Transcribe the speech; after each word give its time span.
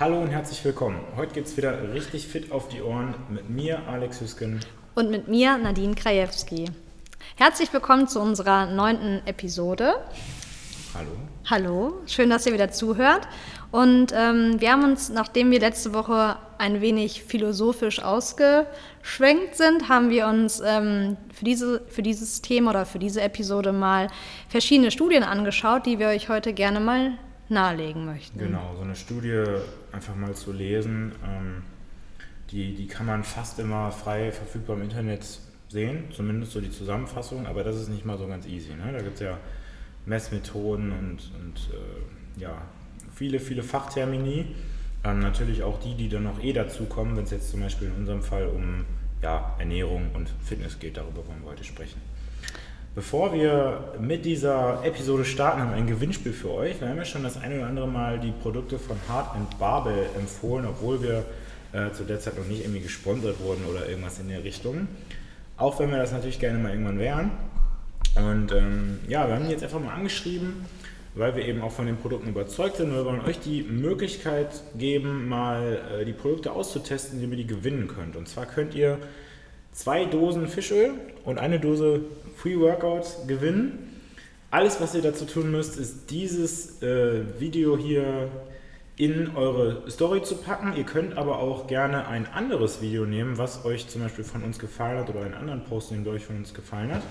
Hallo 0.00 0.22
und 0.22 0.28
herzlich 0.28 0.64
willkommen. 0.64 0.98
Heute 1.16 1.34
geht 1.34 1.44
es 1.44 1.56
wieder 1.58 1.92
richtig 1.92 2.26
fit 2.26 2.50
auf 2.50 2.68
die 2.68 2.80
Ohren 2.80 3.14
mit 3.28 3.50
mir, 3.50 3.86
Alex 3.86 4.22
Hüsken. 4.22 4.58
Und 4.94 5.10
mit 5.10 5.28
mir, 5.28 5.58
Nadine 5.58 5.94
Krajewski. 5.94 6.64
Herzlich 7.36 7.70
willkommen 7.74 8.08
zu 8.08 8.18
unserer 8.18 8.66
neunten 8.66 9.20
Episode. 9.26 9.96
Hallo. 10.94 11.10
Hallo, 11.48 11.94
schön, 12.06 12.30
dass 12.30 12.46
ihr 12.46 12.54
wieder 12.54 12.70
zuhört. 12.70 13.28
Und 13.70 14.12
ähm, 14.16 14.60
wir 14.60 14.72
haben 14.72 14.82
uns, 14.82 15.10
nachdem 15.10 15.50
wir 15.50 15.60
letzte 15.60 15.92
Woche 15.92 16.36
ein 16.56 16.80
wenig 16.80 17.22
philosophisch 17.22 18.02
ausgeschwenkt 18.02 19.56
sind, 19.56 19.90
haben 19.90 20.08
wir 20.08 20.26
uns 20.26 20.62
ähm, 20.64 21.18
für, 21.34 21.44
diese, 21.44 21.82
für 21.88 22.02
dieses 22.02 22.40
Thema 22.40 22.70
oder 22.70 22.86
für 22.86 22.98
diese 22.98 23.20
Episode 23.20 23.72
mal 23.72 24.08
verschiedene 24.48 24.90
Studien 24.90 25.22
angeschaut, 25.22 25.84
die 25.84 25.98
wir 25.98 26.08
euch 26.08 26.30
heute 26.30 26.54
gerne 26.54 26.80
mal 26.80 27.18
nahelegen 27.50 28.06
möchten. 28.06 28.38
Genau, 28.38 28.74
so 28.76 28.82
eine 28.82 28.96
Studie 28.96 29.44
einfach 29.92 30.16
mal 30.16 30.34
zu 30.34 30.52
lesen, 30.52 31.12
ähm, 31.24 31.62
die, 32.50 32.74
die 32.74 32.86
kann 32.86 33.06
man 33.06 33.24
fast 33.24 33.58
immer 33.58 33.90
frei 33.90 34.32
verfügbar 34.32 34.76
im 34.76 34.82
Internet 34.82 35.24
sehen, 35.68 36.04
zumindest 36.10 36.52
so 36.52 36.60
die 36.60 36.70
Zusammenfassung, 36.70 37.46
aber 37.46 37.64
das 37.64 37.76
ist 37.76 37.88
nicht 37.88 38.04
mal 38.04 38.18
so 38.18 38.26
ganz 38.26 38.46
easy. 38.46 38.74
Ne? 38.74 38.92
Da 38.92 39.00
gibt 39.00 39.14
es 39.14 39.20
ja 39.20 39.38
Messmethoden 40.04 40.92
und, 40.92 41.30
und 41.40 41.70
äh, 41.72 42.40
ja, 42.40 42.62
viele, 43.14 43.40
viele 43.40 43.62
Fachtermini. 43.62 44.54
Ähm, 45.04 45.20
natürlich 45.20 45.62
auch 45.62 45.80
die, 45.80 45.94
die 45.94 46.08
dann 46.08 46.24
noch 46.24 46.42
eh 46.42 46.52
dazukommen, 46.52 47.16
wenn 47.16 47.24
es 47.24 47.30
jetzt 47.30 47.50
zum 47.50 47.60
Beispiel 47.60 47.88
in 47.88 47.94
unserem 47.94 48.22
Fall 48.22 48.46
um 48.46 48.84
ja, 49.22 49.56
Ernährung 49.58 50.10
und 50.14 50.28
Fitness 50.44 50.78
geht. 50.78 50.96
Darüber 50.96 51.26
wollen 51.26 51.42
wir 51.42 51.50
heute 51.50 51.64
sprechen. 51.64 52.00
Bevor 52.94 53.32
wir 53.32 53.94
mit 54.00 54.26
dieser 54.26 54.84
Episode 54.84 55.24
starten, 55.24 55.62
haben 55.62 55.70
wir 55.70 55.78
ein 55.78 55.86
Gewinnspiel 55.86 56.34
für 56.34 56.50
euch. 56.50 56.78
Wir 56.78 56.90
haben 56.90 56.98
ja 56.98 57.06
schon 57.06 57.22
das 57.22 57.40
eine 57.40 57.56
oder 57.56 57.66
andere 57.66 57.88
Mal 57.88 58.20
die 58.20 58.32
Produkte 58.32 58.78
von 58.78 58.96
Hart 59.08 59.34
Babel 59.58 59.94
empfohlen, 60.18 60.66
obwohl 60.66 61.02
wir 61.02 61.24
äh, 61.72 61.90
zu 61.92 62.04
der 62.04 62.20
Zeit 62.20 62.36
noch 62.36 62.46
nicht 62.46 62.60
irgendwie 62.60 62.80
gesponsert 62.80 63.40
wurden 63.40 63.64
oder 63.64 63.88
irgendwas 63.88 64.18
in 64.18 64.28
der 64.28 64.44
Richtung. 64.44 64.88
Auch 65.56 65.80
wenn 65.80 65.90
wir 65.90 65.96
das 65.96 66.12
natürlich 66.12 66.38
gerne 66.38 66.58
mal 66.58 66.70
irgendwann 66.70 66.98
wären. 66.98 67.30
Und 68.14 68.52
ähm, 68.52 68.98
ja, 69.08 69.26
wir 69.26 69.36
haben 69.36 69.46
die 69.46 69.52
jetzt 69.52 69.64
einfach 69.64 69.80
mal 69.80 69.94
angeschrieben 69.94 70.66
weil 71.14 71.36
wir 71.36 71.44
eben 71.44 71.60
auch 71.60 71.72
von 71.72 71.86
den 71.86 71.98
Produkten 71.98 72.30
überzeugt 72.30 72.76
sind. 72.76 72.94
Wir 72.94 73.04
wollen 73.04 73.20
euch 73.20 73.38
die 73.38 73.62
Möglichkeit 73.62 74.62
geben, 74.78 75.28
mal 75.28 75.80
äh, 76.00 76.04
die 76.04 76.12
Produkte 76.12 76.52
auszutesten, 76.52 77.20
die 77.20 77.26
ihr 77.26 77.36
die 77.36 77.46
gewinnen 77.46 77.86
könnt. 77.86 78.16
Und 78.16 78.28
zwar 78.28 78.46
könnt 78.46 78.74
ihr 78.74 78.98
zwei 79.72 80.06
Dosen 80.06 80.48
Fischöl 80.48 80.94
und 81.24 81.38
eine 81.38 81.60
Dose 81.60 82.00
Free 82.36 82.58
Workout 82.58 83.28
gewinnen. 83.28 84.00
Alles, 84.50 84.80
was 84.80 84.94
ihr 84.94 85.02
dazu 85.02 85.24
tun 85.24 85.50
müsst, 85.50 85.78
ist 85.78 86.10
dieses 86.10 86.82
äh, 86.82 87.22
Video 87.38 87.76
hier 87.76 88.28
in 88.96 89.34
eure 89.34 89.90
Story 89.90 90.22
zu 90.22 90.36
packen. 90.36 90.74
Ihr 90.76 90.84
könnt 90.84 91.16
aber 91.16 91.38
auch 91.38 91.66
gerne 91.66 92.06
ein 92.06 92.26
anderes 92.26 92.82
Video 92.82 93.06
nehmen, 93.06 93.38
was 93.38 93.64
euch 93.64 93.88
zum 93.88 94.02
Beispiel 94.02 94.24
von 94.24 94.42
uns 94.42 94.58
gefallen 94.58 94.98
hat 94.98 95.08
oder 95.08 95.22
einen 95.22 95.34
anderen 95.34 95.64
Post, 95.64 95.90
den 95.90 96.06
euch 96.06 96.24
von 96.24 96.36
uns 96.36 96.52
gefallen 96.52 96.92
hat. 96.92 97.02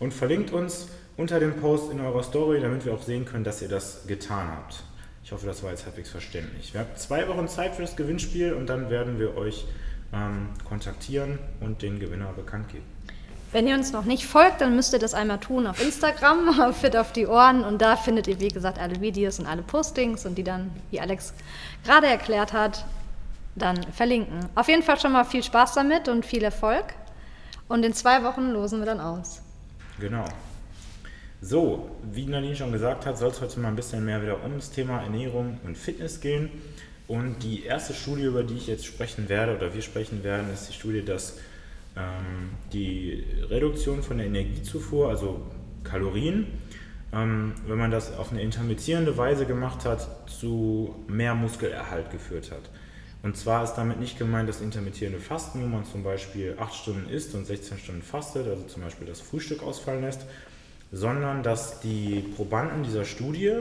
Und 0.00 0.12
verlinkt 0.12 0.52
uns 0.52 0.88
unter 1.16 1.38
dem 1.38 1.54
Post 1.54 1.92
in 1.92 2.00
eurer 2.00 2.22
Story, 2.24 2.60
damit 2.60 2.84
wir 2.84 2.94
auch 2.94 3.02
sehen 3.02 3.24
können, 3.24 3.44
dass 3.44 3.62
ihr 3.62 3.68
das 3.68 4.06
getan 4.06 4.48
habt. 4.48 4.82
Ich 5.24 5.30
hoffe, 5.30 5.46
das 5.46 5.62
war 5.62 5.70
jetzt 5.70 5.86
halbwegs 5.86 6.10
verständlich. 6.10 6.74
Wir 6.74 6.80
haben 6.80 6.90
zwei 6.96 7.28
Wochen 7.28 7.46
Zeit 7.46 7.76
für 7.76 7.82
das 7.82 7.94
Gewinnspiel 7.94 8.54
und 8.54 8.66
dann 8.66 8.90
werden 8.90 9.20
wir 9.20 9.36
euch 9.36 9.66
ähm, 10.12 10.48
kontaktieren 10.64 11.38
und 11.60 11.82
den 11.82 12.00
Gewinner 12.00 12.32
bekannt 12.32 12.70
geben. 12.70 12.84
Wenn 13.52 13.66
ihr 13.66 13.74
uns 13.74 13.92
noch 13.92 14.06
nicht 14.06 14.26
folgt, 14.26 14.62
dann 14.62 14.74
müsst 14.74 14.94
ihr 14.94 14.98
das 14.98 15.12
einmal 15.12 15.38
tun 15.38 15.66
auf 15.66 15.82
Instagram, 15.82 16.60
auf 16.60 16.78
Fit 16.78 16.96
auf 16.96 17.12
die 17.12 17.26
Ohren. 17.26 17.64
Und 17.64 17.82
da 17.82 17.96
findet 17.96 18.26
ihr, 18.26 18.40
wie 18.40 18.48
gesagt, 18.48 18.78
alle 18.78 19.00
Videos 19.00 19.38
und 19.38 19.46
alle 19.46 19.62
Postings 19.62 20.24
und 20.24 20.36
die 20.36 20.44
dann, 20.44 20.70
wie 20.90 21.00
Alex 21.00 21.34
gerade 21.84 22.06
erklärt 22.06 22.54
hat, 22.54 22.86
dann 23.54 23.82
verlinken. 23.92 24.46
Auf 24.54 24.68
jeden 24.68 24.82
Fall 24.82 24.98
schon 24.98 25.12
mal 25.12 25.24
viel 25.24 25.42
Spaß 25.42 25.74
damit 25.74 26.08
und 26.08 26.24
viel 26.24 26.42
Erfolg. 26.42 26.94
Und 27.68 27.84
in 27.84 27.92
zwei 27.92 28.24
Wochen 28.24 28.50
losen 28.50 28.78
wir 28.78 28.86
dann 28.86 29.00
aus. 29.00 29.42
Genau. 30.00 30.24
So, 31.42 31.90
wie 32.10 32.24
Nadine 32.24 32.56
schon 32.56 32.72
gesagt 32.72 33.04
hat, 33.04 33.18
soll 33.18 33.30
es 33.30 33.40
heute 33.40 33.60
mal 33.60 33.68
ein 33.68 33.76
bisschen 33.76 34.04
mehr 34.04 34.22
wieder 34.22 34.42
um 34.42 34.54
das 34.56 34.70
Thema 34.70 35.02
Ernährung 35.02 35.60
und 35.64 35.76
Fitness 35.76 36.20
gehen. 36.20 36.50
Und 37.08 37.42
die 37.42 37.64
erste 37.64 37.92
Studie, 37.92 38.22
über 38.22 38.44
die 38.44 38.54
ich 38.54 38.68
jetzt 38.68 38.86
sprechen 38.86 39.28
werde 39.28 39.56
oder 39.56 39.74
wir 39.74 39.82
sprechen 39.82 40.24
werden, 40.24 40.50
ist 40.52 40.68
die 40.68 40.72
Studie, 40.72 41.04
dass 41.04 41.34
ähm, 41.96 42.50
die 42.72 43.24
Reduktion 43.48 44.02
von 44.02 44.18
der 44.18 44.26
Energiezufuhr, 44.26 45.08
also 45.08 45.42
Kalorien, 45.84 46.46
ähm, 47.12 47.54
wenn 47.66 47.78
man 47.78 47.90
das 47.90 48.16
auf 48.16 48.32
eine 48.32 48.42
intermittierende 48.42 49.16
Weise 49.16 49.46
gemacht 49.46 49.84
hat, 49.84 50.30
zu 50.30 50.94
mehr 51.08 51.34
Muskelerhalt 51.34 52.10
geführt 52.10 52.50
hat. 52.50 52.70
Und 53.22 53.36
zwar 53.36 53.62
ist 53.62 53.74
damit 53.74 54.00
nicht 54.00 54.18
gemeint 54.18 54.48
das 54.48 54.60
intermittierende 54.60 55.20
Fasten, 55.20 55.62
wo 55.62 55.66
man 55.66 55.84
zum 55.84 56.02
Beispiel 56.02 56.56
8 56.58 56.74
Stunden 56.74 57.08
isst 57.08 57.34
und 57.34 57.46
16 57.46 57.78
Stunden 57.78 58.02
fastet, 58.02 58.48
also 58.48 58.64
zum 58.64 58.82
Beispiel 58.82 59.06
das 59.06 59.20
Frühstück 59.20 59.62
ausfallen 59.62 60.02
lässt, 60.02 60.22
sondern 60.90 61.42
dass 61.42 61.80
die 61.80 62.24
Probanden 62.34 62.82
dieser 62.82 63.04
Studie 63.04 63.58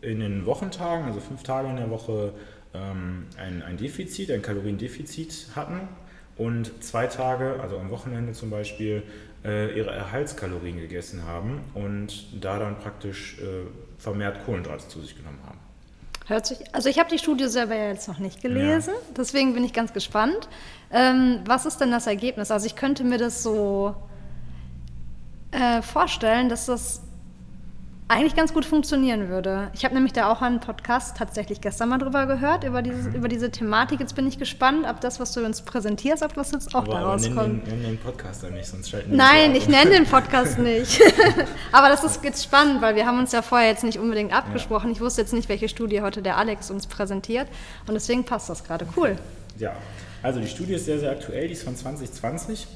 in 0.00 0.20
den 0.20 0.44
Wochentagen, 0.44 1.04
also 1.04 1.20
fünf 1.20 1.42
Tage 1.42 1.68
in 1.68 1.76
der 1.76 1.90
Woche, 1.90 2.32
ähm, 2.74 3.26
ein, 3.38 3.62
ein 3.62 3.76
Defizit, 3.76 4.30
ein 4.30 4.42
Kaloriendefizit 4.42 5.48
hatten 5.54 5.88
und 6.36 6.82
zwei 6.82 7.06
Tage, 7.06 7.58
also 7.60 7.78
am 7.78 7.90
Wochenende 7.90 8.32
zum 8.32 8.50
Beispiel, 8.50 9.02
äh, 9.44 9.76
ihre 9.76 9.90
Erhaltskalorien 9.90 10.78
gegessen 10.78 11.24
haben 11.26 11.60
und 11.74 12.42
da 12.42 12.58
dann 12.58 12.78
praktisch 12.78 13.38
äh, 13.38 13.66
vermehrt 13.98 14.44
Kohlenhydrate 14.44 14.88
zu 14.88 15.00
sich 15.00 15.16
genommen 15.16 15.38
haben. 15.46 15.58
Hört 16.26 16.46
sich, 16.46 16.58
also 16.74 16.88
ich 16.88 16.98
habe 16.98 17.08
die 17.08 17.18
Studie 17.18 17.46
selber 17.46 17.76
ja 17.76 17.88
jetzt 17.88 18.08
noch 18.08 18.18
nicht 18.18 18.42
gelesen, 18.42 18.94
ja. 18.94 19.14
deswegen 19.16 19.54
bin 19.54 19.64
ich 19.64 19.72
ganz 19.72 19.92
gespannt. 19.92 20.48
Ähm, 20.90 21.40
was 21.46 21.66
ist 21.66 21.78
denn 21.78 21.92
das 21.92 22.08
Ergebnis? 22.08 22.50
Also 22.50 22.66
ich 22.66 22.74
könnte 22.74 23.04
mir 23.04 23.18
das 23.18 23.44
so 23.44 23.94
äh, 25.52 25.82
vorstellen, 25.82 26.48
dass 26.48 26.66
das 26.66 27.02
eigentlich 28.08 28.36
ganz 28.36 28.54
gut 28.54 28.64
funktionieren 28.64 29.28
würde. 29.28 29.68
Ich 29.74 29.84
habe 29.84 29.94
nämlich 29.94 30.12
da 30.12 30.30
auch 30.30 30.40
einen 30.40 30.60
Podcast 30.60 31.16
tatsächlich 31.16 31.60
gestern 31.60 31.88
mal 31.88 31.98
drüber 31.98 32.26
gehört, 32.26 32.62
über, 32.62 32.80
dieses, 32.80 33.12
über 33.12 33.26
diese 33.26 33.50
Thematik. 33.50 33.98
Jetzt 33.98 34.14
bin 34.14 34.28
ich 34.28 34.38
gespannt, 34.38 34.86
ob 34.88 35.00
das, 35.00 35.18
was 35.18 35.32
du 35.32 35.44
uns 35.44 35.62
präsentierst, 35.62 36.22
ob 36.22 36.34
das 36.34 36.52
jetzt 36.52 36.72
auch 36.76 36.84
aber, 36.84 36.92
daraus 36.92 37.26
aber 37.26 37.34
kommt. 37.34 37.66
Nenn 37.66 37.82
den 37.82 37.98
Podcast 37.98 38.44
dann 38.44 38.54
nicht, 38.54 38.66
sonst 38.66 38.90
schalten 38.90 39.16
Nein, 39.16 39.56
ich 39.56 39.66
nenne 39.66 39.90
den 39.90 40.04
Podcast 40.04 40.58
nicht. 40.60 41.00
aber 41.72 41.88
das 41.88 42.04
ist 42.04 42.22
jetzt 42.22 42.44
spannend, 42.44 42.80
weil 42.80 42.94
wir 42.94 43.06
haben 43.06 43.18
uns 43.18 43.32
ja 43.32 43.42
vorher 43.42 43.68
jetzt 43.68 43.82
nicht 43.82 43.98
unbedingt 43.98 44.32
abgesprochen. 44.32 44.86
Ja. 44.86 44.92
Ich 44.92 45.00
wusste 45.00 45.22
jetzt 45.22 45.32
nicht, 45.32 45.48
welche 45.48 45.68
Studie 45.68 46.00
heute 46.00 46.22
der 46.22 46.36
Alex 46.36 46.70
uns 46.70 46.86
präsentiert. 46.86 47.48
Und 47.88 47.94
deswegen 47.94 48.22
passt 48.22 48.48
das 48.48 48.62
gerade. 48.62 48.86
Cool. 48.96 49.16
Ja, 49.58 49.72
also 50.22 50.38
die 50.38 50.46
Studie 50.46 50.74
ist 50.74 50.84
sehr, 50.84 51.00
sehr 51.00 51.10
aktuell. 51.10 51.48
Die 51.48 51.54
ist 51.54 51.64
von 51.64 51.74
2020. 51.74 52.68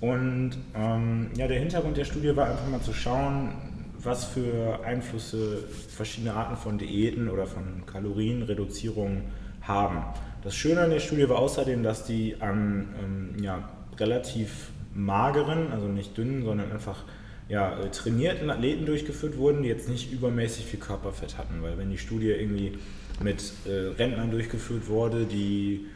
Und 0.00 0.52
ähm, 0.74 1.30
ja, 1.36 1.48
der 1.48 1.58
Hintergrund 1.58 1.98
der 1.98 2.04
Studie 2.04 2.34
war 2.34 2.46
einfach 2.46 2.66
mal 2.68 2.80
zu 2.80 2.94
schauen, 2.94 3.73
was 4.04 4.24
für 4.24 4.84
Einflüsse 4.84 5.64
verschiedene 5.88 6.34
Arten 6.34 6.56
von 6.56 6.78
Diäten 6.78 7.28
oder 7.28 7.46
von 7.46 7.84
Kalorienreduzierung 7.86 9.22
haben. 9.62 10.04
Das 10.42 10.54
Schöne 10.54 10.82
an 10.82 10.90
der 10.90 11.00
Studie 11.00 11.28
war 11.28 11.38
außerdem, 11.38 11.82
dass 11.82 12.04
die 12.04 12.36
an 12.40 12.88
ähm, 13.02 13.42
ja, 13.42 13.68
relativ 13.98 14.70
mageren, 14.94 15.72
also 15.72 15.86
nicht 15.88 16.16
dünnen, 16.16 16.44
sondern 16.44 16.70
einfach 16.70 17.04
ja, 17.48 17.76
trainierten 17.92 18.50
Athleten 18.50 18.86
durchgeführt 18.86 19.36
wurden, 19.36 19.62
die 19.62 19.68
jetzt 19.68 19.88
nicht 19.88 20.12
übermäßig 20.12 20.64
viel 20.66 20.80
Körperfett 20.80 21.36
hatten. 21.36 21.62
Weil 21.62 21.76
wenn 21.78 21.90
die 21.90 21.98
Studie 21.98 22.30
irgendwie 22.30 22.78
mit 23.22 23.52
äh, 23.66 23.94
Rentnern 23.98 24.30
durchgeführt 24.30 24.88
wurde, 24.88 25.24
die 25.24 25.86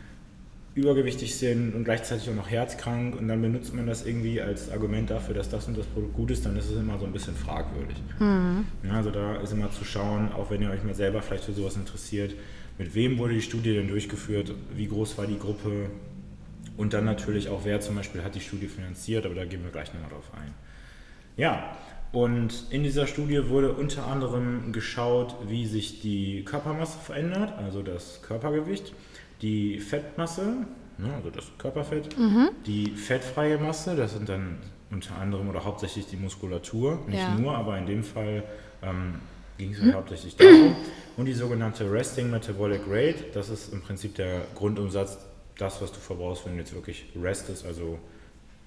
übergewichtig 0.78 1.36
sind 1.36 1.74
und 1.74 1.84
gleichzeitig 1.84 2.30
auch 2.30 2.34
noch 2.34 2.48
herzkrank 2.48 3.16
und 3.18 3.28
dann 3.28 3.42
benutzt 3.42 3.74
man 3.74 3.86
das 3.86 4.06
irgendwie 4.06 4.40
als 4.40 4.70
Argument 4.70 5.10
dafür, 5.10 5.34
dass 5.34 5.50
das 5.50 5.66
und 5.66 5.76
das 5.76 5.86
Produkt 5.86 6.14
gut 6.14 6.30
ist, 6.30 6.46
dann 6.46 6.56
ist 6.56 6.70
es 6.70 6.78
immer 6.78 6.98
so 6.98 7.06
ein 7.06 7.12
bisschen 7.12 7.34
fragwürdig. 7.34 7.96
Mhm. 8.18 8.64
Ja, 8.84 8.92
also 8.92 9.10
da 9.10 9.36
ist 9.36 9.52
immer 9.52 9.70
zu 9.70 9.84
schauen, 9.84 10.32
auch 10.32 10.50
wenn 10.50 10.62
ihr 10.62 10.70
euch 10.70 10.84
mal 10.84 10.94
selber 10.94 11.20
vielleicht 11.20 11.44
für 11.44 11.52
sowas 11.52 11.76
interessiert, 11.76 12.34
mit 12.78 12.94
wem 12.94 13.18
wurde 13.18 13.34
die 13.34 13.42
Studie 13.42 13.74
denn 13.74 13.88
durchgeführt, 13.88 14.52
wie 14.74 14.86
groß 14.86 15.18
war 15.18 15.26
die 15.26 15.38
Gruppe 15.38 15.90
und 16.76 16.92
dann 16.92 17.04
natürlich 17.04 17.48
auch, 17.48 17.62
wer 17.64 17.80
zum 17.80 17.96
Beispiel 17.96 18.22
hat 18.22 18.36
die 18.36 18.40
Studie 18.40 18.68
finanziert, 18.68 19.26
aber 19.26 19.34
da 19.34 19.44
gehen 19.44 19.64
wir 19.64 19.72
gleich 19.72 19.92
nochmal 19.92 20.10
drauf 20.10 20.30
ein. 20.32 20.54
Ja, 21.36 21.76
und 22.12 22.66
in 22.70 22.84
dieser 22.84 23.06
Studie 23.06 23.48
wurde 23.48 23.72
unter 23.72 24.06
anderem 24.06 24.72
geschaut, 24.72 25.34
wie 25.48 25.66
sich 25.66 26.00
die 26.00 26.44
Körpermasse 26.44 26.98
verändert, 26.98 27.52
also 27.58 27.82
das 27.82 28.22
Körpergewicht 28.22 28.94
die 29.42 29.78
Fettmasse, 29.78 30.66
ne, 30.98 31.14
also 31.14 31.30
das 31.30 31.46
Körperfett, 31.58 32.18
mhm. 32.18 32.50
die 32.66 32.90
fettfreie 32.90 33.58
Masse, 33.58 33.96
das 33.96 34.12
sind 34.12 34.28
dann 34.28 34.58
unter 34.90 35.16
anderem 35.16 35.48
oder 35.48 35.64
hauptsächlich 35.64 36.06
die 36.06 36.16
Muskulatur, 36.16 37.00
nicht 37.06 37.18
ja. 37.18 37.34
nur, 37.34 37.56
aber 37.56 37.78
in 37.78 37.86
dem 37.86 38.02
Fall 38.02 38.42
ähm, 38.82 39.16
ging 39.58 39.72
es 39.72 39.80
mhm. 39.80 39.94
hauptsächlich 39.94 40.36
darum. 40.36 40.76
Und 41.16 41.26
die 41.26 41.34
sogenannte 41.34 41.90
Resting 41.90 42.30
Metabolic 42.30 42.82
Rate, 42.88 43.24
das 43.34 43.50
ist 43.50 43.72
im 43.72 43.82
Prinzip 43.82 44.14
der 44.14 44.42
Grundumsatz, 44.54 45.18
das, 45.58 45.82
was 45.82 45.90
du 45.92 45.98
verbrauchst, 45.98 46.46
wenn 46.46 46.52
du 46.52 46.60
jetzt 46.60 46.72
wirklich 46.72 47.06
restest, 47.20 47.66
also 47.66 47.98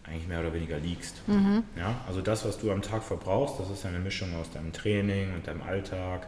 eigentlich 0.04 0.28
mehr 0.28 0.42
oder 0.42 0.54
weniger 0.54 0.78
liegst. 0.78 1.28
Mhm. 1.28 1.64
Ja, 1.78 2.02
also 2.08 2.22
das, 2.22 2.46
was 2.46 2.60
du 2.60 2.72
am 2.72 2.82
Tag 2.82 3.04
verbrauchst, 3.04 3.60
das 3.60 3.70
ist 3.70 3.86
eine 3.86 4.00
Mischung 4.00 4.36
aus 4.36 4.52
deinem 4.52 4.74
Training 4.74 5.34
und 5.34 5.48
deinem 5.48 5.62
Alltag 5.62 6.28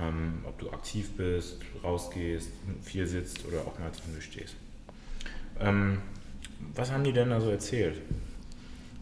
ähm, 0.00 0.44
ob 0.46 0.58
du 0.58 0.70
aktiv 0.70 1.10
bist, 1.16 1.56
rausgehst, 1.82 2.50
viel 2.82 3.06
sitzt 3.06 3.44
oder 3.46 3.60
auch 3.60 3.78
mal 3.78 3.92
zwischendurch 3.92 4.24
stehst. 4.24 4.54
Ähm, 5.60 5.98
was 6.74 6.90
haben 6.90 7.04
die 7.04 7.12
denn 7.12 7.30
da 7.30 7.40
so 7.40 7.50
erzählt? 7.50 8.00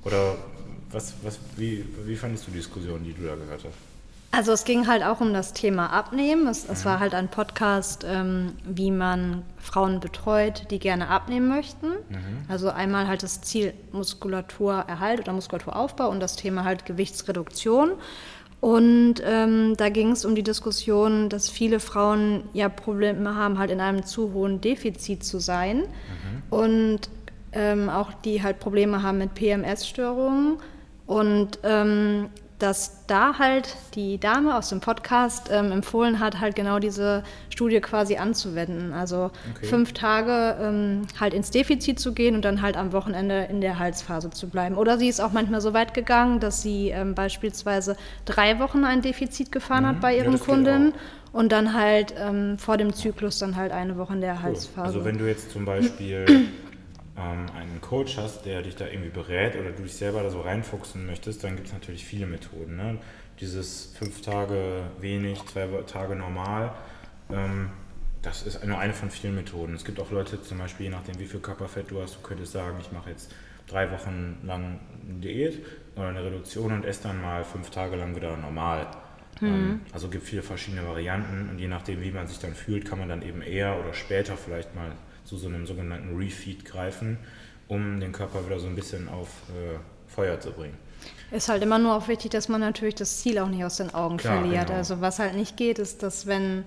Oder 0.04 0.36
was, 0.90 1.14
was, 1.22 1.38
wie, 1.56 1.84
wie 2.04 2.16
fandest 2.16 2.46
du 2.46 2.50
die 2.50 2.58
Diskussion, 2.58 3.02
die 3.02 3.12
du 3.12 3.26
da 3.26 3.34
gehört 3.34 3.64
hast? 3.64 3.74
Also 4.30 4.50
es 4.50 4.64
ging 4.64 4.88
halt 4.88 5.04
auch 5.04 5.20
um 5.20 5.32
das 5.32 5.52
Thema 5.52 5.92
Abnehmen. 5.92 6.48
Es, 6.48 6.68
es 6.68 6.84
war 6.84 6.98
halt 6.98 7.14
ein 7.14 7.28
Podcast, 7.28 8.04
ähm, 8.04 8.52
wie 8.64 8.90
man 8.90 9.44
Frauen 9.60 10.00
betreut, 10.00 10.72
die 10.72 10.80
gerne 10.80 11.06
abnehmen 11.06 11.48
möchten. 11.48 11.86
Mhm. 11.86 12.44
Also 12.48 12.70
einmal 12.70 13.06
halt 13.06 13.22
das 13.22 13.42
Ziel 13.42 13.74
Muskulaturerhalt 13.92 15.20
oder 15.20 15.32
Muskulaturaufbau 15.32 16.08
und 16.08 16.18
das 16.18 16.34
Thema 16.34 16.64
halt 16.64 16.84
Gewichtsreduktion. 16.84 17.92
Und 18.64 19.16
ähm, 19.22 19.76
da 19.76 19.90
ging 19.90 20.12
es 20.12 20.24
um 20.24 20.34
die 20.34 20.42
Diskussion, 20.42 21.28
dass 21.28 21.50
viele 21.50 21.80
Frauen 21.80 22.44
ja 22.54 22.70
Probleme 22.70 23.34
haben, 23.34 23.58
halt 23.58 23.70
in 23.70 23.78
einem 23.78 24.06
zu 24.06 24.32
hohen 24.32 24.62
Defizit 24.62 25.22
zu 25.22 25.38
sein. 25.38 25.80
Mhm. 25.80 26.42
Und 26.48 27.00
ähm, 27.52 27.90
auch 27.90 28.14
die 28.14 28.42
halt 28.42 28.60
Probleme 28.60 29.02
haben 29.02 29.18
mit 29.18 29.34
PMS-Störungen. 29.34 30.56
Und 31.06 31.58
ähm, 31.62 32.30
dass 32.58 33.04
da 33.06 33.38
halt 33.38 33.76
die 33.94 34.18
Dame 34.18 34.56
aus 34.56 34.68
dem 34.68 34.80
Podcast 34.80 35.50
ähm, 35.50 35.72
empfohlen 35.72 36.20
hat, 36.20 36.40
halt 36.40 36.54
genau 36.54 36.78
diese 36.78 37.24
Studie 37.50 37.80
quasi 37.80 38.16
anzuwenden. 38.16 38.92
Also 38.92 39.30
okay. 39.54 39.66
fünf 39.66 39.92
Tage 39.92 40.56
ähm, 40.60 41.02
halt 41.18 41.34
ins 41.34 41.50
Defizit 41.50 41.98
zu 41.98 42.12
gehen 42.12 42.34
und 42.34 42.44
dann 42.44 42.62
halt 42.62 42.76
am 42.76 42.92
Wochenende 42.92 43.48
in 43.50 43.60
der 43.60 43.78
Halsphase 43.78 44.30
zu 44.30 44.48
bleiben. 44.48 44.76
Oder 44.76 44.98
sie 44.98 45.08
ist 45.08 45.20
auch 45.20 45.32
manchmal 45.32 45.60
so 45.60 45.74
weit 45.74 45.94
gegangen, 45.94 46.40
dass 46.40 46.62
sie 46.62 46.90
ähm, 46.90 47.14
beispielsweise 47.14 47.96
drei 48.24 48.58
Wochen 48.60 48.84
ein 48.84 49.02
Defizit 49.02 49.50
gefahren 49.50 49.82
mhm. 49.82 49.88
hat 49.88 50.00
bei 50.00 50.16
ihren 50.16 50.34
ja, 50.34 50.38
Kunden 50.38 50.94
und 51.32 51.50
dann 51.50 51.74
halt 51.74 52.14
ähm, 52.16 52.58
vor 52.58 52.76
dem 52.76 52.92
Zyklus 52.92 53.40
dann 53.40 53.56
halt 53.56 53.72
eine 53.72 53.98
Woche 53.98 54.14
in 54.14 54.20
der 54.20 54.34
cool. 54.34 54.42
Halsphase. 54.42 54.86
Also 54.86 55.04
wenn 55.04 55.18
du 55.18 55.26
jetzt 55.26 55.50
zum 55.50 55.64
Beispiel 55.64 56.24
ähm, 57.16 57.46
einen 57.54 57.80
Coach 57.80 58.16
hast, 58.16 58.44
der 58.44 58.62
dich 58.62 58.76
da 58.76 58.86
irgendwie 58.86 59.10
berät 59.10 59.56
oder 59.56 59.70
du 59.70 59.82
dich 59.82 59.94
selber 59.94 60.22
da 60.22 60.30
so 60.30 60.40
reinfuchsen 60.40 61.06
möchtest, 61.06 61.44
dann 61.44 61.56
gibt 61.56 61.68
es 61.68 61.72
natürlich 61.72 62.04
viele 62.04 62.26
Methoden. 62.26 62.76
Ne? 62.76 62.98
Dieses 63.40 63.94
fünf 63.98 64.20
Tage 64.22 64.82
wenig, 65.00 65.44
zwei 65.46 65.66
Tage 65.86 66.16
normal, 66.16 66.72
ähm, 67.30 67.70
das 68.22 68.42
ist 68.42 68.64
nur 68.64 68.78
eine 68.78 68.94
von 68.94 69.10
vielen 69.10 69.34
Methoden. 69.34 69.74
Es 69.74 69.84
gibt 69.84 70.00
auch 70.00 70.10
Leute, 70.10 70.40
zum 70.42 70.58
Beispiel, 70.58 70.86
je 70.86 70.92
nachdem, 70.92 71.18
wie 71.18 71.26
viel 71.26 71.40
Körperfett 71.40 71.90
du 71.90 72.00
hast, 72.00 72.16
du 72.16 72.20
könntest 72.20 72.52
sagen, 72.52 72.78
ich 72.80 72.90
mache 72.90 73.10
jetzt 73.10 73.30
drei 73.66 73.90
Wochen 73.90 74.38
lang 74.42 74.80
eine 75.08 75.20
Diät 75.20 75.64
oder 75.94 76.08
eine 76.08 76.24
Reduktion 76.24 76.72
und 76.72 76.84
esse 76.84 77.04
dann 77.04 77.20
mal 77.20 77.44
fünf 77.44 77.70
Tage 77.70 77.96
lang 77.96 78.16
wieder 78.16 78.36
normal. 78.36 78.86
Mhm. 79.40 79.80
Also 79.92 80.08
gibt 80.08 80.24
viele 80.24 80.42
verschiedene 80.42 80.86
Varianten 80.86 81.48
und 81.50 81.58
je 81.58 81.68
nachdem, 81.68 82.02
wie 82.02 82.10
man 82.10 82.26
sich 82.26 82.38
dann 82.38 82.54
fühlt, 82.54 82.86
kann 82.86 82.98
man 82.98 83.08
dann 83.08 83.22
eben 83.22 83.42
eher 83.42 83.78
oder 83.78 83.92
später 83.92 84.36
vielleicht 84.36 84.74
mal 84.74 84.92
zu 85.24 85.36
so 85.36 85.48
einem 85.48 85.66
sogenannten 85.66 86.16
Refeed 86.16 86.64
greifen, 86.64 87.18
um 87.68 88.00
den 88.00 88.12
Körper 88.12 88.44
wieder 88.44 88.58
so 88.58 88.66
ein 88.66 88.74
bisschen 88.74 89.08
auf 89.08 89.28
äh, 89.48 89.78
Feuer 90.12 90.38
zu 90.40 90.52
bringen. 90.52 90.76
Ist 91.30 91.48
halt 91.48 91.62
immer 91.62 91.78
nur 91.78 91.96
auch 91.96 92.08
wichtig, 92.08 92.30
dass 92.30 92.48
man 92.48 92.60
natürlich 92.60 92.94
das 92.94 93.18
Ziel 93.18 93.38
auch 93.38 93.48
nicht 93.48 93.64
aus 93.64 93.76
den 93.76 93.92
Augen 93.94 94.18
Klar, 94.18 94.40
verliert. 94.40 94.66
Genau. 94.66 94.78
Also 94.78 95.00
was 95.00 95.18
halt 95.18 95.34
nicht 95.34 95.56
geht, 95.56 95.78
ist, 95.78 96.02
dass 96.02 96.26
wenn 96.26 96.64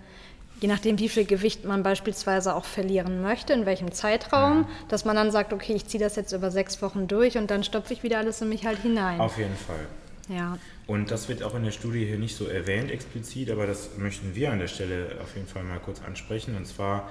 je 0.59 0.67
nachdem, 0.67 0.97
wie 0.99 1.09
viel 1.09 1.25
Gewicht 1.25 1.65
man 1.65 1.83
beispielsweise 1.83 2.55
auch 2.55 2.65
verlieren 2.65 3.21
möchte, 3.21 3.53
in 3.53 3.65
welchem 3.65 3.91
Zeitraum, 3.91 4.59
mhm. 4.59 4.65
dass 4.89 5.05
man 5.05 5.15
dann 5.15 5.31
sagt, 5.31 5.53
okay, 5.53 5.73
ich 5.73 5.85
ziehe 5.85 6.03
das 6.03 6.15
jetzt 6.15 6.33
über 6.33 6.51
sechs 6.51 6.81
Wochen 6.81 7.07
durch 7.07 7.37
und 7.37 7.51
dann 7.51 7.63
stopfe 7.63 7.93
ich 7.93 8.03
wieder 8.03 8.17
alles 8.17 8.41
in 8.41 8.49
mich 8.49 8.65
halt 8.65 8.79
hinein. 8.79 9.19
Auf 9.19 9.37
jeden 9.37 9.55
Fall. 9.55 9.85
Ja. 10.29 10.57
Und 10.87 11.11
das 11.11 11.29
wird 11.29 11.43
auch 11.43 11.55
in 11.55 11.63
der 11.63 11.71
Studie 11.71 12.05
hier 12.05 12.17
nicht 12.17 12.35
so 12.35 12.47
erwähnt 12.47 12.91
explizit, 12.91 13.51
aber 13.51 13.67
das 13.67 13.97
möchten 13.97 14.35
wir 14.35 14.51
an 14.51 14.59
der 14.59 14.67
Stelle 14.67 15.17
auf 15.21 15.35
jeden 15.35 15.47
Fall 15.47 15.63
mal 15.63 15.79
kurz 15.79 16.01
ansprechen. 16.01 16.55
Und 16.55 16.65
zwar 16.65 17.09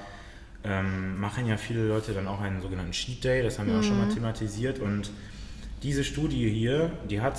ähm, 0.67 1.21
machen 1.21 1.47
ja 1.47 1.57
viele 1.57 1.87
Leute 1.87 2.13
dann 2.13 2.27
auch 2.27 2.41
einen 2.41 2.61
sogenannten 2.61 2.93
Cheat 2.93 3.25
Day, 3.25 3.43
das 3.43 3.59
haben 3.59 3.69
wir 3.69 3.75
mhm. 3.75 3.81
auch 3.81 3.85
schon 3.85 3.99
mal 3.99 4.07
mhm. 4.07 4.15
thematisiert. 4.15 4.79
Und 4.79 5.11
diese 5.83 6.05
Studie 6.05 6.49
hier, 6.49 6.91
die 7.09 7.21
hat 7.21 7.37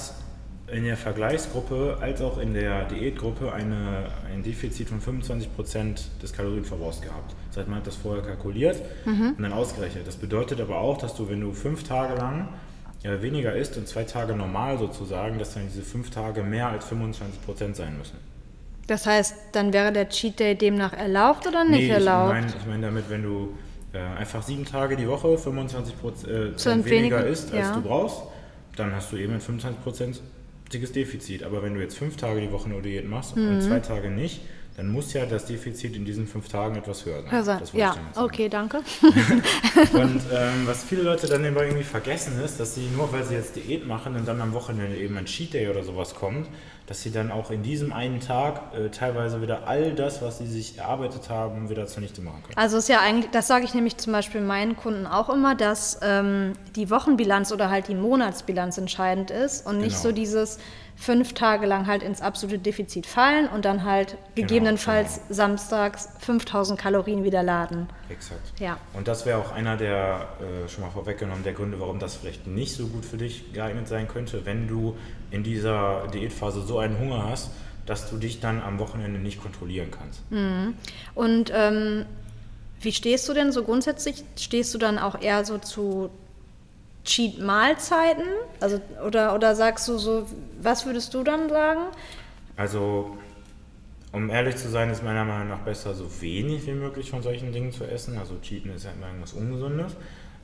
in 0.68 0.84
der 0.84 0.98
Vergleichsgruppe 0.98 1.98
als 2.02 2.22
auch 2.22 2.38
in 2.38 2.54
der 2.54 2.86
Diätgruppe 2.86 3.54
eine, 3.54 4.10
ein 4.34 4.44
Defizit 4.44 4.90
von 4.90 5.02
25% 5.02 6.22
des 6.22 6.34
Kalorienverbrauchs 6.34 7.02
gehabt. 7.02 7.36
Das 7.50 7.58
heißt, 7.58 7.70
man 7.70 7.80
hat 7.80 7.88
das 7.88 7.96
vorher 7.96 8.24
kalkuliert 8.24 8.82
mhm. 9.06 9.34
und 9.38 9.42
dann 9.42 9.54
ausgerechnet. 9.54 10.06
Das 10.06 10.18
bedeutet 10.18 10.60
aber 10.60 10.80
auch, 10.80 10.98
dass 10.98 11.16
du, 11.16 11.30
wenn 11.30 11.40
du 11.40 11.54
fünf 11.54 11.84
Tage 11.84 12.16
lang 12.16 12.50
äh, 13.04 13.22
weniger 13.22 13.56
isst 13.56 13.78
und 13.78 13.88
zwei 13.88 14.04
Tage 14.04 14.36
normal 14.36 14.78
sozusagen, 14.78 15.40
dass 15.40 15.54
dann 15.54 15.64
diese 15.68 15.84
fünf 15.84 16.10
Tage 16.10 16.44
mehr 16.44 16.68
als 16.68 16.86
25% 16.92 17.76
sein 17.76 17.98
müssen. 17.98 18.18
Das 18.88 19.06
heißt, 19.06 19.36
dann 19.52 19.74
wäre 19.74 19.92
der 19.92 20.10
Cheat 20.10 20.40
Day 20.40 20.56
demnach 20.56 20.94
erlaubt 20.94 21.46
oder 21.46 21.66
nicht 21.66 21.88
nee, 21.88 21.90
erlaubt? 21.90 22.30
Ich 22.30 22.42
meine 22.42 22.48
ich 22.48 22.66
mein 22.66 22.82
damit, 22.82 23.10
wenn 23.10 23.24
du 23.24 23.54
äh, 23.94 24.00
einfach 24.00 24.42
sieben 24.42 24.66
Tage 24.66 24.96
die 24.96 25.08
Woche 25.08 25.38
25 25.38 26.00
Prozent 26.00 26.86
äh, 26.86 26.90
weniger 26.90 27.26
isst, 27.26 27.54
als 27.54 27.68
ja. 27.68 27.74
du 27.76 27.82
brauchst, 27.82 28.22
dann 28.76 28.94
hast 28.96 29.12
du 29.12 29.18
eben 29.18 29.34
ein 29.34 29.42
25 29.42 29.84
prozentiges 29.84 30.92
Defizit. 30.94 31.44
Aber 31.44 31.64
wenn 31.64 31.74
du 31.74 31.82
jetzt 31.82 31.98
fünf 31.98 32.16
Tage 32.16 32.40
die 32.40 32.52
Woche 32.52 32.70
nur 32.70 32.82
Diät 32.82 33.08
machst 33.08 33.36
mhm. 33.36 33.50
und 33.50 33.62
zwei 33.62 33.80
Tage 33.80 34.10
nicht, 34.10 34.42
dann 34.78 34.90
muss 34.90 35.12
ja 35.14 35.26
das 35.26 35.46
Defizit 35.46 35.96
in 35.96 36.06
diesen 36.06 36.28
fünf 36.28 36.50
Tagen 36.50 36.76
etwas 36.76 37.04
höher 37.04 37.24
sein. 37.24 37.32
Also, 37.32 37.58
ja, 37.76 37.96
okay, 38.16 38.48
danke. 38.48 38.78
und 39.94 40.22
ähm, 40.32 40.68
was 40.68 40.84
viele 40.84 41.02
Leute 41.02 41.26
dann 41.26 41.44
irgendwie 41.44 41.84
vergessen 41.84 42.40
ist, 42.46 42.60
dass 42.60 42.76
sie 42.76 42.88
nur 42.96 43.12
weil 43.12 43.24
sie 43.24 43.34
jetzt 43.34 43.56
Diät 43.56 43.88
machen 43.88 44.16
und 44.16 44.28
dann 44.28 44.40
am 44.40 44.54
Wochenende 44.54 44.96
eben 44.96 45.18
ein 45.18 45.26
Cheat 45.26 45.56
Day 45.56 45.68
oder 45.68 45.84
sowas 45.84 46.14
kommt, 46.14 46.48
dass 46.86 47.02
sie 47.02 47.12
dann 47.12 47.32
auch 47.32 47.50
in 47.50 47.64
diesem 47.64 47.92
einen 47.92 48.20
Tag 48.20 48.76
äh, 48.76 48.90
teilweise 48.90 49.42
wieder 49.42 49.68
all 49.68 49.96
das, 49.96 50.22
was 50.22 50.38
sie 50.38 50.46
sich 50.46 50.78
erarbeitet 50.78 51.28
haben, 51.28 51.72
wieder 51.72 51.88
zunichte 51.88 52.22
machen 52.22 52.44
können. 52.44 52.58
Also 52.58 52.78
ist 52.78 52.88
ja 52.88 53.00
eigentlich, 53.00 53.32
das 53.32 53.48
sage 53.48 53.66
ich 53.66 53.74
nämlich 53.74 53.98
zum 53.98 54.14
Beispiel 54.14 54.42
meinen 54.42 54.78
Kunden 54.78 55.08
auch 55.08 55.30
immer, 55.30 55.56
dass 55.56 56.00
ähm, 56.04 56.54
die 56.76 56.92
Wochenbilanz 56.92 57.52
oder 57.52 57.72
halt 57.72 57.88
die 57.88 57.96
Monatsbilanz 57.96 58.78
entscheidend 58.78 59.32
ist 59.32 59.66
und 59.66 59.80
nicht 59.80 59.96
genau. 59.96 60.04
so 60.04 60.12
dieses 60.12 60.60
fünf 60.98 61.34
Tage 61.34 61.68
lang 61.68 61.86
halt 61.86 62.02
ins 62.02 62.22
absolute 62.22 62.58
Defizit 62.58 63.06
fallen 63.06 63.48
und 63.48 63.66
dann 63.66 63.84
halt 63.84 64.18
genau, 64.34 64.48
gegebenenfalls 64.48 65.22
genau. 65.22 65.34
samstags 65.34 66.10
5000 66.20 66.80
Kalorien 66.80 67.24
wieder 67.24 67.44
laden. 67.44 67.88
Exakt. 68.10 68.60
Ja. 68.60 68.78
Und 68.94 69.08
das 69.08 69.26
wäre 69.26 69.38
auch 69.38 69.52
einer 69.52 69.78
der, 69.78 70.28
äh, 70.42 70.68
schon 70.68 70.84
mal 70.84 70.90
vorweggenommen, 70.90 71.44
der 71.44 71.54
Gründe, 71.54 71.80
warum 71.80 72.00
das 72.00 72.16
vielleicht 72.16 72.48
nicht 72.48 72.76
so 72.76 72.88
gut 72.88 73.06
für 73.06 73.18
dich 73.18 73.54
geeignet 73.54 73.88
sein 73.88 74.08
könnte, 74.08 74.46
wenn 74.46 74.68
du 74.68 74.98
in 75.30 75.44
dieser 75.44 76.08
Diätphase 76.08 76.62
so 76.64 76.80
einen 76.80 76.98
Hunger 76.98 77.30
hast, 77.30 77.52
dass 77.86 78.10
du 78.10 78.18
dich 78.18 78.40
dann 78.40 78.62
am 78.62 78.80
Wochenende 78.80 79.20
nicht 79.20 79.42
kontrollieren 79.42 79.92
kannst. 79.92 80.30
Mhm. 80.32 80.74
Und 81.14 81.52
ähm, 81.54 82.06
wie 82.82 82.92
stehst 82.92 83.30
du 83.30 83.34
denn 83.34 83.52
so 83.52 83.64
grundsätzlich? 83.64 84.24
Stehst 84.36 84.74
du 84.74 84.80
dann 84.80 84.98
auch 84.98 85.22
eher 85.22 85.46
so 85.46 85.60
zu 85.60 86.10
Cheat-Mahlzeiten? 87.08 88.28
Also, 88.60 88.80
oder, 89.06 89.34
oder 89.34 89.56
sagst 89.56 89.88
du 89.88 89.98
so, 89.98 90.28
was 90.62 90.86
würdest 90.86 91.14
du 91.14 91.24
dann 91.24 91.50
sagen? 91.50 91.82
Also, 92.56 93.18
um 94.12 94.30
ehrlich 94.30 94.58
zu 94.58 94.70
sein, 94.70 94.90
ist 94.90 95.04
meiner 95.04 95.26
Meinung 95.26 95.48
nach 95.48 95.60
besser, 95.60 95.96
so 95.96 96.22
wenig 96.22 96.68
wie 96.68 96.74
möglich 96.74 97.10
von 97.10 97.24
solchen 97.24 97.52
Dingen 97.52 97.72
zu 97.72 97.86
essen. 97.86 98.18
Also, 98.18 98.36
Cheaten 98.42 98.72
ist 98.76 98.86
ja 98.86 98.92
immer 98.92 99.08
irgendwas 99.08 99.34
Ungesundes. 99.34 99.96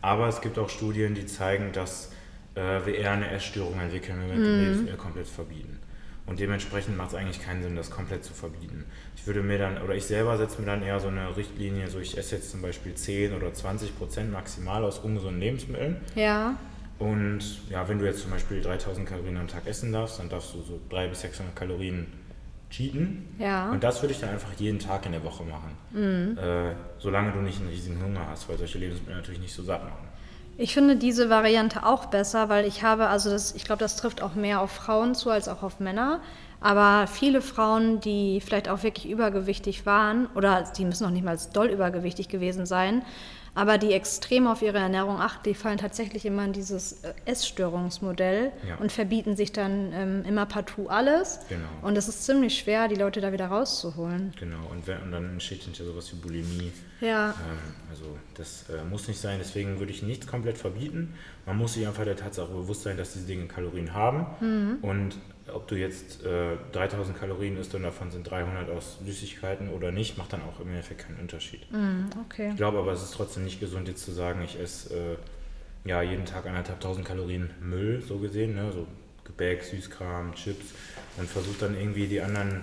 Aber 0.01 0.27
es 0.27 0.41
gibt 0.41 0.57
auch 0.57 0.69
Studien, 0.69 1.13
die 1.13 1.25
zeigen, 1.25 1.71
dass 1.71 2.11
äh, 2.55 2.85
wir 2.85 2.97
eher 2.97 3.11
eine 3.11 3.29
Essstörung 3.29 3.79
entwickeln, 3.79 4.19
wenn 4.21 4.29
wir 4.29 4.49
mhm. 4.49 4.59
Lebensmittel 4.59 4.97
komplett 4.97 5.27
verbieten. 5.27 5.79
Und 6.25 6.39
dementsprechend 6.39 6.95
macht 6.95 7.09
es 7.09 7.15
eigentlich 7.15 7.41
keinen 7.41 7.61
Sinn, 7.63 7.75
das 7.75 7.91
komplett 7.91 8.23
zu 8.23 8.33
verbieten. 8.33 8.85
Ich 9.15 9.27
würde 9.27 9.41
mir 9.41 9.57
dann, 9.57 9.81
oder 9.81 9.93
ich 9.93 10.05
selber 10.05 10.37
setze 10.37 10.61
mir 10.61 10.67
dann 10.67 10.81
eher 10.81 10.99
so 10.99 11.09
eine 11.09 11.35
Richtlinie, 11.35 11.89
so 11.89 11.99
ich 11.99 12.17
esse 12.17 12.35
jetzt 12.35 12.49
zum 12.51 12.61
Beispiel 12.61 12.93
10 12.93 13.33
oder 13.33 13.53
20 13.53 13.97
Prozent 13.97 14.31
maximal 14.31 14.83
aus 14.85 14.99
ungesunden 14.99 15.41
Lebensmitteln. 15.41 15.97
Ja. 16.15 16.55
Und 16.97 17.69
ja, 17.69 17.87
wenn 17.89 17.99
du 17.99 18.05
jetzt 18.05 18.21
zum 18.21 18.31
Beispiel 18.31 18.61
3000 18.61 19.07
Kalorien 19.07 19.37
am 19.37 19.47
Tag 19.47 19.67
essen 19.67 19.91
darfst, 19.91 20.19
dann 20.19 20.29
darfst 20.29 20.53
du 20.53 20.61
so 20.61 20.79
300 20.89 21.09
bis 21.09 21.21
600 21.21 21.55
Kalorien 21.55 22.07
cheaten. 22.69 23.35
Ja. 23.37 23.71
Und 23.71 23.83
das 23.83 24.01
würde 24.01 24.13
ich 24.13 24.19
dann 24.19 24.29
einfach 24.29 24.53
jeden 24.57 24.79
Tag 24.79 25.05
in 25.05 25.11
der 25.11 25.23
Woche 25.23 25.43
machen. 25.43 25.71
Mhm. 25.91 26.37
Äh, 26.37 26.73
solange 26.99 27.31
du 27.31 27.39
nicht 27.39 27.59
einen 27.59 27.69
riesigen 27.69 28.01
Hunger 28.01 28.27
hast, 28.29 28.47
weil 28.47 28.57
solche 28.57 28.77
Lebensmittel 28.77 29.15
natürlich 29.15 29.41
nicht 29.41 29.53
so 29.53 29.63
satt 29.63 29.83
machen. 29.83 30.07
Ich 30.55 30.75
finde 30.75 30.95
diese 30.95 31.31
Variante 31.31 31.83
auch 31.83 32.05
besser, 32.05 32.47
weil 32.47 32.65
ich 32.67 32.83
habe, 32.83 33.07
also 33.07 33.31
das, 33.31 33.55
ich 33.55 33.65
glaube, 33.65 33.79
das 33.79 33.95
trifft 33.95 34.21
auch 34.21 34.35
mehr 34.35 34.61
auf 34.61 34.69
Frauen 34.69 35.15
zu 35.15 35.31
als 35.31 35.47
auch 35.47 35.63
auf 35.63 35.79
Männer. 35.79 36.21
Aber 36.61 37.07
viele 37.07 37.41
Frauen, 37.41 37.99
die 37.99 38.39
vielleicht 38.39 38.69
auch 38.69 38.83
wirklich 38.83 39.09
übergewichtig 39.09 39.85
waren, 39.87 40.27
oder 40.35 40.63
die 40.77 40.85
müssen 40.85 41.03
noch 41.03 41.11
nicht 41.11 41.25
mal 41.25 41.37
doll 41.53 41.67
übergewichtig 41.67 42.29
gewesen 42.29 42.67
sein, 42.67 43.03
aber 43.55 43.77
die 43.77 43.93
extrem 43.93 44.47
auf 44.47 44.61
ihre 44.61 44.79
Ernährung 44.79 45.19
achten, 45.19 45.43
die 45.43 45.53
fallen 45.53 45.77
tatsächlich 45.77 46.25
immer 46.25 46.45
in 46.45 46.53
dieses 46.53 47.03
äh, 47.03 47.13
Essstörungsmodell 47.25 48.51
ja. 48.67 48.75
und 48.77 48.91
verbieten 48.91 49.35
sich 49.35 49.51
dann 49.51 49.91
ähm, 49.93 50.25
immer 50.27 50.45
partout 50.45 50.87
alles. 50.87 51.39
Genau. 51.49 51.67
Und 51.81 51.97
es 51.97 52.07
ist 52.07 52.25
ziemlich 52.25 52.57
schwer, 52.57 52.87
die 52.87 52.95
Leute 52.95 53.21
da 53.21 53.31
wieder 53.31 53.47
rauszuholen. 53.47 54.33
Genau, 54.39 54.67
und, 54.71 54.87
wenn, 54.87 55.01
und 55.03 55.11
dann 55.11 55.33
entsteht 55.33 55.63
hinterher 55.63 55.91
sowas 55.91 56.11
wie 56.11 56.17
Bulimie. 56.17 56.71
Ja. 56.99 57.29
Ähm, 57.29 57.57
also 57.89 58.05
das 58.33 58.65
äh, 58.69 58.83
muss 58.89 59.07
nicht 59.07 59.19
sein, 59.19 59.37
deswegen 59.39 59.79
würde 59.79 59.91
ich 59.91 60.01
nichts 60.01 60.25
komplett 60.25 60.57
verbieten. 60.57 61.13
Man 61.45 61.57
muss 61.57 61.73
sich 61.73 61.85
einfach 61.85 62.05
der 62.05 62.15
Tatsache 62.15 62.51
bewusst 62.51 62.83
sein, 62.83 62.97
dass 62.97 63.13
diese 63.13 63.27
Dinge 63.27 63.45
Kalorien 63.45 63.93
haben. 63.93 64.25
Mhm. 64.39 64.77
Und 64.81 65.15
ob 65.51 65.67
du 65.67 65.75
jetzt 65.75 66.23
äh, 66.25 66.55
3000 66.71 67.17
Kalorien 67.17 67.57
isst 67.57 67.75
und 67.75 67.83
davon 67.83 68.11
sind 68.11 68.29
300 68.29 68.69
aus 68.69 68.99
Süßigkeiten 69.03 69.69
oder 69.69 69.91
nicht, 69.91 70.17
macht 70.17 70.33
dann 70.33 70.41
auch 70.41 70.59
im 70.59 70.69
Endeffekt 70.69 71.01
keinen 71.01 71.19
Unterschied. 71.19 71.69
Mm, 71.71 72.05
okay. 72.25 72.49
Ich 72.51 72.55
glaube 72.55 72.79
aber, 72.79 72.93
es 72.93 73.03
ist 73.03 73.13
trotzdem 73.13 73.43
nicht 73.43 73.59
gesund, 73.59 73.87
jetzt 73.87 74.05
zu 74.05 74.11
sagen, 74.11 74.41
ich 74.43 74.59
esse 74.59 74.93
äh, 74.93 75.17
ja, 75.85 76.01
jeden 76.01 76.25
Tag 76.25 76.45
anderthalb 76.45 76.79
tausend 76.79 77.05
Kalorien 77.05 77.49
Müll, 77.61 78.01
so 78.07 78.19
gesehen, 78.19 78.55
ne? 78.55 78.71
so 78.71 78.87
Gebäck, 79.25 79.63
Süßkram, 79.63 80.33
Chips 80.33 80.73
und 81.17 81.29
versucht 81.29 81.61
dann 81.61 81.77
irgendwie 81.77 82.07
die 82.07 82.21
anderen, 82.21 82.61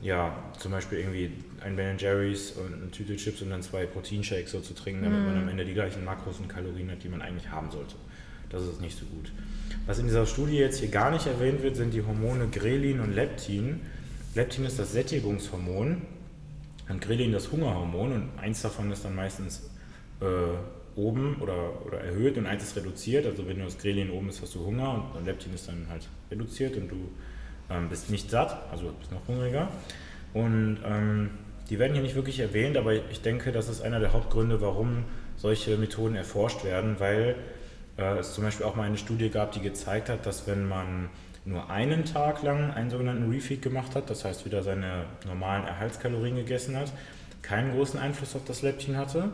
ja, 0.00 0.36
zum 0.58 0.72
Beispiel 0.72 0.98
irgendwie 0.98 1.32
ein 1.60 1.76
Ben 1.76 1.98
Jerry's 1.98 2.52
und 2.52 2.74
eine 2.74 2.90
Tüte 2.90 3.16
Chips 3.16 3.42
und 3.42 3.50
dann 3.50 3.62
zwei 3.62 3.86
Proteinshakes 3.86 4.52
so 4.52 4.60
zu 4.60 4.74
trinken, 4.74 5.04
damit 5.04 5.24
man 5.24 5.36
am 5.36 5.48
Ende 5.48 5.64
die 5.64 5.74
gleichen 5.74 6.04
Makros 6.04 6.38
und 6.38 6.48
Kalorien 6.48 6.90
hat, 6.90 7.02
die 7.02 7.08
man 7.08 7.22
eigentlich 7.22 7.48
haben 7.48 7.70
sollte. 7.70 7.94
Das 8.50 8.62
ist 8.62 8.80
nicht 8.80 8.98
so 8.98 9.04
gut. 9.06 9.32
Was 9.86 9.98
in 9.98 10.06
dieser 10.06 10.26
Studie 10.26 10.56
jetzt 10.56 10.80
hier 10.80 10.88
gar 10.88 11.10
nicht 11.10 11.26
erwähnt 11.26 11.62
wird, 11.62 11.76
sind 11.76 11.92
die 11.92 12.02
Hormone 12.02 12.48
Grelin 12.48 13.00
und 13.00 13.14
Leptin. 13.14 13.80
Leptin 14.34 14.64
ist 14.64 14.78
das 14.78 14.92
Sättigungshormon 14.92 16.02
und 16.88 17.00
Grelin 17.00 17.32
das 17.32 17.50
Hungerhormon 17.52 18.12
und 18.12 18.28
eins 18.38 18.62
davon 18.62 18.90
ist 18.90 19.04
dann 19.04 19.14
meistens 19.14 19.68
äh, 20.20 20.96
oben 20.98 21.36
oder, 21.40 21.86
oder 21.86 22.00
erhöht 22.00 22.36
und 22.38 22.46
eins 22.46 22.62
ist 22.62 22.76
reduziert. 22.76 23.26
Also 23.26 23.46
wenn 23.46 23.58
du 23.58 23.64
das 23.64 23.78
Grelin 23.78 24.10
oben 24.10 24.28
ist, 24.28 24.42
hast 24.42 24.54
du 24.54 24.64
Hunger 24.64 25.10
und, 25.16 25.26
Leptin 25.26 25.54
ist 25.54 25.68
dann 25.68 25.86
halt 25.90 26.08
reduziert 26.30 26.76
und 26.76 26.90
du 26.90 27.10
ähm, 27.70 27.88
bist 27.88 28.10
nicht 28.10 28.30
satt, 28.30 28.58
also 28.70 28.92
bist 28.98 29.12
noch 29.12 29.26
hungriger. 29.28 29.68
Und 30.34 30.78
ähm, 30.84 31.30
die 31.70 31.78
werden 31.78 31.92
hier 31.92 32.02
nicht 32.02 32.14
wirklich 32.14 32.40
erwähnt, 32.40 32.76
aber 32.76 32.94
ich 32.94 33.20
denke, 33.20 33.52
das 33.52 33.68
ist 33.68 33.82
einer 33.82 34.00
der 34.00 34.12
Hauptgründe, 34.12 34.60
warum 34.60 35.04
solche 35.36 35.76
Methoden 35.76 36.16
erforscht 36.16 36.64
werden, 36.64 36.96
weil 36.98 37.36
äh, 37.98 38.18
es 38.18 38.32
zum 38.32 38.44
Beispiel 38.44 38.64
auch 38.64 38.76
mal 38.76 38.84
eine 38.84 38.96
Studie 38.96 39.28
gab, 39.28 39.52
die 39.52 39.60
gezeigt 39.60 40.08
hat, 40.08 40.24
dass 40.24 40.46
wenn 40.46 40.66
man 40.66 41.10
nur 41.44 41.70
einen 41.70 42.04
Tag 42.04 42.42
lang 42.42 42.70
einen 42.70 42.90
sogenannten 42.90 43.30
Refeed 43.30 43.62
gemacht 43.62 43.94
hat, 43.94 44.10
das 44.10 44.24
heißt 44.24 44.44
wieder 44.44 44.62
seine 44.62 45.04
normalen 45.26 45.64
Erhaltskalorien 45.66 46.36
gegessen 46.36 46.76
hat, 46.76 46.92
keinen 47.42 47.72
großen 47.72 47.98
Einfluss 47.98 48.36
auf 48.36 48.44
das 48.46 48.62
Leptin 48.62 48.96
hatte. 48.96 49.30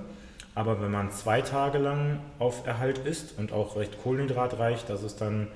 Aber 0.54 0.80
wenn 0.80 0.90
man 0.90 1.10
zwei 1.10 1.40
Tage 1.40 1.78
lang 1.78 2.20
auf 2.38 2.66
Erhalt 2.66 2.98
isst 2.98 3.36
und 3.38 3.52
auch 3.52 3.76
recht 3.76 4.00
kohlenhydratreich, 4.02 4.84
dass 4.84 5.02
es 5.02 5.16
dann 5.16 5.48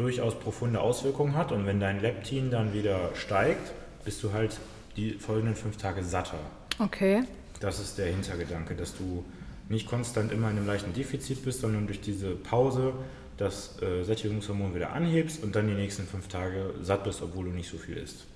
durchaus 0.00 0.38
profunde 0.38 0.80
Auswirkungen 0.80 1.36
hat. 1.36 1.52
Und 1.52 1.66
wenn 1.66 1.78
dein 1.78 2.00
Leptin 2.00 2.50
dann 2.50 2.72
wieder 2.72 3.10
steigt, 3.14 3.72
bist 4.04 4.22
du 4.22 4.32
halt 4.32 4.58
die 4.96 5.12
folgenden 5.12 5.54
fünf 5.54 5.76
Tage 5.76 6.02
satter. 6.02 6.38
Okay. 6.78 7.22
Das 7.60 7.78
ist 7.78 7.98
der 7.98 8.06
Hintergedanke, 8.06 8.74
dass 8.74 8.96
du 8.96 9.24
nicht 9.70 9.88
konstant 9.88 10.32
immer 10.32 10.50
in 10.50 10.58
einem 10.58 10.66
leichten 10.66 10.92
Defizit 10.92 11.44
bist, 11.44 11.60
sondern 11.60 11.86
durch 11.86 12.00
diese 12.00 12.32
Pause 12.32 12.92
das 13.36 13.80
äh, 13.80 14.02
Sättigungshormon 14.02 14.74
wieder 14.74 14.92
anhebst 14.92 15.42
und 15.42 15.56
dann 15.56 15.66
die 15.66 15.74
nächsten 15.74 16.06
fünf 16.06 16.28
Tage 16.28 16.74
satt 16.82 17.04
bist, 17.04 17.22
obwohl 17.22 17.46
du 17.46 17.52
nicht 17.52 17.70
so 17.70 17.78
viel 17.78 17.96
isst. 17.96 18.26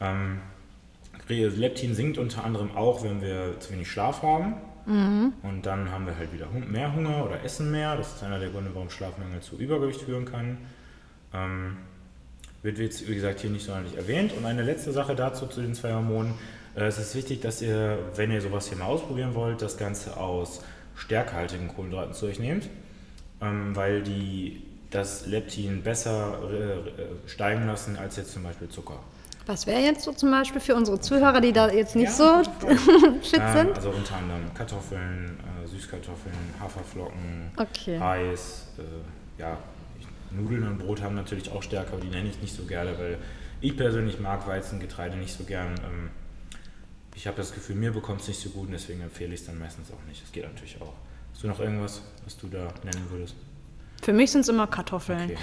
Ähm, 0.00 0.40
Leptin 1.28 1.94
sinkt 1.94 2.18
unter 2.18 2.44
anderem 2.44 2.76
auch, 2.76 3.02
wenn 3.02 3.22
wir 3.22 3.58
zu 3.58 3.72
wenig 3.72 3.90
Schlaf 3.90 4.22
haben. 4.22 4.54
Mhm. 4.86 5.32
Und 5.42 5.64
dann 5.64 5.90
haben 5.90 6.06
wir 6.06 6.16
halt 6.16 6.32
wieder 6.32 6.48
mehr 6.50 6.94
Hunger 6.94 7.24
oder 7.24 7.42
essen 7.42 7.70
mehr. 7.70 7.96
Das 7.96 8.16
ist 8.16 8.22
einer 8.22 8.38
der 8.38 8.50
Gründe, 8.50 8.70
warum 8.74 8.90
Schlafmangel 8.90 9.40
zu 9.40 9.56
Übergewicht 9.56 10.02
führen 10.02 10.26
kann. 10.26 10.58
Ähm, 11.32 11.76
wird 12.62 12.78
jetzt, 12.78 13.08
wie 13.08 13.14
gesagt, 13.14 13.40
hier 13.40 13.50
nicht 13.50 13.64
sonderlich 13.64 13.96
erwähnt. 13.96 14.32
Und 14.36 14.44
eine 14.44 14.62
letzte 14.62 14.92
Sache 14.92 15.14
dazu 15.14 15.46
zu 15.46 15.62
den 15.62 15.74
zwei 15.74 15.92
Hormonen. 15.94 16.34
Äh, 16.74 16.84
es 16.84 16.98
ist 16.98 17.14
wichtig, 17.14 17.40
dass 17.40 17.62
ihr, 17.62 17.98
wenn 18.16 18.30
ihr 18.30 18.40
sowas 18.40 18.68
hier 18.68 18.78
mal 18.78 18.86
ausprobieren 18.86 19.34
wollt, 19.34 19.62
das 19.62 19.76
Ganze 19.76 20.16
aus 20.16 20.62
stärkehaltigen 20.96 21.68
Kohlenhydraten 21.68 22.14
zu 22.14 22.26
euch 22.26 22.38
nehmt, 22.38 22.68
ähm, 23.40 23.74
weil 23.74 24.02
die 24.02 24.62
das 24.90 25.26
Leptin 25.26 25.82
besser 25.82 26.38
äh, 26.52 27.28
steigen 27.28 27.66
lassen 27.66 27.96
als 27.96 28.16
jetzt 28.16 28.32
zum 28.32 28.42
Beispiel 28.42 28.68
Zucker. 28.68 28.98
Was 29.46 29.66
wäre 29.66 29.80
jetzt 29.80 30.02
so 30.02 30.12
zum 30.12 30.30
Beispiel 30.30 30.60
für 30.60 30.76
unsere 30.76 31.00
Zuhörer, 31.00 31.40
die 31.40 31.52
da 31.52 31.68
jetzt 31.68 31.96
nicht 31.96 32.16
ja, 32.18 32.42
so 32.44 32.50
fit 33.22 33.40
ähm, 33.40 33.52
sind? 33.56 33.76
Also 33.76 33.90
unter 33.90 34.16
anderem 34.16 34.54
Kartoffeln, 34.54 35.36
äh, 35.64 35.66
Süßkartoffeln, 35.66 36.36
Haferflocken, 36.60 37.50
Okay. 37.56 37.96
Reis, 37.96 38.68
äh, 38.78 39.40
ja, 39.40 39.58
Nudeln 40.30 40.66
und 40.66 40.78
Brot 40.78 41.02
haben 41.02 41.16
natürlich 41.16 41.50
auch 41.50 41.62
Stärke, 41.62 41.92
aber 41.92 42.00
die 42.00 42.08
nenne 42.08 42.28
ich 42.28 42.40
nicht 42.40 42.54
so 42.54 42.62
gerne, 42.64 42.96
weil 42.98 43.18
ich 43.60 43.76
persönlich 43.76 44.20
mag 44.20 44.46
Weizengetreide 44.46 45.16
nicht 45.16 45.36
so 45.36 45.44
gern. 45.44 45.74
Ähm, 45.84 46.10
ich 47.14 47.26
habe 47.26 47.36
das 47.36 47.52
Gefühl, 47.52 47.76
mir 47.76 47.92
bekommt 47.92 48.20
es 48.22 48.28
nicht 48.28 48.40
so 48.40 48.50
gut 48.50 48.66
und 48.66 48.72
deswegen 48.72 49.00
empfehle 49.02 49.34
ich 49.34 49.40
es 49.40 49.46
dann 49.46 49.58
meistens 49.58 49.90
auch 49.90 50.02
nicht. 50.08 50.22
Das 50.22 50.32
geht 50.32 50.44
natürlich 50.44 50.80
auch. 50.80 50.94
Hast 51.32 51.42
du 51.42 51.48
noch 51.48 51.60
irgendwas, 51.60 52.02
was 52.24 52.36
du 52.36 52.48
da 52.48 52.68
nennen 52.84 53.06
würdest? 53.10 53.34
Für 54.02 54.12
mich 54.12 54.30
sind 54.32 54.40
es 54.40 54.48
immer 54.48 54.66
Kartoffeln. 54.66 55.22
Okay, 55.30 55.34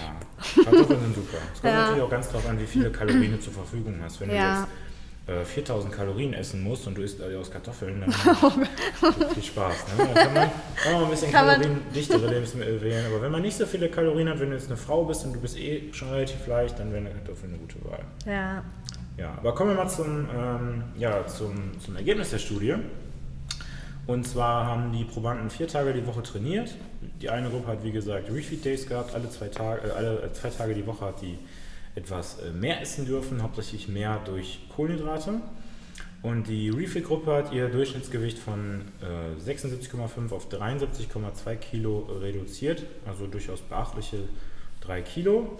ja. 0.57 0.63
Kartoffeln 0.63 0.99
sind 0.99 1.15
super. 1.15 1.37
Es 1.53 1.61
kommt 1.61 1.73
Ja. 1.73 1.81
natürlich 1.81 2.03
auch 2.03 2.09
ganz 2.09 2.27
darauf 2.27 2.47
an, 2.49 2.59
wie 2.59 2.65
viele 2.65 2.91
Kalorien 2.91 3.31
du 3.31 3.39
zur 3.39 3.53
Verfügung 3.53 3.99
hast. 4.01 4.19
Wenn 4.19 4.31
Ja. 4.31 4.67
du 5.27 5.31
jetzt 5.31 5.41
äh, 5.41 5.45
4000 5.45 5.93
Kalorien 5.93 6.33
essen 6.33 6.61
musst 6.63 6.85
und 6.87 6.95
du 6.97 7.01
isst 7.03 7.21
aus 7.21 7.49
Kartoffeln, 7.51 8.01
dann 8.01 8.11
viel 9.33 9.43
Spaß. 9.43 9.75
Ne? 9.97 10.09
Dann 10.13 10.13
kann 10.15 10.33
man, 10.33 10.49
kann 10.75 10.93
man 10.93 11.03
ein 11.05 11.09
bisschen 11.11 11.31
kaloriendichtere 11.31 12.27
Lebensmittel 12.27 12.81
wählen. 12.81 13.05
Aber 13.05 13.21
wenn 13.21 13.31
man 13.31 13.41
nicht 13.43 13.55
so 13.55 13.65
viele 13.65 13.89
Kalorien 13.89 14.27
hat, 14.27 14.39
wenn 14.39 14.49
du 14.49 14.55
jetzt 14.55 14.67
eine 14.67 14.77
Frau 14.77 15.05
bist 15.05 15.23
und 15.25 15.33
du 15.33 15.39
bist 15.39 15.57
eh 15.57 15.93
schon 15.93 16.09
relativ 16.09 16.45
leicht, 16.47 16.79
dann 16.79 16.91
wäre 16.91 17.01
eine 17.05 17.11
Kartoffel 17.11 17.47
eine 17.49 17.57
gute 17.59 17.75
Wahl. 17.85 18.03
Ja. 18.25 18.63
Ja, 19.19 19.33
aber 19.37 19.53
kommen 19.53 19.71
wir 19.71 19.83
mal 19.83 19.89
zum, 19.89 20.29
ähm, 20.33 20.83
ja, 20.97 21.27
zum, 21.27 21.77
zum 21.81 21.97
Ergebnis 21.97 22.29
der 22.29 22.39
Studie. 22.39 22.75
Und 24.07 24.25
zwar 24.25 24.65
haben 24.65 24.93
die 24.93 25.03
Probanden 25.03 25.49
vier 25.49 25.67
Tage 25.67 25.93
die 25.93 26.07
Woche 26.07 26.23
trainiert. 26.23 26.73
Die 27.21 27.29
eine 27.29 27.49
Gruppe 27.49 27.67
hat, 27.67 27.83
wie 27.83 27.91
gesagt, 27.91 28.31
Refeed 28.31 28.63
Days 28.63 28.87
gehabt. 28.87 29.13
Alle 29.13 29.29
zwei 29.29 29.49
Tage, 29.49 29.89
äh, 29.89 29.91
alle 29.91 30.31
zwei 30.31 30.49
Tage 30.49 30.73
die 30.73 30.87
Woche 30.87 31.05
hat 31.05 31.21
die 31.21 31.37
etwas 31.95 32.39
äh, 32.39 32.51
mehr 32.51 32.81
essen 32.81 33.05
dürfen, 33.05 33.43
hauptsächlich 33.43 33.89
mehr 33.89 34.21
durch 34.23 34.61
Kohlenhydrate. 34.73 35.41
Und 36.21 36.47
die 36.47 36.69
Refeed-Gruppe 36.69 37.33
hat 37.33 37.51
ihr 37.51 37.67
Durchschnittsgewicht 37.67 38.39
von 38.39 38.83
äh, 39.01 39.41
76,5 39.41 40.31
auf 40.31 40.49
73,2 40.49 41.55
Kilo 41.57 42.07
reduziert, 42.21 42.85
also 43.05 43.27
durchaus 43.27 43.59
beachtliche 43.61 44.19
3 44.81 45.01
Kilo. 45.01 45.59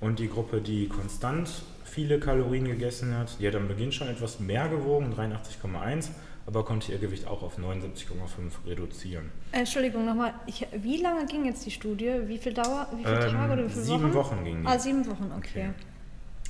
Und 0.00 0.18
die 0.18 0.28
Gruppe, 0.28 0.60
die 0.60 0.88
konstant 0.88 1.48
viele 1.88 2.20
Kalorien 2.20 2.64
gegessen 2.66 3.16
hat, 3.16 3.36
die 3.40 3.46
hat 3.48 3.54
am 3.54 3.68
Beginn 3.68 3.90
schon 3.92 4.08
etwas 4.08 4.38
mehr 4.40 4.68
gewogen, 4.68 5.12
83,1, 5.14 6.10
aber 6.46 6.64
konnte 6.64 6.92
ihr 6.92 6.98
Gewicht 6.98 7.26
auch 7.26 7.42
auf 7.42 7.58
79,5 7.58 8.66
reduzieren. 8.66 9.30
Entschuldigung 9.52 10.04
nochmal, 10.06 10.32
ich, 10.46 10.66
wie 10.82 10.98
lange 11.02 11.26
ging 11.26 11.44
jetzt 11.44 11.66
die 11.66 11.70
Studie? 11.70 12.10
Wie 12.26 12.38
viel 12.38 12.54
Dauer? 12.54 12.88
Wie 12.96 13.04
viele 13.04 13.26
Ähm, 13.26 13.32
Tage 13.32 13.52
oder 13.52 13.64
wie 13.66 13.68
viele 13.70 13.84
sieben 13.84 14.14
Wochen? 14.14 14.36
Wochen 14.36 14.44
ging 14.44 14.62
die. 14.62 14.66
Ah, 14.68 14.78
sieben 14.78 15.06
Wochen, 15.06 15.30
okay. 15.36 15.70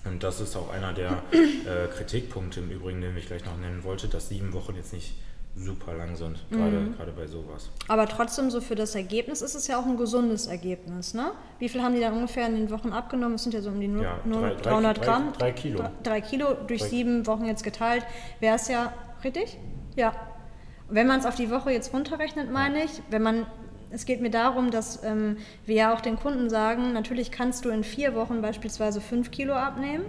Und 0.04 0.22
das 0.22 0.40
ist 0.40 0.56
auch 0.56 0.70
einer 0.72 0.92
der 0.92 1.22
äh, 1.32 1.88
Kritikpunkte 1.96 2.60
im 2.60 2.70
Übrigen, 2.70 3.00
den 3.00 3.16
ich 3.16 3.26
gleich 3.26 3.44
noch 3.44 3.56
nennen 3.58 3.82
wollte, 3.84 4.08
dass 4.08 4.28
sieben 4.28 4.52
Wochen 4.52 4.76
jetzt 4.76 4.92
nicht 4.92 5.14
super 5.58 5.94
lang 5.94 6.14
sind, 6.16 6.38
gerade, 6.50 6.70
Mhm. 6.80 6.96
gerade 6.96 7.12
bei 7.12 7.26
sowas. 7.26 7.70
Aber 7.88 8.06
trotzdem, 8.06 8.50
so 8.50 8.60
für 8.60 8.74
das 8.74 8.94
Ergebnis 8.94 9.42
ist 9.42 9.54
es 9.54 9.66
ja 9.66 9.78
auch 9.78 9.86
ein 9.86 9.96
gesundes 9.96 10.46
Ergebnis, 10.46 11.14
ne? 11.14 11.32
Wie 11.58 11.68
viel 11.68 11.82
haben 11.82 11.94
die 11.94 12.00
dann 12.00 12.12
ungefähr 12.14 12.46
in 12.46 12.54
den 12.54 12.70
Wochen 12.70 12.92
abgenommen? 12.92 13.34
Es 13.34 13.42
sind 13.42 13.54
ja 13.54 13.60
so 13.60 13.70
um 13.70 13.80
die 13.80 13.88
nur, 13.88 14.02
Ja, 14.02 14.20
nur 14.24 14.40
drei- 14.40 14.54
drei- 14.54 14.70
300 14.70 14.98
drei- 14.98 15.04
Gramm. 15.04 15.32
drei 15.36 15.52
Kilo. 15.52 15.78
Drei, 15.78 15.90
drei 16.04 16.20
Kilo 16.20 16.54
durch 16.66 16.80
Drei- 16.82 16.88
sieben 16.88 17.26
Wochen 17.26 17.44
jetzt 17.44 17.64
geteilt, 17.64 18.04
wäre 18.40 18.56
es 18.56 18.68
ja 18.68 18.92
richtig? 19.24 19.58
Ja. 19.96 20.12
Wenn 20.88 21.06
man 21.06 21.20
es 21.20 21.26
auf 21.26 21.34
die 21.34 21.50
Woche 21.50 21.70
jetzt 21.72 21.92
runterrechnet, 21.92 22.50
meine 22.50 22.84
ich, 22.84 23.02
wenn 23.10 23.22
man, 23.22 23.46
es 23.90 24.06
geht 24.06 24.20
mir 24.22 24.30
darum, 24.30 24.70
dass 24.70 25.02
ähm, 25.02 25.36
wir 25.66 25.74
ja 25.74 25.94
auch 25.94 26.00
den 26.00 26.16
Kunden 26.16 26.48
sagen, 26.48 26.92
natürlich 26.92 27.30
kannst 27.30 27.64
du 27.64 27.68
in 27.70 27.84
vier 27.84 28.14
Wochen 28.14 28.40
beispielsweise 28.42 29.00
fünf 29.00 29.30
Kilo 29.30 29.54
abnehmen 29.54 30.04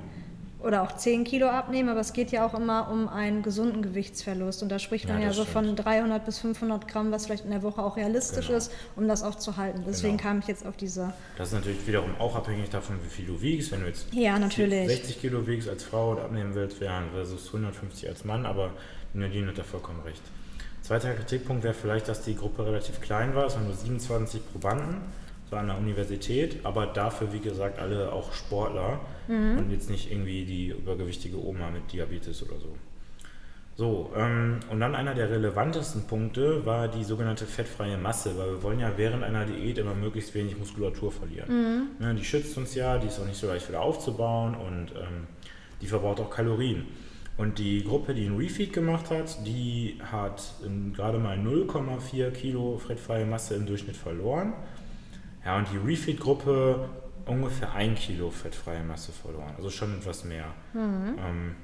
oder 0.62 0.82
auch 0.84 0.94
10 0.96 1.24
Kilo 1.24 1.48
abnehmen, 1.48 1.88
aber 1.90 2.02
es 2.02 2.12
geht 2.12 2.32
ja 2.32 2.46
auch 2.46 2.54
immer 2.54 2.90
um 2.92 3.08
einen 3.08 3.44
gesunden 3.44 3.82
Gewichtsverlust. 3.82 4.62
Und 4.62 4.70
da 4.70 4.78
spricht 4.78 5.08
man 5.08 5.20
Ja, 5.22 5.28
ja, 5.28 5.34
so 5.34 5.44
stimmt. 5.46 5.68
von 5.68 5.76
300 5.78 6.26
bis 6.26 6.40
500 6.40 6.88
Gramm, 6.88 7.12
was 7.12 7.26
vielleicht 7.26 7.46
in 7.46 7.52
der 7.52 7.64
Woche 7.64 7.82
auch 7.82 7.96
realistisch 7.96 8.48
Genau. 8.48 8.58
ist, 8.58 8.72
um 8.98 9.08
das 9.08 9.24
auch 9.24 9.36
zu 9.36 9.56
halten. 9.56 9.84
Deswegen 9.88 10.18
Genau. 10.18 10.30
kam 10.30 10.40
ich 10.40 10.48
jetzt 10.48 10.66
auf 10.66 10.76
diese. 10.76 11.14
Das 11.38 11.50
ist 11.50 11.54
natürlich 11.54 11.88
wiederum 11.88 12.12
auch 12.20 12.36
abhängig 12.36 12.70
davon, 12.70 12.98
wie 13.04 13.10
viel 13.10 13.26
du 13.26 13.42
wiegst. 13.42 13.72
Wenn 13.72 13.82
du 13.82 13.88
jetzt 13.88 14.14
Ja, 14.14 14.38
natürlich. 14.38 14.88
60 14.90 15.22
Kilo 15.22 15.48
wiegst 15.48 15.70
als 15.70 15.84
Frau 15.86 16.12
und 16.12 16.20
abnehmen 16.20 16.54
willst, 16.56 16.82
wären 16.82 17.06
versus 17.14 17.48
150 17.48 18.10
als 18.10 18.26
Mann, 18.26 18.46
aber 18.46 18.72
Nadine 19.14 19.48
hat 19.48 19.58
da 19.58 19.64
vollkommen 19.64 20.02
recht. 20.02 20.22
Zweiter 20.82 21.14
Kritikpunkt 21.14 21.64
wäre 21.64 21.74
vielleicht, 21.74 22.08
dass 22.08 22.22
die 22.24 22.36
Gruppe 22.36 22.66
relativ 22.66 23.00
klein 23.00 23.34
war. 23.36 23.46
Es 23.46 23.56
waren 23.56 23.66
nur 23.66 23.76
27 23.76 24.42
Probanden, 24.52 24.98
so 25.50 25.56
an 25.56 25.68
der 25.68 25.78
Universität, 25.78 26.58
aber 26.64 26.86
dafür, 26.86 27.34
wie 27.34 27.40
gesagt, 27.40 27.80
alle 27.80 28.12
auch 28.12 28.34
Sportler 28.34 29.00
und 29.28 29.72
jetzt 29.72 29.90
nicht 29.90 30.12
irgendwie 30.12 30.46
die 30.46 30.70
übergewichtige 30.70 31.38
Oma 31.44 31.70
mit 31.72 31.92
Diabetes 31.92 32.44
oder 32.44 32.60
so. 32.60 32.76
So, 33.80 34.12
ähm, 34.14 34.60
und 34.70 34.82
dann 34.82 34.94
einer 34.94 35.16
der 35.16 35.30
relevantesten 35.30 36.06
Punkte 36.06 36.66
war 36.66 36.90
die 36.90 37.06
sogenannte 37.06 37.46
fettfreie 37.46 37.98
Masse, 37.98 38.38
weil 38.38 38.56
wir 38.56 38.64
wollen 38.64 38.82
ja 38.82 38.92
während 38.98 39.24
einer 39.24 39.46
Diät 39.46 39.78
immer 39.78 39.96
möglichst 39.96 40.36
wenig 40.36 40.60
Muskulatur 40.60 41.14
verlieren. 41.14 41.48
Ne, 41.98 42.14
die 42.14 42.26
schützt 42.26 42.58
uns 42.58 42.76
ja, 42.76 42.98
die 42.98 43.08
ist 43.08 43.22
auch 43.22 43.26
nicht 43.26 43.40
so 43.40 43.48
leicht 43.48 43.70
wieder 43.70 43.80
aufzubauen 43.80 44.56
und 44.56 44.92
ähm, 44.98 45.28
die 45.82 45.88
verbraucht 45.88 46.20
auch 46.20 46.30
Kalorien. 46.30 46.88
Und 47.38 47.58
die 47.58 47.82
Gruppe, 47.86 48.14
die 48.14 48.26
einen 48.26 48.36
Refeed 48.36 48.74
gemacht 48.74 49.12
hat, 49.12 49.48
die 49.48 49.98
hat 50.12 50.44
gerade 50.94 51.18
mal 51.18 51.38
0,4 51.38 52.32
Kilo 52.32 52.78
fettfreie 52.86 53.26
Masse 53.26 53.56
im 53.56 53.66
Durchschnitt 53.66 53.96
verloren. 53.96 54.52
Ja, 55.46 55.58
und 55.58 55.68
die 55.72 55.78
Refeed-Gruppe 55.78 56.90
ungefähr 57.26 57.74
ein 57.74 57.96
Kilo 57.96 58.30
fettfreie 58.30 58.84
Masse 58.84 59.12
verloren. 59.12 59.54
Also 59.58 59.70
schon 59.70 59.98
etwas 59.98 60.24
mehr. 60.24 60.46
Ähm, 60.76 61.56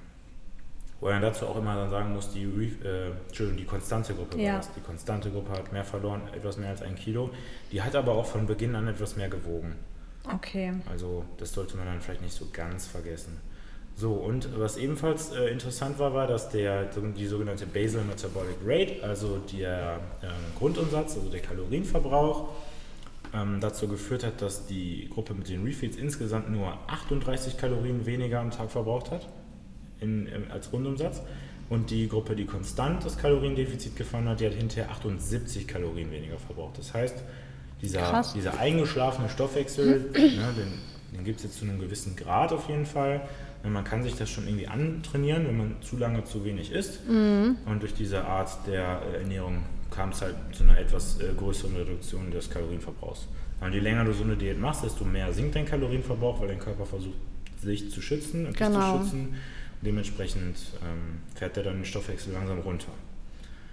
wo 1.01 1.07
er 1.07 1.19
dazu 1.19 1.45
auch 1.47 1.57
immer 1.57 1.75
dann 1.75 1.89
sagen 1.89 2.13
muss, 2.13 2.31
die, 2.31 2.43
äh, 2.43 3.11
Entschuldigung, 3.27 3.57
die 3.57 3.65
konstante 3.65 4.13
Gruppe 4.13 4.39
Ja. 4.39 4.53
war 4.53 4.57
das. 4.59 4.73
Die 4.73 4.79
konstante 4.79 5.29
Gruppe 5.29 5.51
hat 5.51 5.71
mehr 5.73 5.83
verloren, 5.83 6.21
etwas 6.33 6.57
mehr 6.57 6.69
als 6.69 6.81
ein 6.81 6.95
Kilo. 6.95 7.29
Die 7.71 7.81
hat 7.81 7.95
aber 7.95 8.13
auch 8.13 8.25
von 8.25 8.47
Beginn 8.47 8.75
an 8.75 8.87
etwas 8.87 9.15
mehr 9.17 9.27
gewogen. 9.29 9.75
Okay. 10.33 10.73
Also 10.89 11.25
das 11.37 11.53
sollte 11.53 11.77
man 11.77 11.85
dann 11.85 12.01
vielleicht 12.01 12.21
nicht 12.21 12.33
so 12.33 12.47
ganz 12.51 12.87
vergessen. 12.87 13.39
So, 13.97 14.13
und 14.13 14.59
was 14.59 14.77
ebenfalls 14.77 15.31
äh, 15.31 15.47
interessant 15.49 15.99
war, 15.99 16.13
war, 16.13 16.27
dass 16.27 16.49
der, 16.49 16.85
die 16.85 17.27
sogenannte 17.27 17.65
Basal 17.65 18.03
Metabolic 18.03 18.57
Rate, 18.65 19.03
also 19.03 19.37
der 19.37 19.99
äh, 20.21 20.27
Grundumsatz, 20.57 21.15
also 21.15 21.29
der 21.29 21.41
Kalorienverbrauch, 21.41 22.49
ähm, 23.35 23.59
dazu 23.59 23.87
geführt 23.87 24.23
hat, 24.23 24.41
dass 24.41 24.65
die 24.67 25.09
Gruppe 25.13 25.33
mit 25.33 25.49
den 25.49 25.63
Refeeds 25.65 25.97
insgesamt 25.97 26.49
nur 26.49 26.77
38 26.87 27.57
Kalorien 27.57 28.05
weniger 28.05 28.39
am 28.39 28.51
Tag 28.51 28.71
verbraucht 28.71 29.11
hat 29.11 29.27
in, 29.99 30.27
im- 30.27 30.51
als 30.51 30.71
Rundumsatz. 30.71 31.21
Und 31.69 31.89
die 31.89 32.07
Gruppe, 32.07 32.35
die 32.35 32.45
konstant 32.45 33.03
das 33.03 33.17
Kaloriendefizit 33.17 33.95
gefahren 33.95 34.29
hat, 34.29 34.39
die 34.39 34.45
hat 34.45 34.53
hinterher 34.53 34.91
78 34.91 35.67
Kalorien 35.67 36.11
weniger 36.11 36.37
verbraucht. 36.37 36.77
Das 36.77 36.93
heißt, 36.93 37.15
dieser, 37.81 38.01
Krass. 38.01 38.33
dieser 38.33 38.59
eingeschlafene 38.59 39.29
Stoffwechsel, 39.29 40.11
ne, 40.13 40.53
den, 40.55 41.15
den 41.17 41.23
gibt 41.25 41.37
es 41.39 41.43
jetzt 41.45 41.57
zu 41.57 41.65
einem 41.65 41.79
gewissen 41.79 42.15
Grad 42.15 42.53
auf 42.53 42.69
jeden 42.69 42.85
Fall. 42.85 43.21
Und 43.63 43.73
man 43.73 43.83
kann 43.83 44.03
sich 44.03 44.13
das 44.15 44.29
schon 44.29 44.45
irgendwie 44.47 44.67
antrainieren, 44.67 45.47
wenn 45.47 45.57
man 45.57 45.75
zu 45.81 45.97
lange 45.97 46.23
zu 46.23 46.45
wenig 46.45 46.71
isst. 46.71 46.99
Und 47.65 47.81
durch 47.81 47.95
diese 47.95 48.23
Art 48.25 48.51
der 48.67 49.01
äh, 49.11 49.21
Ernährung 49.21 49.63
kam 49.95 50.09
es 50.09 50.21
halt 50.21 50.35
zu 50.51 50.63
einer 50.63 50.77
etwas 50.77 51.19
äh, 51.21 51.33
größeren 51.37 51.75
Reduktion 51.75 52.29
des 52.31 52.49
Kalorienverbrauchs. 52.49 53.27
Und 53.61 53.73
je 53.73 53.79
länger 53.79 54.03
du 54.05 54.13
so 54.13 54.23
eine 54.23 54.35
Diät 54.35 54.59
machst, 54.59 54.83
desto 54.83 55.05
mehr 55.05 55.31
sinkt 55.33 55.55
dein 55.55 55.65
Kalorienverbrauch, 55.65 56.39
weil 56.41 56.49
dein 56.49 56.59
Körper 56.59 56.85
versucht, 56.85 57.15
sich 57.61 57.89
zu 57.91 58.01
schützen 58.01 58.45
und 58.45 58.59
dich 58.59 58.67
Genau. 58.67 58.97
zu 58.97 59.03
schützen. 59.03 59.27
Und 59.29 59.85
dementsprechend 59.87 60.57
ähm, 60.83 61.19
fährt 61.35 61.55
er 61.57 61.63
dann 61.63 61.75
den 61.75 61.85
Stoffwechsel 61.85 62.33
langsam 62.33 62.59
runter. 62.59 62.87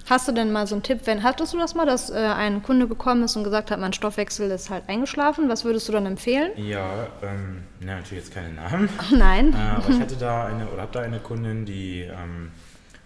Hast 0.09 0.27
du 0.27 0.33
denn 0.33 0.51
mal 0.51 0.67
so 0.67 0.75
einen 0.75 0.83
Tipp, 0.83 1.01
wenn 1.05 1.23
hattest 1.23 1.55
du 1.55 1.59
das 1.59 1.75
mal, 1.77 1.87
dass 1.87 2.11
äh, 2.11 2.15
ein 2.17 2.63
Kunde 2.63 2.89
gekommen 2.89 3.23
ist 3.23 3.37
und 3.37 3.45
gesagt 3.45 3.71
hat, 3.71 3.79
mein 3.79 3.93
Stoffwechsel 3.93 4.51
ist 4.51 4.69
halt 4.69 4.89
eingeschlafen? 4.89 5.49
Was 5.49 5.65
würdest 5.65 5.89
du 5.89 5.93
dann 5.93 6.07
empfehlen? 6.07 6.51
Ja, 6.57 7.07
ähm, 7.23 7.63
na, 7.81 7.97
natürlich 7.97 8.25
jetzt 8.25 8.35
keine 8.35 8.53
Namen. 8.55 8.89
Ach 8.99 9.11
nein. 9.17 9.53
Äh, 9.53 9.57
aber 9.57 9.89
ich 9.91 10.01
hatte 10.01 10.17
da 10.17 10.47
eine 10.47 10.67
oder 10.69 10.83
habe 10.83 10.93
da 10.93 11.01
eine 11.01 11.19
Kundin, 11.21 11.67
die 11.67 12.01
ähm, 12.01 12.51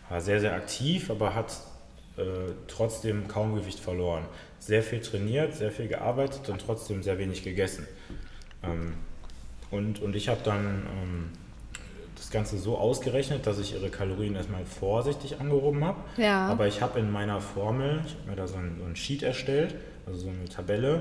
war 0.08 0.20
sehr, 0.23 0.40
sehr 0.40 0.54
aktiv, 0.54 1.11
aber 1.11 1.35
hat 1.35 1.52
äh, 2.16 2.52
trotzdem 2.68 3.28
kaum 3.28 3.54
Gewicht 3.54 3.80
verloren. 3.80 4.25
Sehr 4.58 4.82
viel 4.82 5.00
trainiert, 5.00 5.54
sehr 5.54 5.70
viel 5.70 5.88
gearbeitet 5.88 6.49
und 6.49 6.61
trotzdem 6.64 7.02
sehr 7.02 7.18
wenig 7.18 7.42
gegessen. 7.42 7.87
Ähm, 8.62 8.94
und, 9.70 10.00
und 10.00 10.16
ich 10.16 10.28
habe 10.28 10.40
dann 10.44 10.64
ähm, 10.64 11.30
das 12.14 12.30
Ganze 12.30 12.58
so 12.58 12.78
ausgerechnet, 12.78 13.46
dass 13.46 13.58
ich 13.58 13.75
ihre 13.75 13.90
Kalorien 13.90 14.35
erstmal 14.35 14.64
vorsichtig 14.64 15.40
angehoben 15.40 15.85
habe. 15.85 16.00
Ja. 16.16 16.49
Aber 16.49 16.66
ich 16.66 16.80
habe 16.80 16.99
in 16.99 17.11
meiner 17.11 17.40
Formel, 17.40 18.00
ich 18.06 18.14
habe 18.14 18.30
mir 18.30 18.37
da 18.37 18.46
so 18.46 18.56
ein, 18.56 18.76
so 18.78 18.85
ein 18.85 18.96
Sheet 18.96 19.23
erstellt, 19.23 19.75
also 20.06 20.20
so 20.20 20.28
eine 20.28 20.49
Tabelle, 20.49 21.00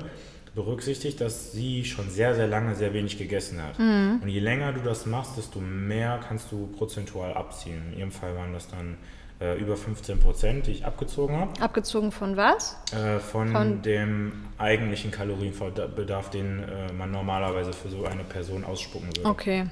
berücksichtigt, 0.55 1.19
dass 1.21 1.51
sie 1.51 1.83
schon 1.83 2.09
sehr, 2.09 2.33
sehr 2.33 2.47
lange 2.47 2.75
sehr 2.75 2.93
wenig 2.93 3.17
gegessen 3.17 3.61
hat. 3.61 3.77
Mhm. 3.77 4.19
Und 4.23 4.29
je 4.29 4.39
länger 4.39 4.73
du 4.73 4.81
das 4.81 5.05
machst, 5.05 5.37
desto 5.37 5.59
mehr 5.59 6.19
kannst 6.25 6.51
du 6.51 6.67
prozentual 6.67 7.33
abziehen. 7.33 7.81
In 7.91 7.99
ihrem 7.99 8.11
Fall 8.11 8.35
waren 8.35 8.53
das 8.53 8.67
dann 8.69 8.97
äh, 9.41 9.57
über 9.59 9.75
15 9.75 10.19
Prozent, 10.19 10.67
die 10.67 10.71
ich 10.71 10.85
abgezogen 10.85 11.35
habe, 11.37 11.61
Abgezogen 11.61 12.11
von 12.11 12.37
was? 12.37 12.77
äh, 12.93 13.19
von, 13.19 13.49
Von- 13.51 13.81
dem 13.81 14.31
eigentlichen 14.57 15.11
Kalorienbedarf, 15.11 16.29
den 16.29 16.63
äh, 16.63 16.93
man 16.93 17.11
normalerweise 17.11 17.73
für 17.73 17.89
so 17.89 18.05
eine 18.05 18.23
Person 18.23 18.63
ausspucken 18.63 19.09
würde. 19.15 19.29
Okay. 19.29 19.65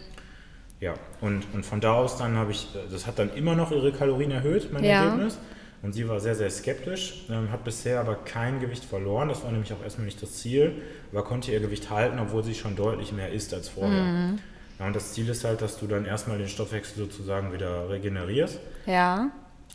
Ja, 0.79 0.95
und, 1.21 1.45
und 1.53 1.65
von 1.65 1.79
da 1.79 1.93
aus 1.93 2.17
dann 2.17 2.35
habe 2.35 2.51
ich, 2.51 2.67
äh, 2.75 2.91
das 2.91 3.07
hat 3.07 3.19
dann 3.19 3.33
immer 3.33 3.55
noch 3.55 3.71
ihre 3.71 3.91
Kalorien 3.93 4.31
erhöht, 4.31 4.71
mein 4.73 4.83
Ja. 4.83 5.03
Ergebnis. 5.05 5.37
Und 5.81 5.91
sie 5.91 6.07
war 6.07 6.21
sehr, 6.21 6.35
sehr 6.35 6.49
skeptisch, 6.49 7.25
ähm, 7.29 7.51
hat 7.51 7.65
bisher 7.65 7.99
aber 7.99 8.15
kein 8.15 8.61
Gewicht 8.61 8.85
verloren. 8.85 9.27
Das 9.27 9.43
war 9.43 9.51
nämlich 9.51 9.73
auch 9.73 9.83
erstmal 9.83 10.05
nicht 10.05 10.21
das 10.21 10.37
Ziel, 10.39 10.81
aber 11.11 11.23
konnte 11.25 11.51
ihr 11.51 11.59
Gewicht 11.59 11.89
halten, 11.89 12.19
obwohl 12.19 12.41
sie 12.41 12.55
schon 12.55 12.77
deutlich 12.77 13.11
mehr 13.11 13.31
isst 13.33 13.53
als 13.53 13.67
vorher. 13.67 14.01
Mhm. 14.01 14.39
Ja, 14.79 14.87
und 14.87 14.95
das 14.95 15.11
Ziel 15.13 15.27
ist 15.27 15.43
halt, 15.43 15.61
dass 15.61 15.77
du 15.77 15.87
dann 15.87 16.05
erstmal 16.05 16.37
den 16.37 16.47
Stoffwechsel 16.47 16.97
sozusagen 16.97 17.51
wieder 17.51 17.89
regenerierst 17.89 18.59
Ja. 18.85 19.27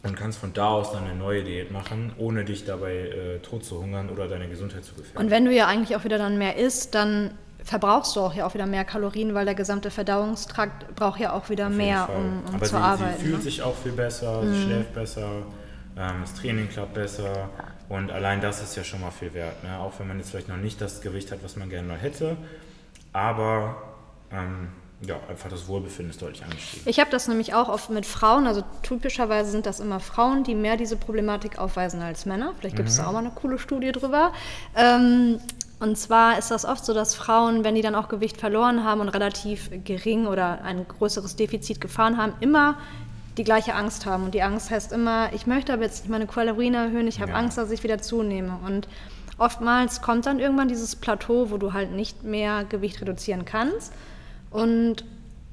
Und 0.05 0.17
kannst 0.17 0.39
von 0.39 0.53
da 0.53 0.69
aus 0.69 0.93
dann 0.93 1.05
eine 1.05 1.17
neue 1.17 1.43
Diät 1.43 1.71
machen, 1.73 2.13
ohne 2.19 2.45
dich 2.45 2.65
dabei 2.65 2.95
äh, 2.95 3.39
tot 3.41 3.65
zu 3.65 3.81
hungern 3.81 4.11
oder 4.11 4.29
deine 4.29 4.49
Gesundheit 4.49 4.85
zu 4.85 4.95
gefährden. 4.95 5.19
Und 5.19 5.31
wenn 5.31 5.45
du 5.45 5.53
ja 5.53 5.67
eigentlich 5.67 5.97
auch 5.97 6.05
wieder 6.05 6.19
dann 6.19 6.39
mehr 6.39 6.57
isst, 6.57 6.95
dann 6.95 7.33
verbrauchst 7.65 8.17
du 8.17 8.21
auch 8.21 8.35
ja 8.35 8.47
auch 8.47 8.55
wieder 8.55 8.67
mehr 8.67 8.85
Kalorien, 8.85 9.35
weil 9.35 9.45
der 9.45 9.55
gesamte 9.55 9.91
Verdauungstrakt 9.91 10.95
braucht 10.95 11.21
ja 11.21 11.33
auch 11.33 11.51
wieder 11.51 11.67
Auf 11.67 11.75
mehr, 11.75 12.09
um, 12.09 12.43
um 12.49 12.55
Aber 12.55 12.65
zu 12.65 12.77
sie, 12.77 12.77
arbeiten. 12.77 13.19
sie 13.19 13.25
fühlt 13.25 13.37
ne? 13.37 13.43
sich 13.43 13.63
auch 13.63 13.75
viel 13.75 13.93
besser, 13.93 14.43
sie 14.47 14.63
schläft 14.63 14.95
besser, 14.95 15.29
ähm, 15.97 16.15
das 16.23 16.35
Training 16.35 16.69
klappt 16.69 16.95
besser 16.95 17.51
und 17.89 18.11
allein 18.11 18.41
das 18.41 18.63
ist 18.63 18.77
ja 18.77 18.85
schon 18.85 19.01
mal 19.01 19.11
viel 19.11 19.35
wert. 19.35 19.63
Ne? 19.65 19.79
Auch 19.79 19.93
wenn 19.99 20.07
man 20.07 20.19
jetzt 20.19 20.31
vielleicht 20.31 20.49
noch 20.49 20.57
nicht 20.57 20.81
das 20.81 21.01
Gewicht 21.01 21.33
hat, 21.33 21.43
was 21.43 21.57
man 21.57 21.69
gerne 21.69 21.95
hätte, 21.95 22.37
aber 23.13 23.77
ähm, 24.33 24.69
ja, 25.01 25.17
einfach 25.29 25.49
das 25.49 25.69
Wohlbefinden 25.69 26.11
ist 26.11 26.21
deutlich 26.21 26.43
angestiegen. 26.43 26.83
Ich 26.89 26.99
habe 26.99 27.11
das 27.11 27.29
nämlich 27.29 27.55
auch 27.55 27.69
oft 27.69 27.91
mit 27.91 28.05
Frauen, 28.05 28.47
also 28.47 28.63
typischerweise 28.83 29.51
sind 29.51 29.65
das 29.67 29.79
immer 29.79 30.01
Frauen, 30.01 30.43
die 30.43 30.55
mehr 30.55 30.77
diese 30.77 30.97
Problematik 30.97 31.59
aufweisen 31.59 32.03
als 32.03 32.27
Männer. 32.27 32.53
Vielleicht 32.59 32.77
gibt 32.77 32.89
es 32.89 32.97
da 32.97 33.07
auch 33.07 33.13
mal 33.13 33.21
eine 33.21 33.31
coole 33.31 33.59
Studie 33.59 33.93
drüber. 33.93 34.33
Ähm, 34.75 35.39
und 35.81 35.97
zwar 35.97 36.39
ist 36.39 36.51
das 36.51 36.65
oft 36.65 36.85
so, 36.85 36.93
dass 36.93 37.15
Frauen, 37.15 37.63
wenn 37.63 37.77
die 37.77 37.83
dann 37.83 37.95
auch 37.95 38.09
Gewicht 38.09 38.39
verloren 38.39 38.83
haben 38.83 39.01
und 39.01 39.09
relativ 39.11 39.71
gering 39.85 40.27
oder 40.27 40.63
ein 40.65 40.87
größeres 40.89 41.37
Defizit 41.37 41.81
gefahren 41.81 42.17
haben, 42.17 42.33
immer 42.41 42.77
die 43.37 43.45
gleiche 43.45 43.77
Angst 43.77 44.05
haben. 44.05 44.25
Und 44.25 44.35
die 44.35 44.43
Angst 44.43 44.73
heißt 44.73 44.91
immer, 44.91 45.33
ich 45.33 45.47
möchte 45.47 45.73
aber 45.73 45.85
jetzt 45.85 46.01
nicht 46.03 46.11
meine 46.11 46.27
Kalorien 46.27 46.75
erhöhen, 46.75 47.07
ich 47.07 47.21
habe 47.21 47.31
Ja. 47.31 47.37
Angst, 47.37 47.57
dass 47.57 47.71
ich 47.71 47.85
wieder 47.85 47.99
zunehme. 47.99 48.59
Und 48.67 48.89
oftmals 49.39 50.03
kommt 50.03 50.27
dann 50.27 50.41
irgendwann 50.41 50.67
dieses 50.67 50.97
Plateau, 50.97 51.51
wo 51.53 51.57
du 51.59 51.73
halt 51.73 51.93
nicht 51.93 52.25
mehr 52.25 52.65
Gewicht 52.65 53.01
reduzieren 53.01 53.45
kannst. 53.45 53.93
Und 54.51 55.05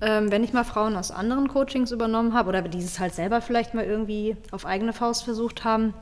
ähm, 0.01 0.31
wenn 0.31 0.43
ich 0.43 0.53
mal 0.53 0.63
Frauen 0.63 0.95
aus 0.95 1.11
anderen 1.11 1.47
Coachings 1.47 1.91
übernommen 1.91 2.33
habe 2.33 2.49
oder 2.49 2.61
die 2.61 2.79
es 2.79 2.99
halt 2.99 3.13
selber 3.15 3.41
vielleicht 3.41 3.73
mal 3.73 3.85
irgendwie 3.85 4.35
auf 4.51 4.65
eigene 4.65 4.93
Faust 4.93 5.23
versucht 5.23 5.63
haben, 5.63 5.93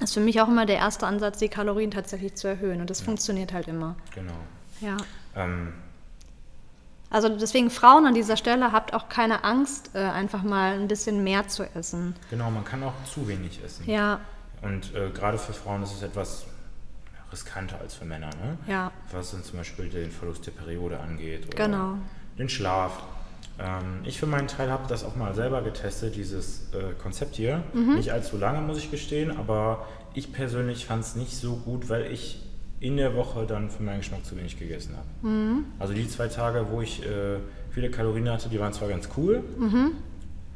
ist 0.00 0.14
für 0.14 0.20
mich 0.20 0.40
auch 0.40 0.48
immer 0.48 0.66
der 0.66 0.76
erste 0.76 1.06
Ansatz, 1.06 1.38
die 1.38 1.48
Kalorien 1.48 1.90
tatsächlich 1.90 2.34
zu 2.34 2.46
erhöhen. 2.48 2.80
Und 2.80 2.90
das 2.90 3.00
funktioniert 3.00 3.52
halt 3.52 3.68
immer. 3.68 3.96
Genau. 4.14 4.32
Ja. 4.80 4.96
Ähm, 5.36 5.72
Also 7.10 7.28
deswegen 7.28 7.70
Frauen 7.70 8.06
an 8.06 8.14
dieser 8.14 8.36
Stelle, 8.36 8.70
habt 8.72 8.92
auch 8.94 9.08
keine 9.08 9.42
Angst, 9.44 9.90
äh, 9.94 9.98
einfach 9.98 10.42
mal 10.42 10.74
ein 10.78 10.88
bisschen 10.88 11.24
mehr 11.24 11.48
zu 11.48 11.64
essen. 11.74 12.14
genau, 12.30 12.50
man 12.50 12.64
kann 12.64 12.82
auch 12.84 12.92
zu 13.12 13.26
wenig 13.26 13.62
essen. 13.64 13.88
Ja, 13.88 14.20
Und 14.62 14.94
äh, 14.94 15.10
gerade 15.10 15.38
für 15.38 15.52
Frauen 15.52 15.82
ist 15.82 15.94
es 15.94 16.02
etwas 16.02 16.44
riskanter 17.32 17.78
als 17.80 17.94
für 17.94 18.04
Männer. 18.04 18.30
Ne? 18.30 18.56
ja, 18.66 18.90
was 19.12 19.30
dann 19.32 19.42
zum 19.44 19.58
Beispiel 19.58 19.88
den 19.88 20.10
Verlust 20.10 20.46
der 20.46 20.50
Periode 20.52 20.98
angeht 21.00 21.46
oder 21.46 21.56
Genau. 21.56 21.98
Den 22.38 22.48
Schlaf. 22.48 23.02
Ähm, 23.58 24.00
ich 24.04 24.18
für 24.18 24.26
meinen 24.26 24.46
Teil 24.48 24.70
habe 24.70 24.84
das 24.88 25.04
auch 25.04 25.16
mal 25.16 25.34
selber 25.34 25.62
getestet, 25.62 26.14
dieses 26.16 26.72
äh, 26.72 26.94
Konzept 27.02 27.36
hier. 27.36 27.62
Mhm. 27.72 27.96
Nicht 27.96 28.12
allzu 28.12 28.36
lange, 28.36 28.60
muss 28.60 28.78
ich 28.78 28.90
gestehen, 28.90 29.36
aber 29.36 29.86
ich 30.14 30.32
persönlich 30.32 30.86
fand 30.86 31.02
es 31.04 31.16
nicht 31.16 31.36
so 31.36 31.56
gut, 31.56 31.88
weil 31.88 32.10
ich 32.12 32.42
in 32.80 32.96
der 32.96 33.16
Woche 33.16 33.44
dann 33.46 33.70
für 33.70 33.82
meinen 33.82 33.98
Geschmack 33.98 34.24
zu 34.24 34.36
wenig 34.36 34.58
gegessen 34.58 34.94
habe. 34.96 35.28
Mhm. 35.28 35.64
Also 35.80 35.94
die 35.94 36.08
zwei 36.08 36.28
Tage, 36.28 36.66
wo 36.70 36.80
ich 36.80 37.02
äh, 37.04 37.38
viele 37.70 37.90
Kalorien 37.90 38.28
hatte, 38.30 38.48
die 38.48 38.60
waren 38.60 38.72
zwar 38.72 38.88
ganz 38.88 39.08
cool, 39.16 39.42
Mhm. 39.58 39.92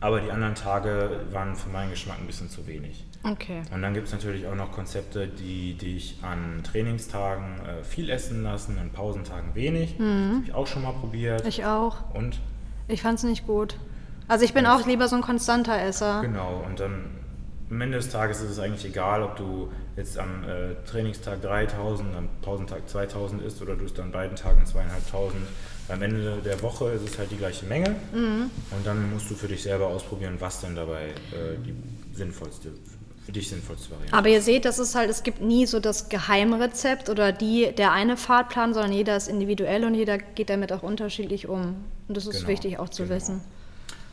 aber 0.01 0.21
die 0.21 0.31
anderen 0.31 0.55
Tage 0.55 1.11
waren 1.33 1.57
für 1.57 1.69
meinen 1.71 1.91
Geschmack 1.91 2.19
ein 2.21 2.27
bisschen 2.29 2.49
zu 2.49 2.65
wenig. 2.69 3.05
Okay. 3.25 3.63
Und 3.73 3.83
dann 3.83 3.95
gibt 3.95 4.07
es 4.07 4.13
natürlich 4.13 4.47
auch 4.47 4.55
noch 4.55 4.73
Konzepte, 4.73 5.29
die 5.29 5.75
dich 5.75 6.19
an 6.23 6.63
Trainingstagen 6.65 7.61
äh, 7.61 7.85
viel 7.85 8.11
essen 8.11 8.43
lassen, 8.43 8.79
an 8.79 8.91
Pausentagen 8.91 9.55
wenig. 9.55 9.97
Das 9.99 10.07
habe 10.07 10.43
ich 10.45 10.55
auch 10.55 10.67
schon 10.67 10.83
mal 10.83 10.93
probiert. 10.93 11.43
Mhm. 11.43 11.49
Ich 11.49 11.65
auch. 11.65 12.15
Und 12.15 12.39
Ich 12.89 13.03
fand 13.03 13.19
es 13.19 13.25
nicht 13.25 13.47
gut. 13.47 13.77
Also 14.29 14.45
ich 14.45 14.55
bin 14.55 14.67
auch 14.67 14.87
lieber 14.87 15.09
so 15.09 15.17
ein 15.17 15.23
konstanter 15.23 15.79
Esser. 15.81 16.23
genau, 16.23 16.65
und 16.67 16.81
dann 16.81 17.11
am 17.71 17.81
Ende 17.81 17.97
des 17.99 18.11
Tages 18.11 18.41
ist 18.43 18.51
es 18.51 18.59
eigentlich 18.59 18.85
egal, 18.85 19.23
ob 19.23 19.37
du 19.37 19.73
jetzt 19.97 20.19
am 20.19 20.45
äh, 20.45 20.75
Trainingstag 20.87 21.41
3000, 21.41 22.15
am 22.15 22.29
Pausentag 22.43 22.89
2000 22.89 23.43
isst 23.43 23.63
oder 23.63 23.77
du 23.77 23.85
isst 23.87 23.99
an 23.99 24.13
beiden 24.13 24.37
Tagen 24.37 24.65
2500. 24.67 25.35
Am 25.89 26.03
Ende 26.03 26.39
der 26.45 26.63
Woche 26.63 26.91
ist 26.91 27.03
es 27.03 27.19
halt 27.19 27.31
die 27.31 27.37
gleiche 27.37 27.67
Menge. 27.67 27.97
Mhm. 28.13 28.51
Und 28.71 28.87
dann 28.87 29.11
musst 29.13 29.31
du 29.31 29.35
für 29.35 29.49
dich 29.49 29.63
selber 29.63 29.87
ausprobieren, 29.89 30.37
was 30.39 30.61
denn 30.61 30.77
dabei 30.77 31.09
äh, 31.33 31.57
die 31.65 31.75
sinnvollste, 32.15 32.71
für 33.25 33.33
dich 33.33 33.49
sinnvollste 33.49 33.91
Variante 33.91 34.15
Aber 34.15 34.29
ihr 34.29 34.43
seht, 34.43 34.65
das 34.65 34.79
ist 34.79 34.95
halt, 34.95 35.09
es 35.09 35.23
gibt 35.23 35.41
nie 35.41 35.67
so 35.67 35.79
das 35.81 36.09
Geheimrezept 36.09 37.09
oder 37.09 37.33
die, 37.33 37.73
der 37.77 37.93
eine 37.93 38.17
Fahrplan, 38.17 38.75
sondern 38.75 38.93
jeder 38.93 39.17
ist 39.17 39.29
individuell 39.29 39.85
und 39.85 39.95
jeder 39.95 40.19
geht 40.19 40.51
damit 40.51 40.73
auch 40.73 40.83
unterschiedlich 40.83 41.49
um. 41.49 41.77
Und 42.09 42.17
das 42.17 42.27
ist 42.27 42.39
Genau, 42.39 42.49
wichtig 42.49 42.79
auch 42.79 42.89
zu 42.89 43.05
genau. 43.05 43.15
wissen. 43.15 43.41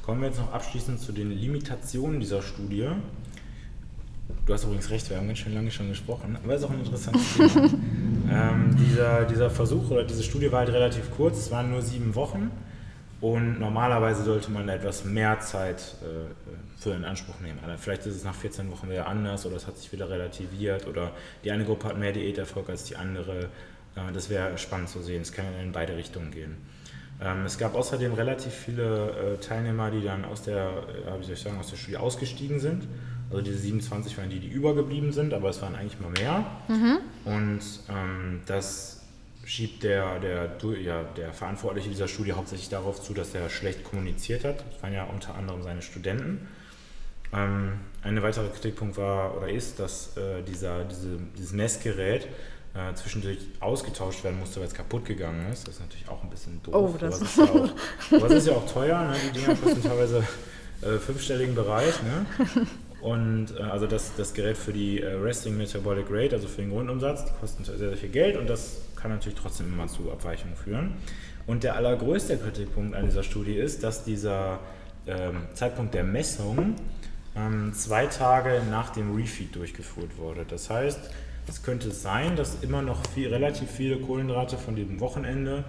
Kommen 0.05 0.21
wir 0.21 0.27
jetzt 0.27 0.39
noch 0.39 0.53
abschließend 0.53 0.99
zu 0.99 1.11
den 1.11 1.31
Limitationen 1.31 2.19
dieser 2.19 2.41
Studie. 2.41 2.89
Du 4.45 4.53
hast 4.53 4.63
übrigens 4.63 4.89
recht, 4.91 5.09
wir 5.09 5.17
haben 5.17 5.27
ganz 5.27 5.39
schön 5.39 5.53
lange 5.53 5.71
schon 5.71 5.89
gesprochen, 5.89 6.37
aber 6.43 6.53
es 6.53 6.61
ist 6.61 6.67
auch 6.67 6.71
ein 6.71 6.79
interessantes 6.79 7.33
Thema. 7.35 7.69
Ähm, 8.31 8.75
dieser, 8.79 9.25
dieser 9.25 9.49
Versuch 9.49 9.89
oder 9.89 10.03
diese 10.03 10.21
Studie 10.23 10.51
war 10.51 10.59
halt 10.59 10.69
relativ 10.69 11.09
kurz, 11.15 11.39
es 11.39 11.51
waren 11.51 11.71
nur 11.71 11.81
sieben 11.81 12.13
Wochen 12.13 12.51
und 13.21 13.59
normalerweise 13.59 14.23
sollte 14.23 14.49
man 14.51 14.69
etwas 14.69 15.03
mehr 15.03 15.39
Zeit 15.39 15.95
äh, 16.01 16.81
für 16.81 16.91
in 16.91 17.03
Anspruch 17.03 17.39
nehmen. 17.41 17.59
Also 17.65 17.77
vielleicht 17.77 18.05
ist 18.05 18.15
es 18.15 18.23
nach 18.23 18.35
14 18.35 18.71
Wochen 18.71 18.89
wieder 18.89 19.07
anders 19.07 19.45
oder 19.45 19.57
es 19.57 19.67
hat 19.67 19.77
sich 19.77 19.91
wieder 19.91 20.09
relativiert 20.09 20.87
oder 20.87 21.11
die 21.43 21.51
eine 21.51 21.65
Gruppe 21.65 21.89
hat 21.89 21.97
mehr 21.97 22.13
Diäterfolg 22.13 22.69
als 22.69 22.85
die 22.85 22.95
andere. 22.95 23.49
Äh, 23.95 24.13
das 24.13 24.29
wäre 24.29 24.57
spannend 24.57 24.89
zu 24.89 25.01
sehen, 25.01 25.21
es 25.21 25.33
kann 25.33 25.45
in 25.61 25.71
beide 25.73 25.97
Richtungen 25.97 26.31
gehen. 26.31 26.57
Ähm, 27.21 27.45
es 27.45 27.57
gab 27.57 27.75
außerdem 27.75 28.13
relativ 28.13 28.53
viele 28.53 29.09
äh, 29.09 29.37
Teilnehmer, 29.37 29.91
die 29.91 30.01
dann 30.01 30.23
aus 30.23 30.43
der, 30.43 30.69
äh, 31.05 31.19
wie 31.19 31.25
soll 31.25 31.33
ich 31.33 31.41
sagen, 31.41 31.59
aus 31.59 31.69
der 31.69 31.77
Studie 31.77 31.97
ausgestiegen 31.97 32.59
sind. 32.59 32.87
Also 33.29 33.43
diese 33.43 33.57
27 33.57 34.17
waren 34.17 34.29
die, 34.29 34.39
die 34.39 34.47
übergeblieben 34.47 35.11
sind, 35.11 35.33
aber 35.33 35.49
es 35.49 35.61
waren 35.61 35.75
eigentlich 35.75 35.99
mal 35.99 36.11
mehr. 36.11 36.45
Mhm. 36.67 36.99
Und 37.25 37.61
ähm, 37.89 38.41
das 38.45 38.98
schiebt 39.49 39.81
der, 39.81 40.19
der, 40.19 40.51
ja, 40.79 41.03
der 41.17 41.33
Verantwortliche 41.33 41.89
dieser 41.89 42.07
Studie 42.07 42.33
hauptsächlich 42.33 42.69
darauf 42.69 43.01
zu, 43.01 43.15
dass 43.15 43.33
er 43.33 43.49
schlecht 43.49 43.83
kommuniziert 43.83 44.45
hat. 44.45 44.63
Das 44.71 44.83
waren 44.83 44.93
ja 44.93 45.05
unter 45.05 45.33
anderem 45.33 45.63
seine 45.63 45.81
Studenten. 45.81 46.47
Ähm, 47.33 47.79
ein 48.03 48.21
weiterer 48.21 48.47
Kritikpunkt 48.49 48.97
war 48.97 49.35
oder 49.35 49.49
ist, 49.49 49.79
dass 49.79 50.15
äh, 50.17 50.43
dieser, 50.43 50.83
diese, 50.83 51.17
dieses 51.35 51.51
Messgerät 51.53 52.27
äh, 52.75 52.93
zwischendurch 52.93 53.39
ausgetauscht 53.59 54.23
werden 54.23 54.37
musste, 54.39 54.59
weil 54.59 54.67
es 54.67 54.73
kaputt 54.75 55.05
gegangen 55.05 55.51
ist. 55.51 55.67
Das 55.67 55.75
ist 55.75 55.81
natürlich 55.81 56.07
auch 56.07 56.23
ein 56.23 56.29
bisschen 56.29 56.61
doof. 56.61 56.75
Oh, 56.75 56.97
das 56.99 57.15
aber, 57.15 57.25
ist 57.25 57.37
ja 57.37 57.43
auch, 57.45 57.69
aber 58.11 58.25
es 58.27 58.33
ist 58.33 58.47
ja 58.47 58.53
auch 58.53 58.71
teuer. 58.71 59.03
Ne? 59.03 59.15
Die 59.25 59.39
Dinger 59.39 59.55
kosten 59.55 59.81
teilweise 59.81 60.27
äh, 60.83 60.97
fünfstelligen 60.99 61.55
Bereich. 61.55 61.95
Ne? 62.03 62.25
Und 63.01 63.57
äh, 63.57 63.63
also 63.63 63.87
das, 63.87 64.15
das 64.15 64.33
Gerät 64.33 64.57
für 64.57 64.73
die 64.73 65.01
äh, 65.01 65.13
Resting 65.13 65.57
Metabolic 65.57 66.07
Rate, 66.09 66.35
also 66.35 66.47
für 66.47 66.61
den 66.61 66.71
Grundumsatz, 66.71 67.25
die 67.25 67.31
kosten 67.39 67.63
sehr, 67.63 67.77
sehr 67.77 67.97
viel 67.97 68.09
Geld 68.09 68.37
und 68.37 68.49
das 68.49 68.81
kann 68.95 69.11
natürlich 69.11 69.39
trotzdem 69.39 69.67
immer 69.67 69.87
zu 69.87 70.11
Abweichungen 70.11 70.55
führen. 70.55 70.93
Und 71.47 71.63
der 71.63 71.75
allergrößte 71.75 72.37
Kritikpunkt 72.37 72.95
an 72.95 73.05
dieser 73.05 73.23
Studie 73.23 73.55
ist, 73.55 73.83
dass 73.83 74.03
dieser 74.03 74.59
ähm, 75.07 75.47
Zeitpunkt 75.53 75.93
der 75.93 76.03
Messung 76.03 76.75
ähm, 77.35 77.73
zwei 77.73 78.05
Tage 78.07 78.61
nach 78.69 78.89
dem 78.89 79.15
Refeed 79.15 79.55
durchgeführt 79.55 80.17
wurde. 80.17 80.45
Das 80.47 80.69
heißt, 80.69 80.99
es 81.47 81.63
könnte 81.63 81.91
sein, 81.91 82.35
dass 82.35 82.61
immer 82.61 82.81
noch 82.81 83.05
viel, 83.07 83.29
relativ 83.29 83.71
viele 83.71 83.97
Kohlenhydrate 83.97 84.57
von 84.57 84.75
diesem 84.75 84.99
Wochenende 84.99 85.63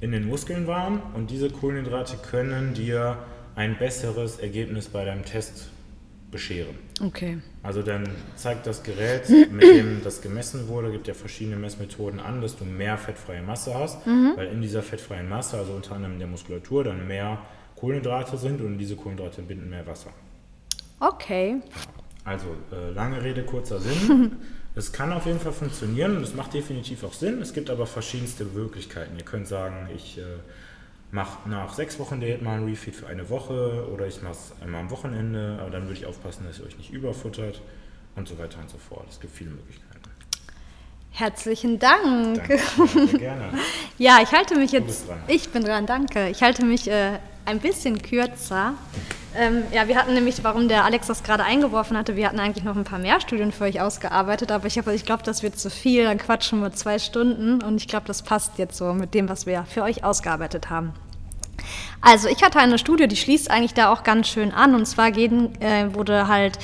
in 0.00 0.12
den 0.12 0.26
Muskeln 0.26 0.66
waren 0.66 1.00
und 1.14 1.30
diese 1.30 1.50
Kohlenhydrate 1.50 2.16
können 2.18 2.74
dir 2.74 3.16
ein 3.56 3.78
besseres 3.78 4.38
Ergebnis 4.38 4.88
bei 4.88 5.04
deinem 5.04 5.24
Test 5.24 5.70
bescheren. 6.34 6.74
Okay. 7.00 7.38
Also 7.62 7.80
dann 7.80 8.08
zeigt 8.34 8.66
das 8.66 8.82
Gerät, 8.82 9.30
mit 9.52 9.62
dem 9.62 10.02
das 10.02 10.20
gemessen 10.20 10.66
wurde, 10.66 10.90
gibt 10.90 11.06
ja 11.06 11.14
verschiedene 11.14 11.56
Messmethoden 11.56 12.18
an, 12.18 12.42
dass 12.42 12.56
du 12.56 12.64
mehr 12.64 12.98
fettfreie 12.98 13.40
Masse 13.40 13.72
hast, 13.72 14.04
mhm. 14.04 14.32
weil 14.34 14.48
in 14.48 14.60
dieser 14.60 14.82
fettfreien 14.82 15.28
Masse, 15.28 15.56
also 15.56 15.72
unter 15.72 15.94
anderem 15.94 16.14
in 16.14 16.18
der 16.18 16.28
Muskulatur, 16.28 16.82
dann 16.82 17.06
mehr 17.06 17.38
Kohlenhydrate 17.76 18.36
sind 18.36 18.60
und 18.60 18.78
diese 18.78 18.96
Kohlenhydrate 18.96 19.42
binden 19.42 19.70
mehr 19.70 19.86
Wasser. 19.86 20.10
Okay. 20.98 21.60
Also 22.24 22.46
äh, 22.72 22.90
lange 22.90 23.22
Rede, 23.22 23.44
kurzer 23.44 23.80
Sinn. 23.80 24.36
Es 24.76 24.90
kann 24.90 25.12
auf 25.12 25.24
jeden 25.26 25.38
Fall 25.38 25.52
funktionieren 25.52 26.16
und 26.16 26.24
es 26.24 26.34
macht 26.34 26.52
definitiv 26.52 27.04
auch 27.04 27.12
Sinn. 27.12 27.40
Es 27.40 27.52
gibt 27.52 27.70
aber 27.70 27.86
verschiedenste 27.86 28.44
Möglichkeiten. 28.44 29.16
Ihr 29.16 29.24
könnt 29.24 29.46
sagen, 29.46 29.88
ich 29.94 30.18
äh, 30.18 30.22
mache 31.14 31.48
nach 31.48 31.72
sechs 31.72 31.98
Wochen 32.00 32.20
Diät 32.20 32.42
mal 32.42 32.58
ein 32.58 32.64
Refeed 32.64 32.96
für 32.96 33.06
eine 33.06 33.30
Woche 33.30 33.88
oder 33.92 34.06
ich 34.06 34.20
mache 34.20 34.32
es 34.32 34.52
einmal 34.60 34.80
am 34.80 34.90
Wochenende, 34.90 35.58
aber 35.60 35.70
dann 35.70 35.82
würde 35.84 35.94
ich 35.94 36.06
aufpassen, 36.06 36.44
dass 36.44 36.58
ihr 36.58 36.66
euch 36.66 36.76
nicht 36.76 36.92
überfuttert 36.92 37.62
und 38.16 38.26
so 38.26 38.36
weiter 38.36 38.58
und 38.58 38.68
so 38.68 38.78
fort. 38.78 39.06
Es 39.08 39.20
gibt 39.20 39.34
viele 39.34 39.50
Möglichkeiten. 39.50 39.90
Herzlichen 41.12 41.78
Dank. 41.78 42.48
Danke, 42.48 42.58
gerne. 43.18 43.56
ja, 43.98 44.18
ich 44.20 44.32
halte 44.32 44.58
mich 44.58 44.72
jetzt. 44.72 45.04
Ich 45.28 45.48
bin 45.50 45.62
dran, 45.62 45.86
danke. 45.86 46.28
Ich 46.30 46.42
halte 46.42 46.64
mich 46.64 46.90
äh, 46.90 47.20
ein 47.44 47.60
bisschen 47.60 48.02
kürzer. 48.02 48.74
Ähm, 49.36 49.64
ja, 49.72 49.88
wir 49.88 49.96
hatten 49.96 50.14
nämlich, 50.14 50.44
warum 50.44 50.68
der 50.68 50.84
Alex 50.84 51.08
das 51.08 51.24
gerade 51.24 51.42
eingeworfen 51.42 51.96
hatte, 51.96 52.14
wir 52.14 52.28
hatten 52.28 52.38
eigentlich 52.38 52.64
noch 52.64 52.76
ein 52.76 52.84
paar 52.84 53.00
mehr 53.00 53.20
Studien 53.20 53.50
für 53.50 53.64
euch 53.64 53.80
ausgearbeitet, 53.80 54.52
aber 54.52 54.66
ich, 54.66 54.76
ich 54.76 55.04
glaube, 55.04 55.24
das 55.24 55.42
wird 55.42 55.58
zu 55.58 55.70
viel, 55.70 56.04
dann 56.04 56.18
quatschen 56.18 56.60
wir 56.60 56.72
zwei 56.72 57.00
Stunden 57.00 57.60
und 57.62 57.76
ich 57.76 57.88
glaube, 57.88 58.06
das 58.06 58.22
passt 58.22 58.58
jetzt 58.58 58.76
so 58.76 58.92
mit 58.94 59.12
dem, 59.12 59.28
was 59.28 59.46
wir 59.46 59.64
für 59.64 59.82
euch 59.82 60.04
ausgearbeitet 60.04 60.70
haben. 60.70 60.92
Also 62.00 62.28
ich 62.28 62.44
hatte 62.44 62.60
eine 62.60 62.78
Studie, 62.78 63.08
die 63.08 63.16
schließt 63.16 63.50
eigentlich 63.50 63.74
da 63.74 63.92
auch 63.92 64.04
ganz 64.04 64.28
schön 64.28 64.52
an 64.52 64.74
und 64.74 64.86
zwar 64.86 65.10
gehen, 65.10 65.60
äh, 65.60 65.92
wurde 65.94 66.28
halt 66.28 66.58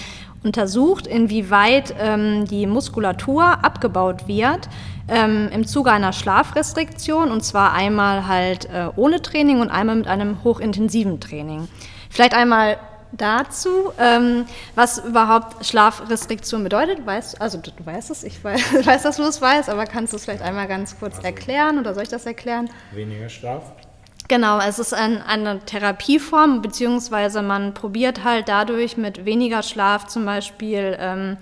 untersucht, 0.44 1.06
inwieweit 1.06 1.94
ähm, 1.98 2.44
die 2.46 2.66
Muskulatur 2.66 3.64
abgebaut 3.64 4.28
wird 4.28 4.68
ähm, 5.08 5.48
im 5.52 5.66
Zuge 5.66 5.90
einer 5.90 6.12
Schlafrestriktion 6.12 7.30
und 7.30 7.42
zwar 7.42 7.72
einmal 7.72 8.28
halt 8.28 8.66
äh, 8.66 8.88
ohne 8.96 9.20
Training 9.20 9.60
und 9.60 9.70
einmal 9.70 9.96
mit 9.96 10.06
einem 10.06 10.44
hochintensiven 10.44 11.20
Training. 11.20 11.68
Vielleicht 12.10 12.34
einmal 12.34 12.78
dazu, 13.12 13.92
ähm, 13.98 14.46
was 14.74 14.98
überhaupt 14.98 15.64
Schlafrestriktion 15.64 16.62
bedeutet. 16.62 17.04
Weißt, 17.06 17.40
also 17.40 17.58
du, 17.58 17.70
weißt 17.84 18.10
es, 18.10 18.24
ich 18.24 18.42
weiß, 18.42 18.60
weiß, 18.86 19.02
dass 19.02 19.16
du 19.16 19.22
es 19.22 19.40
weißt, 19.40 19.68
aber 19.68 19.86
kannst 19.86 20.12
du 20.12 20.16
es 20.16 20.24
vielleicht 20.24 20.42
einmal 20.42 20.68
ganz 20.68 20.98
kurz 20.98 21.16
also, 21.16 21.26
erklären 21.26 21.78
oder 21.78 21.94
soll 21.94 22.04
ich 22.04 22.08
das 22.08 22.26
erklären? 22.26 22.70
Weniger 22.92 23.28
Schlaf? 23.28 23.72
Genau, 24.28 24.60
es 24.60 24.78
ist 24.78 24.94
ein, 24.94 25.20
eine 25.22 25.58
Therapieform, 25.60 26.62
beziehungsweise 26.62 27.42
man 27.42 27.74
probiert 27.74 28.22
halt 28.22 28.48
dadurch 28.48 28.96
mit 28.96 29.24
weniger 29.24 29.62
Schlaf 29.62 30.06
zum 30.06 30.24
Beispiel 30.24 30.96
ähm, 31.00 31.36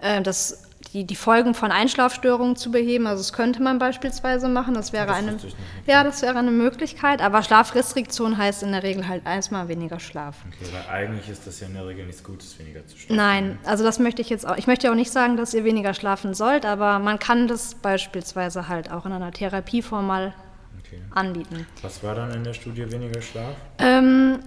äh, 0.00 0.22
das 0.22 0.63
die, 0.94 1.04
die 1.04 1.16
Folgen 1.16 1.54
von 1.54 1.72
Einschlafstörungen 1.72 2.54
zu 2.54 2.70
beheben. 2.70 3.08
Also 3.08 3.20
das 3.20 3.32
könnte 3.32 3.60
man 3.60 3.80
beispielsweise 3.80 4.48
machen. 4.48 4.74
Das 4.74 4.92
wäre 4.92 5.08
das 5.08 5.16
eine, 5.16 5.36
ja, 5.86 6.04
das 6.04 6.22
wäre 6.22 6.38
eine 6.38 6.52
Möglichkeit. 6.52 7.20
Aber 7.20 7.42
Schlafrestriktion 7.42 8.38
heißt 8.38 8.62
in 8.62 8.70
der 8.70 8.84
Regel 8.84 9.08
halt 9.08 9.26
erstmal 9.26 9.66
weniger 9.66 9.98
Schlaf. 9.98 10.36
Okay, 10.46 10.70
weil 10.72 10.94
eigentlich 10.94 11.28
ist 11.28 11.46
das 11.46 11.58
ja 11.60 11.66
in 11.66 11.74
der 11.74 11.86
Regel 11.86 12.06
nichts 12.06 12.22
Gutes, 12.22 12.56
weniger 12.60 12.86
zu 12.86 12.96
schlafen. 12.96 13.16
Nein, 13.16 13.58
also 13.64 13.82
das 13.82 13.98
möchte 13.98 14.22
ich 14.22 14.30
jetzt 14.30 14.46
auch. 14.46 14.56
Ich 14.56 14.68
möchte 14.68 14.88
auch 14.90 14.94
nicht 14.94 15.10
sagen, 15.10 15.36
dass 15.36 15.52
ihr 15.52 15.64
weniger 15.64 15.94
schlafen 15.94 16.32
sollt, 16.32 16.64
aber 16.64 17.00
man 17.00 17.18
kann 17.18 17.48
das 17.48 17.74
beispielsweise 17.74 18.68
halt 18.68 18.92
auch 18.92 19.04
in 19.04 19.12
einer 19.12 19.32
Therapieform 19.32 20.06
mal 20.06 20.32
okay. 20.78 21.02
anbieten. 21.10 21.66
Was 21.82 22.04
war 22.04 22.14
dann 22.14 22.32
in 22.32 22.44
der 22.44 22.54
Studie 22.54 22.90
weniger 22.90 23.20
Schlaf? 23.20 23.56
Ähm, 23.78 24.38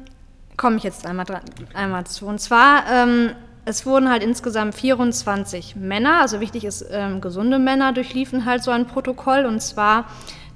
Komme 0.57 0.77
ich 0.77 0.83
jetzt 0.83 1.05
einmal, 1.05 1.25
dran, 1.25 1.41
okay. 1.51 1.67
einmal 1.75 2.07
zu. 2.07 2.25
Und 2.25 2.41
zwar 2.41 2.83
ähm, 2.91 3.35
es 3.67 3.85
wurden 3.85 4.09
halt 4.09 4.23
insgesamt 4.23 4.75
24 4.75 5.75
Männer, 5.75 6.21
also 6.21 6.39
wichtig 6.39 6.63
ist, 6.63 6.85
ähm, 6.89 7.19
gesunde 7.19 7.59
Männer 7.59 7.91
durchliefen 7.91 8.45
halt 8.45 8.63
so 8.63 8.71
ein 8.71 8.87
Protokoll. 8.87 9.45
Und 9.45 9.61
zwar 9.61 10.05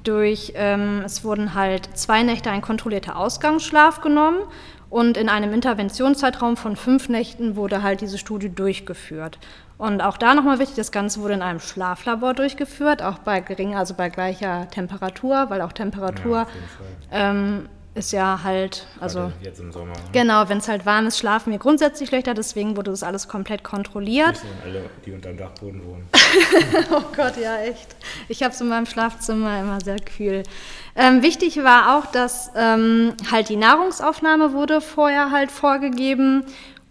durch, 0.03 0.53
ähm, 0.55 1.01
es 1.03 1.25
wurden 1.25 1.53
halt 1.53 1.89
zwei 1.97 2.23
Nächte 2.23 2.49
ein 2.49 2.61
kontrollierter 2.61 3.17
Ausgangsschlaf 3.17 3.99
genommen. 3.99 4.39
Und 4.89 5.17
in 5.17 5.27
einem 5.27 5.51
Interventionszeitraum 5.53 6.55
von 6.55 6.77
fünf 6.77 7.09
Nächten 7.09 7.57
wurde 7.57 7.83
halt 7.83 7.99
diese 7.99 8.17
Studie 8.17 8.49
durchgeführt. 8.49 9.39
Und 9.77 9.99
auch 9.99 10.15
da 10.15 10.33
nochmal 10.33 10.59
wichtig, 10.59 10.77
das 10.77 10.93
Ganze 10.93 11.19
wurde 11.21 11.33
in 11.33 11.41
einem 11.41 11.59
Schlaflabor 11.59 12.33
durchgeführt, 12.33 13.01
auch 13.03 13.19
bei 13.19 13.41
geringer, 13.41 13.79
also 13.79 13.93
bei 13.93 14.07
gleicher 14.07 14.69
Temperatur, 14.69 15.49
weil 15.49 15.61
auch 15.61 15.73
Temperatur 15.73 16.47
ja, 17.11 17.27
ist 17.93 18.13
ja 18.13 18.39
halt, 18.43 18.87
also 19.01 19.31
jetzt 19.41 19.59
im 19.59 19.71
Sommer. 19.71 19.93
Ne? 19.93 19.99
Genau, 20.13 20.47
wenn 20.47 20.59
es 20.59 20.67
halt 20.67 20.85
warm 20.85 21.07
ist, 21.07 21.17
schlafen 21.17 21.51
wir 21.51 21.59
grundsätzlich 21.59 22.07
schlechter, 22.07 22.33
deswegen 22.33 22.77
wurde 22.77 22.91
das 22.91 23.03
alles 23.03 23.27
komplett 23.27 23.63
kontrolliert. 23.63 24.37
Sind 24.37 24.49
alle, 24.63 24.89
die 25.05 25.11
unter 25.11 25.29
dem 25.29 25.37
Dachboden 25.37 25.85
wohnen. 25.85 26.07
oh 26.91 27.03
Gott, 27.15 27.35
ja 27.37 27.57
echt. 27.57 27.95
Ich 28.29 28.43
habe 28.43 28.53
es 28.53 28.61
in 28.61 28.69
meinem 28.69 28.85
Schlafzimmer 28.85 29.59
immer 29.59 29.81
sehr 29.81 29.99
kühl. 29.99 30.43
Ähm, 30.95 31.21
wichtig 31.21 31.57
war 31.63 31.97
auch, 31.97 32.05
dass 32.05 32.51
ähm, 32.55 33.13
halt 33.29 33.49
die 33.49 33.57
Nahrungsaufnahme 33.57 34.53
wurde 34.53 34.79
vorher 34.79 35.31
halt 35.31 35.51
vorgegeben 35.51 36.45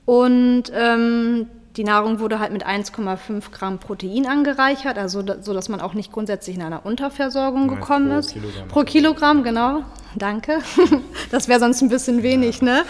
und 0.05 0.65
ähm, 0.75 1.49
die 1.81 1.85
Nahrung 1.85 2.21
wurde 2.21 2.41
halt 2.41 2.53
mit 2.53 2.67
1,5 2.67 3.53
Gramm 3.53 3.79
Protein 3.79 4.27
angereichert, 4.27 4.99
also 4.99 5.25
so, 5.41 5.55
dass 5.55 5.71
man 5.71 5.81
auch 5.81 5.95
nicht 5.95 6.13
grundsätzlich 6.13 6.57
in 6.57 6.63
einer 6.63 6.85
Unterversorgung 6.85 7.69
gekommen 7.69 8.11
pro 8.11 8.19
ist. 8.19 8.35
Kilogramm. 8.35 8.69
Pro 8.69 8.85
Kilogramm, 8.85 9.43
genau. 9.43 9.83
Danke. 10.15 10.59
Das 11.31 11.49
wäre 11.49 11.59
sonst 11.59 11.81
ein 11.81 11.89
bisschen 11.89 12.23
wenig, 12.23 12.61
ne? 12.61 12.85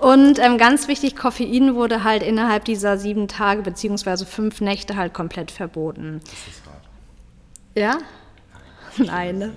Und 0.00 0.38
ähm, 0.38 0.58
ganz 0.58 0.86
wichtig, 0.86 1.16
Koffein 1.16 1.76
wurde 1.76 2.04
halt 2.04 2.22
innerhalb 2.22 2.66
dieser 2.66 2.98
sieben 2.98 3.26
Tage 3.26 3.62
beziehungsweise 3.62 4.26
fünf 4.26 4.60
Nächte 4.60 4.96
halt 4.96 5.14
komplett 5.14 5.50
verboten. 5.50 6.20
Das 6.22 6.32
ist 6.54 6.66
hart. 6.66 6.82
Ja? 7.74 7.98
Nein. 9.06 9.38
Ne? 9.38 9.52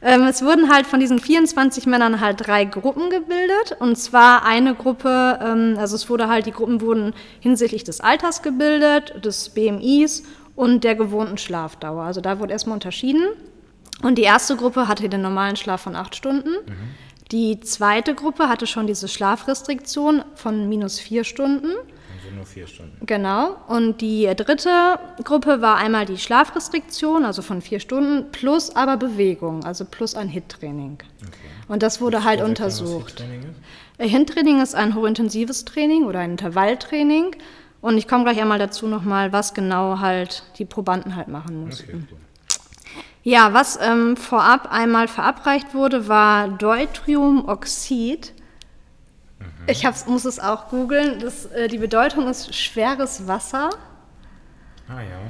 Ähm, 0.00 0.22
es 0.22 0.42
wurden 0.42 0.72
halt 0.72 0.86
von 0.86 1.00
diesen 1.00 1.18
24 1.18 1.86
Männern 1.86 2.20
halt 2.20 2.46
drei 2.46 2.64
Gruppen 2.64 3.10
gebildet. 3.10 3.76
Und 3.78 3.96
zwar 3.96 4.44
eine 4.44 4.74
Gruppe, 4.74 5.38
ähm, 5.42 5.76
also 5.78 5.96
es 5.96 6.08
wurde 6.10 6.28
halt, 6.28 6.46
die 6.46 6.52
Gruppen 6.52 6.80
wurden 6.80 7.14
hinsichtlich 7.40 7.84
des 7.84 8.00
Alters 8.00 8.42
gebildet, 8.42 9.24
des 9.24 9.50
BMIs 9.50 10.24
und 10.56 10.84
der 10.84 10.94
gewohnten 10.94 11.38
Schlafdauer. 11.38 12.02
Also 12.02 12.20
da 12.20 12.38
wurde 12.38 12.52
erstmal 12.52 12.74
unterschieden. 12.74 13.22
Und 14.02 14.16
die 14.18 14.22
erste 14.22 14.56
Gruppe 14.56 14.88
hatte 14.88 15.08
den 15.08 15.22
normalen 15.22 15.56
Schlaf 15.56 15.82
von 15.82 15.94
acht 15.94 16.16
Stunden. 16.16 16.50
Mhm. 16.50 16.74
Die 17.30 17.60
zweite 17.60 18.14
Gruppe 18.14 18.48
hatte 18.48 18.66
schon 18.66 18.86
diese 18.86 19.08
Schlafrestriktion 19.08 20.22
von 20.34 20.68
minus 20.68 20.98
vier 20.98 21.24
Stunden. 21.24 21.72
Nur 22.34 22.46
vier 22.46 22.66
Stunden. 22.66 23.04
Genau. 23.06 23.56
Und 23.68 24.00
die 24.00 24.24
dritte 24.36 24.98
Gruppe 25.24 25.60
war 25.60 25.76
einmal 25.76 26.06
die 26.06 26.18
Schlafrestriktion, 26.18 27.24
also 27.24 27.42
von 27.42 27.60
vier 27.60 27.80
Stunden, 27.80 28.30
plus 28.32 28.74
aber 28.74 28.96
Bewegung, 28.96 29.64
also 29.64 29.84
plus 29.84 30.14
ein 30.14 30.28
HIT-Training. 30.28 30.98
Okay. 31.20 31.32
Und 31.68 31.82
das 31.82 32.00
wurde 32.00 32.24
halt 32.24 32.40
untersucht. 32.40 33.20
HIT-Training 33.20 33.42
ist? 33.98 34.10
HIT-Training 34.12 34.62
ist 34.62 34.74
ein 34.74 34.94
hochintensives 34.94 35.64
Training 35.64 36.04
oder 36.04 36.20
ein 36.20 36.32
Intervalltraining. 36.32 37.36
Und 37.80 37.98
ich 37.98 38.06
komme 38.06 38.24
gleich 38.24 38.40
einmal 38.40 38.58
dazu 38.58 38.86
nochmal, 38.86 39.32
was 39.32 39.54
genau 39.54 39.98
halt 39.98 40.44
die 40.58 40.64
Probanden 40.64 41.16
halt 41.16 41.28
machen 41.28 41.64
mussten. 41.66 41.90
Okay, 41.90 42.04
cool. 42.10 42.18
Ja, 43.24 43.52
was 43.52 43.78
ähm, 43.80 44.16
vorab 44.16 44.72
einmal 44.72 45.06
verabreicht 45.06 45.74
wurde, 45.74 46.08
war 46.08 46.48
Deutriumoxid. 46.48 48.32
Ich 49.66 49.86
hab's, 49.86 50.06
muss 50.06 50.24
es 50.24 50.40
auch 50.40 50.68
googeln. 50.68 51.22
Äh, 51.54 51.68
die 51.68 51.78
Bedeutung 51.78 52.28
ist 52.28 52.54
schweres 52.54 53.26
Wasser. 53.26 53.70
Ah 54.88 55.00
ja. 55.00 55.20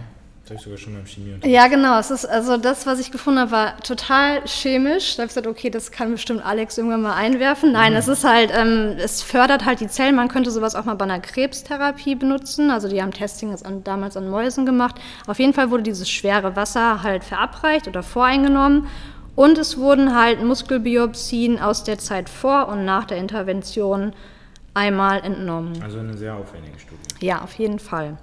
Das 0.44 0.50
habe 0.50 0.56
ich 0.56 0.62
sogar 0.64 0.78
schon 0.78 0.94
beim 0.94 1.06
Chemie 1.06 1.36
Ja, 1.44 1.68
genau. 1.68 2.00
Es 2.00 2.10
ist, 2.10 2.26
also 2.26 2.56
das, 2.56 2.84
was 2.84 2.98
ich 2.98 3.12
gefunden 3.12 3.38
habe, 3.38 3.52
war 3.52 3.76
total 3.78 4.42
chemisch. 4.44 5.14
Da 5.14 5.22
habe 5.22 5.26
ich 5.26 5.30
gesagt, 5.30 5.46
okay, 5.46 5.70
das 5.70 5.92
kann 5.92 6.10
bestimmt 6.10 6.44
Alex 6.44 6.78
irgendwann 6.78 7.02
mal 7.02 7.14
einwerfen. 7.14 7.70
Nein, 7.70 7.92
mhm. 7.92 7.98
es 7.98 8.08
ist 8.08 8.24
halt, 8.24 8.50
ähm, 8.52 8.96
es 8.98 9.22
fördert 9.22 9.64
halt 9.64 9.78
die 9.78 9.86
Zellen. 9.86 10.16
Man 10.16 10.26
könnte 10.26 10.50
sowas 10.50 10.74
auch 10.74 10.84
mal 10.84 10.94
bei 10.94 11.04
einer 11.04 11.20
Krebstherapie 11.20 12.16
benutzen. 12.16 12.70
Also 12.70 12.88
die 12.88 13.00
haben 13.00 13.12
Testing 13.12 13.52
das 13.52 13.62
an, 13.62 13.84
damals 13.84 14.16
an 14.16 14.28
Mäusen 14.28 14.66
gemacht. 14.66 14.96
Auf 15.28 15.38
jeden 15.38 15.54
Fall 15.54 15.70
wurde 15.70 15.84
dieses 15.84 16.10
schwere 16.10 16.56
Wasser 16.56 17.04
halt 17.04 17.22
verabreicht 17.22 17.86
oder 17.86 18.02
voreingenommen. 18.02 18.88
Und 19.34 19.58
es 19.58 19.78
wurden 19.78 20.14
halt 20.14 20.42
Muskelbiopsien 20.42 21.58
aus 21.58 21.84
der 21.84 21.98
Zeit 21.98 22.28
vor 22.28 22.68
und 22.68 22.84
nach 22.84 23.06
der 23.06 23.18
Intervention 23.18 24.12
einmal 24.74 25.24
entnommen. 25.24 25.82
Also 25.82 25.98
eine 25.98 26.16
sehr 26.16 26.34
aufwendige 26.34 26.78
Studie. 26.78 27.26
Ja, 27.26 27.42
auf 27.42 27.54
jeden 27.54 27.78
Fall. 27.78 28.18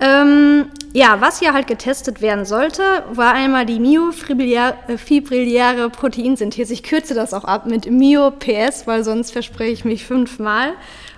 Ähm, 0.00 0.66
ja, 0.92 1.20
was 1.20 1.40
hier 1.40 1.52
halt 1.52 1.66
getestet 1.66 2.22
werden 2.22 2.44
sollte, 2.44 2.82
war 3.12 3.34
einmal 3.34 3.66
die 3.66 3.80
myofibrilläre 3.80 4.86
äh, 4.88 5.90
Proteinsynthese. 5.90 6.72
Ich 6.72 6.84
kürze 6.84 7.14
das 7.14 7.34
auch 7.34 7.42
ab 7.44 7.66
mit 7.66 7.90
MyoPS, 7.90 8.86
weil 8.86 9.02
sonst 9.02 9.32
verspreche 9.32 9.72
ich 9.72 9.84
mich 9.84 10.06
fünfmal. 10.06 10.74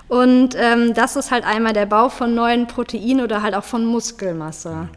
Und 0.09 0.57
ähm, 0.59 0.95
das 0.95 1.17
ist 1.17 1.31
halt 1.31 1.45
einmal 1.45 1.75
der 1.75 1.87
Bau 1.87 2.09
von 2.09 2.35
neuen 2.35 2.67
Proteinen 2.67 3.23
oder 3.23 3.43
halt 3.43 3.55
auch 3.55 3.65
von 3.65 3.85
Muskelmasse. 3.85 4.89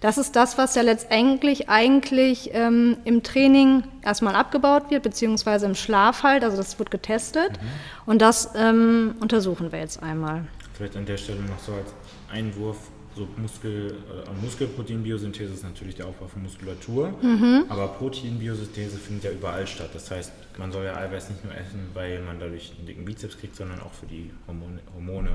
Das 0.00 0.16
ist 0.16 0.34
das, 0.34 0.56
was 0.56 0.74
ja 0.74 0.82
letztendlich 0.82 1.68
eigentlich 1.68 2.50
ähm, 2.54 2.96
im 3.04 3.22
Training 3.22 3.84
erstmal 4.02 4.34
abgebaut 4.34 4.90
wird, 4.90 5.02
beziehungsweise 5.02 5.66
im 5.66 5.74
Schlaf 5.74 6.22
halt. 6.22 6.42
Also 6.42 6.56
das 6.56 6.78
wird 6.78 6.90
getestet. 6.90 7.52
Mhm. 7.52 7.66
Und 8.06 8.22
das 8.22 8.50
ähm, 8.56 9.14
untersuchen 9.20 9.72
wir 9.72 9.78
jetzt 9.78 10.02
einmal. 10.02 10.44
Vielleicht 10.72 10.96
an 10.96 11.04
der 11.04 11.18
Stelle 11.18 11.40
noch 11.42 11.58
so 11.58 11.72
als 11.72 11.92
Einwurf 12.32 12.78
so 13.16 13.28
Muskel, 13.36 13.90
äh, 13.90 14.42
Muskelproteinbiosynthese 14.42 15.52
ist 15.52 15.64
natürlich 15.64 15.96
der 15.96 16.06
Aufbau 16.06 16.28
von 16.28 16.42
Muskulatur, 16.42 17.12
mhm. 17.20 17.64
aber 17.68 17.88
Proteinbiosynthese 17.88 18.98
findet 18.98 19.24
ja 19.24 19.30
überall 19.32 19.66
statt. 19.66 19.90
Das 19.92 20.10
heißt, 20.10 20.32
man 20.58 20.70
soll 20.70 20.84
ja 20.84 20.96
Eiweiß 20.96 21.30
nicht 21.30 21.44
nur 21.44 21.54
essen, 21.54 21.88
weil 21.92 22.22
man 22.22 22.38
dadurch 22.38 22.72
einen 22.78 22.86
dicken 22.86 23.04
Bizeps 23.04 23.36
kriegt, 23.38 23.56
sondern 23.56 23.80
auch 23.80 23.92
für 23.92 24.06
die 24.06 24.30
Hormone, 24.46 24.78
Hormone 24.94 25.30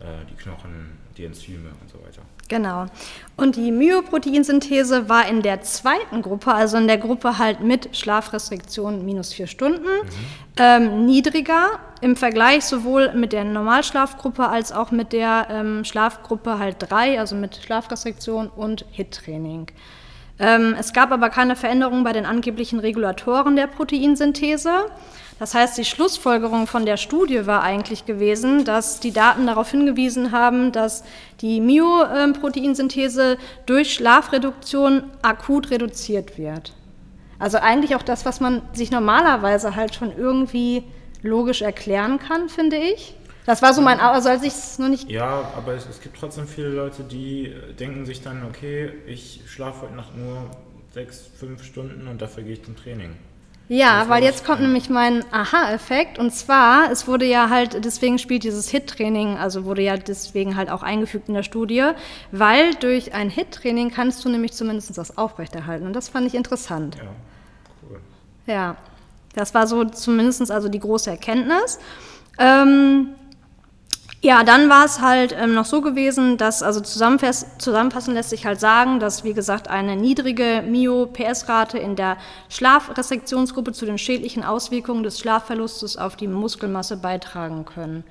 die 0.00 0.34
Knochen, 0.36 0.98
die 1.16 1.24
Enzyme 1.24 1.70
und 1.80 1.90
so 1.90 1.98
weiter. 2.04 2.22
Genau. 2.48 2.86
Und 3.36 3.56
die 3.56 3.70
Myoproteinsynthese 3.70 5.08
war 5.08 5.28
in 5.28 5.42
der 5.42 5.60
zweiten 5.62 6.22
Gruppe, 6.22 6.54
also 6.54 6.78
in 6.78 6.86
der 6.86 6.98
Gruppe 6.98 7.38
halt 7.38 7.60
mit 7.60 7.96
Schlafrestriktion 7.96 9.04
minus 9.04 9.34
vier 9.34 9.46
Stunden, 9.46 9.82
mhm. 9.82 10.10
ähm, 10.56 11.06
niedriger 11.06 11.78
im 12.00 12.16
Vergleich 12.16 12.64
sowohl 12.64 13.12
mit 13.12 13.32
der 13.32 13.44
Normalschlafgruppe 13.44 14.48
als 14.48 14.72
auch 14.72 14.90
mit 14.90 15.12
der 15.12 15.48
ähm, 15.50 15.84
Schlafgruppe 15.84 16.58
halt 16.58 16.76
drei, 16.78 17.18
also 17.20 17.36
mit 17.36 17.56
Schlafrestriktion 17.56 18.48
und 18.48 18.86
HIT-Training. 18.92 19.66
Ähm, 20.38 20.74
es 20.78 20.92
gab 20.92 21.10
aber 21.10 21.30
keine 21.30 21.56
Veränderung 21.56 22.04
bei 22.04 22.12
den 22.12 22.24
angeblichen 22.24 22.78
Regulatoren 22.78 23.56
der 23.56 23.66
Proteinsynthese. 23.66 24.86
Das 25.38 25.54
heißt, 25.54 25.78
die 25.78 25.84
Schlussfolgerung 25.84 26.66
von 26.66 26.84
der 26.84 26.96
Studie 26.96 27.46
war 27.46 27.62
eigentlich 27.62 28.06
gewesen, 28.06 28.64
dass 28.64 28.98
die 28.98 29.12
Daten 29.12 29.46
darauf 29.46 29.70
hingewiesen 29.70 30.32
haben, 30.32 30.72
dass 30.72 31.04
die 31.40 31.60
Myoproteinsynthese 31.60 33.38
durch 33.64 33.94
Schlafreduktion 33.94 35.04
akut 35.22 35.70
reduziert 35.70 36.38
wird. 36.38 36.74
Also 37.38 37.58
eigentlich 37.58 37.94
auch 37.94 38.02
das, 38.02 38.24
was 38.24 38.40
man 38.40 38.62
sich 38.72 38.90
normalerweise 38.90 39.76
halt 39.76 39.94
schon 39.94 40.16
irgendwie 40.16 40.82
logisch 41.22 41.62
erklären 41.62 42.18
kann, 42.18 42.48
finde 42.48 42.76
ich. 42.76 43.14
Das 43.46 43.62
war 43.62 43.72
so 43.72 43.80
mein, 43.80 44.00
also 44.00 44.28
als 44.28 44.42
ich 44.42 44.52
es 44.52 44.78
noch 44.78 44.88
nicht. 44.88 45.08
Ja, 45.08 45.52
aber 45.56 45.72
es, 45.72 45.86
es, 45.88 46.00
gibt 46.00 46.18
trotzdem 46.18 46.46
viele 46.46 46.68
Leute, 46.68 47.02
die 47.02 47.54
denken 47.78 48.04
sich 48.04 48.22
dann, 48.22 48.44
okay, 48.44 48.90
ich 49.06 49.40
schlafe 49.46 49.82
heute 49.82 49.94
Nacht 49.94 50.16
nur 50.16 50.50
sechs, 50.92 51.30
fünf 51.38 51.64
Stunden 51.64 52.08
und 52.08 52.20
dafür 52.20 52.42
gehe 52.42 52.54
ich 52.54 52.64
zum 52.64 52.76
Training. 52.76 53.14
Ja, 53.68 54.08
weil 54.08 54.22
jetzt 54.22 54.46
kommt 54.46 54.62
nämlich 54.62 54.88
mein 54.88 55.24
Aha-Effekt. 55.30 56.18
Und 56.18 56.32
zwar, 56.32 56.90
es 56.90 57.06
wurde 57.06 57.26
ja 57.26 57.50
halt, 57.50 57.84
deswegen 57.84 58.18
spielt 58.18 58.44
dieses 58.44 58.70
HIT-Training, 58.70 59.36
also 59.36 59.64
wurde 59.64 59.82
ja 59.82 59.96
deswegen 59.98 60.56
halt 60.56 60.70
auch 60.70 60.82
eingefügt 60.82 61.28
in 61.28 61.34
der 61.34 61.42
Studie, 61.42 61.84
weil 62.32 62.74
durch 62.76 63.12
ein 63.12 63.28
HIT-Training 63.28 63.90
kannst 63.90 64.24
du 64.24 64.30
nämlich 64.30 64.52
zumindest 64.52 64.96
das 64.96 65.18
aufrechterhalten. 65.18 65.86
Und 65.86 65.94
das 65.94 66.08
fand 66.08 66.26
ich 66.26 66.34
interessant. 66.34 66.96
Ja, 66.96 67.02
cool. 67.82 68.00
Ja, 68.46 68.76
das 69.34 69.52
war 69.52 69.66
so 69.66 69.84
zumindest 69.84 70.50
also 70.50 70.68
die 70.70 70.80
große 70.80 71.10
Erkenntnis. 71.10 71.78
Ähm, 72.38 73.08
ja, 74.20 74.42
dann 74.42 74.68
war 74.68 74.84
es 74.84 75.00
halt 75.00 75.34
ähm, 75.38 75.54
noch 75.54 75.64
so 75.64 75.80
gewesen, 75.80 76.38
dass, 76.38 76.62
also 76.62 76.80
zusammenfassen 76.80 78.14
lässt 78.14 78.30
sich 78.30 78.46
halt 78.46 78.58
sagen, 78.58 78.98
dass, 78.98 79.22
wie 79.22 79.32
gesagt, 79.32 79.68
eine 79.68 79.94
niedrige 79.94 80.64
Myo-PS-Rate 80.66 81.78
in 81.78 81.94
der 81.94 82.16
Schlafrestriktionsgruppe 82.48 83.72
zu 83.72 83.86
den 83.86 83.96
schädlichen 83.96 84.42
Auswirkungen 84.42 85.04
des 85.04 85.20
Schlafverlustes 85.20 85.96
auf 85.96 86.16
die 86.16 86.26
Muskelmasse 86.26 86.96
beitragen 86.96 87.64
können. 87.64 88.02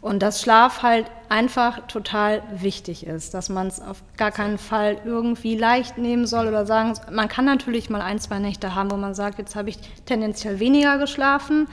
Und 0.00 0.22
dass 0.22 0.42
Schlaf 0.42 0.82
halt 0.82 1.06
einfach 1.28 1.86
total 1.86 2.42
wichtig 2.52 3.06
ist, 3.06 3.32
dass 3.32 3.48
man 3.48 3.68
es 3.68 3.80
auf 3.80 4.02
gar 4.16 4.32
keinen 4.32 4.58
Fall 4.58 4.98
irgendwie 5.04 5.56
leicht 5.56 5.98
nehmen 5.98 6.26
soll 6.26 6.48
oder 6.48 6.66
sagen, 6.66 6.94
man 7.12 7.28
kann 7.28 7.44
natürlich 7.44 7.88
mal 7.88 8.02
ein, 8.02 8.18
zwei 8.18 8.40
Nächte 8.40 8.74
haben, 8.74 8.90
wo 8.90 8.96
man 8.96 9.14
sagt, 9.14 9.38
jetzt 9.38 9.56
habe 9.56 9.70
ich 9.70 9.78
tendenziell 10.04 10.58
weniger 10.58 10.98
geschlafen, 10.98 11.68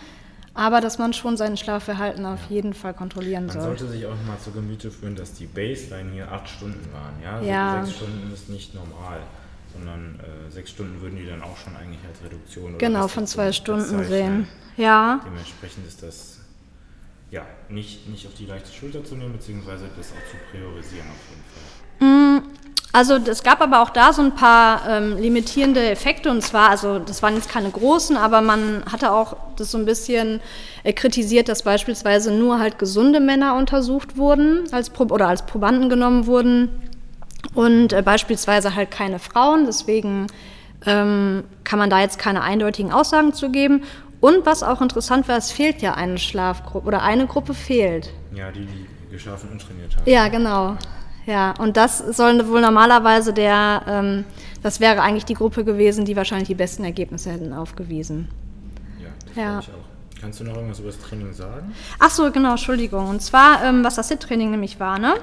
aber 0.53 0.81
dass 0.81 0.97
man 0.97 1.13
schon 1.13 1.37
sein 1.37 1.55
Schlafverhalten 1.57 2.25
auf 2.25 2.49
jeden 2.49 2.73
Fall 2.73 2.93
kontrollieren 2.93 3.49
soll. 3.49 3.61
Man 3.61 3.77
sollte 3.77 3.87
sich 3.87 4.05
auch 4.05 4.15
mal 4.27 4.37
zu 4.37 4.51
Gemüte 4.51 4.91
führen, 4.91 5.15
dass 5.15 5.33
die 5.33 5.45
Baseline 5.45 6.11
hier 6.11 6.31
acht 6.31 6.49
Stunden 6.49 6.87
waren. 6.91 7.13
Ja, 7.23 7.35
also 7.35 7.49
ja. 7.49 7.85
sechs 7.85 7.97
Stunden 7.97 8.33
ist 8.33 8.49
nicht 8.49 8.75
normal, 8.75 9.19
sondern 9.73 10.19
äh, 10.19 10.51
sechs 10.51 10.71
Stunden 10.71 11.01
würden 11.01 11.17
die 11.17 11.25
dann 11.25 11.41
auch 11.41 11.57
schon 11.57 11.75
eigentlich 11.75 12.01
als 12.07 12.23
Reduktion 12.23 12.77
genau 12.77 13.07
von 13.07 13.25
zwei 13.27 13.51
Stunden 13.51 14.03
sehen. 14.03 14.47
Ja. 14.77 15.21
Dementsprechend 15.25 15.87
ist 15.87 16.03
das 16.03 16.39
ja 17.29 17.45
nicht, 17.69 18.09
nicht 18.09 18.27
auf 18.27 18.33
die 18.33 18.45
leichte 18.45 18.71
Schulter 18.73 19.03
zu 19.03 19.15
nehmen, 19.15 19.33
beziehungsweise 19.33 19.85
das 19.97 20.11
auch 20.11 20.29
zu 20.29 20.37
priorisieren 20.51 21.07
auf 21.07 21.29
jeden 21.29 21.43
Fall. 21.53 22.10
Mm. 22.37 22.43
Also 22.93 23.15
es 23.15 23.41
gab 23.43 23.61
aber 23.61 23.81
auch 23.81 23.89
da 23.89 24.11
so 24.11 24.21
ein 24.21 24.35
paar 24.35 24.81
ähm, 24.85 25.17
limitierende 25.17 25.89
Effekte 25.89 26.29
und 26.29 26.41
zwar, 26.41 26.69
also 26.69 26.99
das 26.99 27.23
waren 27.23 27.35
jetzt 27.35 27.47
keine 27.47 27.69
großen, 27.69 28.17
aber 28.17 28.41
man 28.41 28.83
hatte 28.91 29.13
auch 29.13 29.37
das 29.55 29.71
so 29.71 29.77
ein 29.77 29.85
bisschen 29.85 30.41
äh, 30.83 30.91
kritisiert, 30.91 31.47
dass 31.47 31.63
beispielsweise 31.63 32.33
nur 32.33 32.59
halt 32.59 32.79
gesunde 32.79 33.21
Männer 33.21 33.55
untersucht 33.55 34.17
wurden 34.17 34.63
als 34.73 34.89
Pro 34.89 35.05
oder 35.05 35.29
als 35.29 35.45
Probanden 35.45 35.89
genommen 35.89 36.25
wurden 36.25 36.67
und 37.53 37.93
äh, 37.93 38.01
beispielsweise 38.01 38.75
halt 38.75 38.91
keine 38.91 39.19
Frauen. 39.19 39.65
Deswegen 39.65 40.27
ähm, 40.85 41.43
kann 41.63 41.79
man 41.79 41.89
da 41.89 42.01
jetzt 42.01 42.19
keine 42.19 42.41
eindeutigen 42.41 42.91
Aussagen 42.91 43.33
zu 43.33 43.51
geben. 43.51 43.83
Und 44.19 44.45
was 44.45 44.63
auch 44.63 44.81
interessant 44.81 45.27
war, 45.27 45.37
es 45.37 45.51
fehlt 45.51 45.81
ja 45.81 45.93
eine 45.93 46.17
Schlafgruppe 46.17 46.87
oder 46.87 47.01
eine 47.01 47.25
Gruppe 47.25 47.53
fehlt. 47.53 48.09
Ja, 48.35 48.51
die, 48.51 48.65
die 48.65 48.87
geschlafen 49.09 49.49
und 49.51 49.61
trainiert 49.61 49.95
haben. 49.95 50.09
Ja, 50.09 50.27
genau. 50.27 50.77
Ja, 51.25 51.53
und 51.59 51.77
das 51.77 51.99
soll 51.99 52.47
wohl 52.47 52.61
normalerweise 52.61 53.33
der, 53.33 53.83
ähm, 53.87 54.25
das 54.63 54.79
wäre 54.79 55.01
eigentlich 55.01 55.25
die 55.25 55.35
Gruppe 55.35 55.63
gewesen, 55.63 56.05
die 56.05 56.15
wahrscheinlich 56.15 56.47
die 56.47 56.55
besten 56.55 56.83
Ergebnisse 56.83 57.31
hätten 57.31 57.53
aufgewiesen. 57.53 58.27
Ja, 58.99 59.09
das 59.27 59.35
ja. 59.35 59.59
ich 59.59 59.69
auch. 59.69 59.91
Kannst 60.21 60.39
du 60.39 60.43
noch 60.43 60.55
irgendwas 60.55 60.79
über 60.79 60.89
das 60.89 60.99
Training 60.99 61.33
sagen? 61.33 61.73
Ach 61.97 62.11
so, 62.11 62.31
genau, 62.31 62.51
Entschuldigung. 62.51 63.09
Und 63.09 63.21
zwar, 63.23 63.63
ähm, 63.63 63.83
was 63.83 63.95
das 63.95 64.07
SIT-Training 64.07 64.51
nämlich 64.51 64.79
war, 64.79 64.99
ne? 64.99 65.15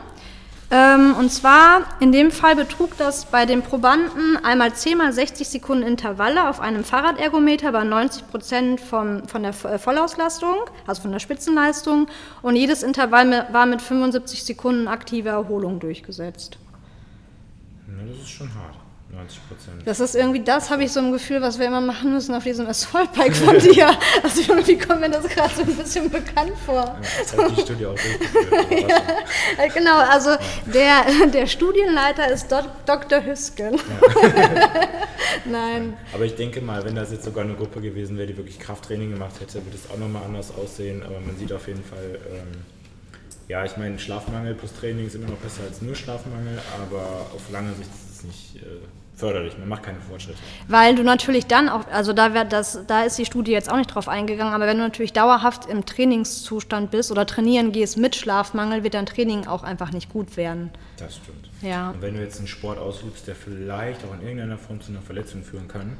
Ähm, 0.70 1.14
und 1.18 1.30
zwar, 1.30 1.86
in 1.98 2.12
dem 2.12 2.30
Fall 2.30 2.54
betrug 2.54 2.96
das 2.98 3.24
bei 3.24 3.46
den 3.46 3.62
Probanden 3.62 4.36
einmal 4.44 4.74
10 4.74 4.98
mal 4.98 5.12
60 5.12 5.48
Sekunden 5.48 5.82
Intervalle 5.82 6.48
auf 6.48 6.60
einem 6.60 6.84
Fahrradergometer 6.84 7.72
bei 7.72 7.84
90 7.84 8.28
Prozent 8.28 8.80
von 8.80 9.22
der 9.34 9.54
äh, 9.64 9.78
Vollauslastung, 9.78 10.56
also 10.86 11.02
von 11.02 11.12
der 11.12 11.20
Spitzenleistung. 11.20 12.08
Und 12.42 12.56
jedes 12.56 12.82
Intervall 12.82 13.46
war 13.50 13.64
mit 13.64 13.80
75 13.80 14.44
Sekunden 14.44 14.88
aktiver 14.88 15.30
Erholung 15.30 15.80
durchgesetzt. 15.80 16.58
Ja, 17.86 18.04
das 18.06 18.18
ist 18.18 18.30
schon 18.30 18.48
hart. 18.54 18.87
90 19.18 19.48
Prozent. 19.48 19.82
Das 19.84 20.00
ist 20.00 20.14
irgendwie, 20.14 20.42
das 20.42 20.70
habe 20.70 20.84
ich 20.84 20.92
so 20.92 21.00
im 21.00 21.12
Gefühl, 21.12 21.42
was 21.42 21.58
wir 21.58 21.66
immer 21.66 21.80
machen 21.80 22.12
müssen 22.12 22.34
auf 22.34 22.44
diesem 22.44 22.66
Assault-Bike 22.66 23.34
von 23.34 23.58
dir. 23.58 23.90
Also 24.22 24.42
irgendwie 24.48 24.78
kommt 24.78 25.00
mir 25.00 25.10
das 25.10 25.28
gerade 25.28 25.54
so 25.54 25.62
ein 25.62 25.76
bisschen 25.76 26.10
bekannt 26.10 26.52
vor. 26.64 26.74
Ja, 26.74 27.00
das 27.20 27.36
hat 27.36 27.56
die 27.56 27.60
Studie 27.62 27.86
auch 27.86 27.94
durchgeführt. 27.94 28.92
ja, 29.58 29.66
genau, 29.68 29.98
also 29.98 30.30
der, 30.66 31.26
der 31.32 31.46
Studienleiter 31.46 32.30
ist 32.30 32.50
Dok 32.50 32.66
Dr. 32.86 33.24
Hüsken. 33.24 33.74
Ja. 33.74 34.70
Nein. 35.44 35.96
Aber 36.14 36.24
ich 36.24 36.36
denke 36.36 36.60
mal, 36.60 36.84
wenn 36.84 36.94
das 36.94 37.10
jetzt 37.10 37.24
sogar 37.24 37.44
eine 37.44 37.54
Gruppe 37.54 37.80
gewesen 37.80 38.16
wäre, 38.16 38.26
die 38.28 38.36
wirklich 38.36 38.58
Krafttraining 38.58 39.10
gemacht 39.10 39.40
hätte, 39.40 39.64
würde 39.64 39.76
es 39.76 39.90
auch 39.90 39.98
nochmal 39.98 40.22
anders 40.24 40.52
aussehen. 40.54 41.02
Aber 41.02 41.20
man 41.20 41.36
sieht 41.36 41.52
auf 41.52 41.66
jeden 41.66 41.82
Fall, 41.84 42.18
ähm, 42.30 42.64
ja, 43.48 43.64
ich 43.64 43.76
meine, 43.76 43.98
Schlafmangel 43.98 44.54
plus 44.54 44.72
Training 44.74 45.06
ist 45.06 45.14
immer 45.14 45.28
noch 45.28 45.38
besser 45.38 45.62
als 45.66 45.82
nur 45.82 45.94
Schlafmangel, 45.94 46.60
aber 46.82 47.30
auf 47.34 47.50
lange 47.50 47.72
Sicht 47.74 47.90
ist 47.90 48.16
es 48.16 48.24
nicht 48.24 48.56
äh, 48.56 48.80
förderlich. 49.18 49.58
Man 49.58 49.68
macht 49.68 49.82
keine 49.82 50.00
Fortschritte. 50.00 50.38
Weil 50.68 50.94
du 50.94 51.02
natürlich 51.02 51.46
dann 51.46 51.68
auch, 51.68 51.86
also 51.88 52.12
da, 52.12 52.34
wär 52.34 52.44
das, 52.44 52.86
da 52.86 53.02
ist 53.02 53.18
die 53.18 53.26
Studie 53.26 53.52
jetzt 53.52 53.70
auch 53.70 53.76
nicht 53.76 53.94
drauf 53.94 54.08
eingegangen, 54.08 54.54
aber 54.54 54.66
wenn 54.66 54.78
du 54.78 54.84
natürlich 54.84 55.12
dauerhaft 55.12 55.66
im 55.66 55.84
Trainingszustand 55.84 56.90
bist 56.90 57.10
oder 57.10 57.26
trainieren 57.26 57.72
gehst 57.72 57.96
mit 57.96 58.14
Schlafmangel, 58.14 58.84
wird 58.84 58.94
dein 58.94 59.06
Training 59.06 59.46
auch 59.46 59.64
einfach 59.64 59.92
nicht 59.92 60.08
gut 60.10 60.36
werden. 60.36 60.70
Das 60.96 61.16
stimmt. 61.16 61.50
Ja. 61.62 61.90
Und 61.90 62.02
wenn 62.02 62.14
du 62.14 62.20
jetzt 62.20 62.38
einen 62.38 62.48
Sport 62.48 62.78
ausübst, 62.78 63.26
der 63.26 63.34
vielleicht 63.34 64.04
auch 64.04 64.14
in 64.14 64.22
irgendeiner 64.22 64.58
Form 64.58 64.80
zu 64.80 64.92
einer 64.92 65.02
Verletzung 65.02 65.42
führen 65.42 65.66
kann, 65.66 65.96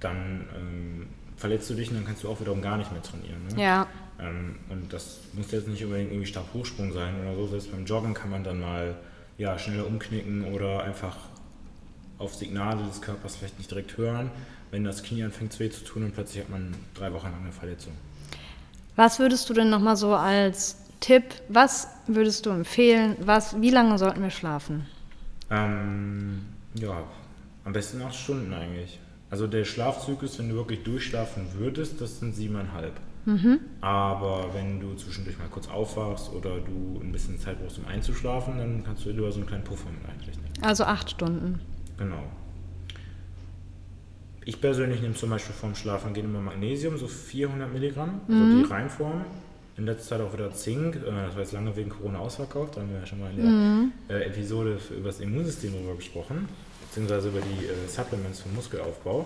dann 0.00 0.46
ähm, 0.54 1.08
verletzt 1.36 1.70
du 1.70 1.74
dich 1.74 1.88
und 1.90 1.96
dann 1.96 2.04
kannst 2.04 2.22
du 2.22 2.28
auch 2.28 2.40
wiederum 2.40 2.60
gar 2.60 2.76
nicht 2.76 2.92
mehr 2.92 3.02
trainieren. 3.02 3.46
Ne? 3.54 3.62
Ja. 3.62 3.86
Ähm, 4.20 4.56
und 4.68 4.92
das 4.92 5.20
muss 5.32 5.50
jetzt 5.52 5.68
nicht 5.68 5.82
unbedingt 5.84 6.10
irgendwie 6.10 6.26
Stabhochsprung 6.26 6.92
sein 6.92 7.14
oder 7.22 7.34
so. 7.34 7.46
Selbst 7.46 7.72
beim 7.72 7.86
Joggen 7.86 8.12
kann 8.12 8.30
man 8.30 8.44
dann 8.44 8.60
mal 8.60 8.94
ja, 9.38 9.58
schneller 9.58 9.86
umknicken 9.86 10.52
oder 10.52 10.82
einfach 10.82 11.16
auf 12.22 12.34
Signale 12.34 12.82
des 12.84 13.02
Körpers 13.02 13.36
vielleicht 13.36 13.58
nicht 13.58 13.70
direkt 13.70 13.96
hören, 13.96 14.30
wenn 14.70 14.84
das 14.84 15.02
Knie 15.02 15.22
anfängt 15.24 15.58
weh 15.60 15.68
zu 15.68 15.84
tun 15.84 16.04
und 16.04 16.14
plötzlich 16.14 16.42
hat 16.42 16.50
man 16.50 16.74
drei 16.94 17.12
Wochen 17.12 17.26
lang 17.26 17.42
eine 17.42 17.52
Verletzung. 17.52 17.92
Was 18.96 19.18
würdest 19.18 19.48
du 19.50 19.54
denn 19.54 19.70
nochmal 19.70 19.96
so 19.96 20.14
als 20.14 20.76
Tipp, 21.00 21.24
was 21.48 21.88
würdest 22.06 22.46
du 22.46 22.50
empfehlen, 22.50 23.16
was, 23.20 23.60
wie 23.60 23.70
lange 23.70 23.98
sollten 23.98 24.22
wir 24.22 24.30
schlafen? 24.30 24.86
Ähm, 25.50 26.42
ja, 26.74 27.02
am 27.64 27.72
besten 27.72 28.00
acht 28.02 28.14
Stunden 28.14 28.52
eigentlich. 28.52 28.98
Also 29.30 29.46
der 29.46 29.64
Schlafzyklus, 29.64 30.38
wenn 30.38 30.50
du 30.50 30.54
wirklich 30.54 30.82
durchschlafen 30.82 31.46
würdest, 31.54 32.00
das 32.00 32.20
sind 32.20 32.34
siebeneinhalb. 32.34 32.92
Mhm. 33.24 33.60
Aber 33.80 34.52
wenn 34.52 34.80
du 34.80 34.94
zwischendurch 34.94 35.38
mal 35.38 35.48
kurz 35.48 35.68
aufwachst 35.68 36.32
oder 36.32 36.58
du 36.60 37.00
ein 37.00 37.12
bisschen 37.12 37.38
Zeit 37.38 37.60
brauchst, 37.60 37.78
um 37.78 37.86
einzuschlafen, 37.86 38.58
dann 38.58 38.84
kannst 38.84 39.04
du 39.04 39.10
über 39.10 39.30
so 39.30 39.38
einen 39.38 39.46
kleinen 39.46 39.64
Puffer 39.64 39.88
mit 39.90 40.08
einrechnen. 40.08 40.44
Also 40.60 40.84
acht 40.84 41.10
Stunden. 41.10 41.60
Genau. 42.02 42.22
Ich 44.44 44.60
persönlich 44.60 45.00
nehme 45.00 45.14
zum 45.14 45.30
Beispiel 45.30 45.54
vorm 45.54 45.76
Schlafengehen 45.76 46.26
immer 46.26 46.40
Magnesium, 46.40 46.98
so 46.98 47.06
400 47.06 47.72
Milligramm, 47.72 48.22
also 48.28 48.40
mhm. 48.40 48.62
die 48.64 48.68
Reinform. 48.68 49.24
In 49.76 49.86
letzter 49.86 50.18
Zeit 50.18 50.20
auch 50.20 50.32
wieder 50.32 50.52
Zink, 50.52 50.96
äh, 50.96 51.00
das 51.00 51.34
war 51.34 51.42
jetzt 51.42 51.52
lange 51.52 51.74
wegen 51.76 51.90
Corona 51.90 52.18
ausverkauft, 52.18 52.76
da 52.76 52.80
haben 52.80 52.90
wir 52.90 52.98
ja 52.98 53.06
schon 53.06 53.20
mal 53.20 53.30
in 53.30 53.36
der 53.36 53.46
mhm. 53.46 53.92
Äh, 54.08 54.24
Episode 54.24 54.78
über 54.90 55.06
das 55.06 55.20
Immunsystem 55.20 55.72
darüber 55.72 55.94
gesprochen, 55.94 56.48
beziehungsweise 56.88 57.28
über 57.28 57.40
die 57.40 57.66
äh, 57.66 57.88
Supplements 57.88 58.40
für 58.40 58.48
Muskelaufbau. 58.48 59.24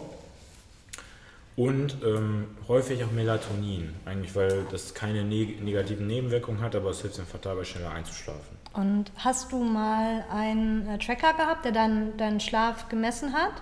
Und 1.56 1.96
ähm, 2.04 2.48
häufig 2.68 3.02
auch 3.02 3.10
Melatonin, 3.12 3.94
eigentlich 4.04 4.36
weil 4.36 4.66
das 4.70 4.92
keine 4.92 5.24
neg 5.24 5.62
negativen 5.64 6.06
Nebenwirkungen 6.06 6.60
hat, 6.60 6.76
aber 6.76 6.90
es 6.90 7.00
hilft 7.00 7.18
einfach 7.18 7.40
dabei, 7.40 7.64
schneller 7.64 7.92
einzuschlafen. 7.92 8.58
Und 8.74 9.10
hast 9.16 9.52
du 9.52 9.64
mal 9.64 10.24
einen 10.30 10.86
äh, 10.86 10.98
Tracker 10.98 11.32
gehabt, 11.32 11.64
der 11.64 11.72
deinen, 11.72 12.14
deinen 12.18 12.40
Schlaf 12.40 12.90
gemessen 12.90 13.32
hat? 13.32 13.54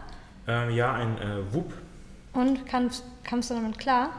Ähm, 0.49 0.75
ja, 0.75 0.93
ein 0.93 1.19
äh, 1.19 1.55
WUP. 1.55 1.73
Und 2.33 2.67
kamst, 2.67 3.05
kamst 3.23 3.51
du 3.51 3.55
damit 3.55 3.79
klar? 3.79 4.11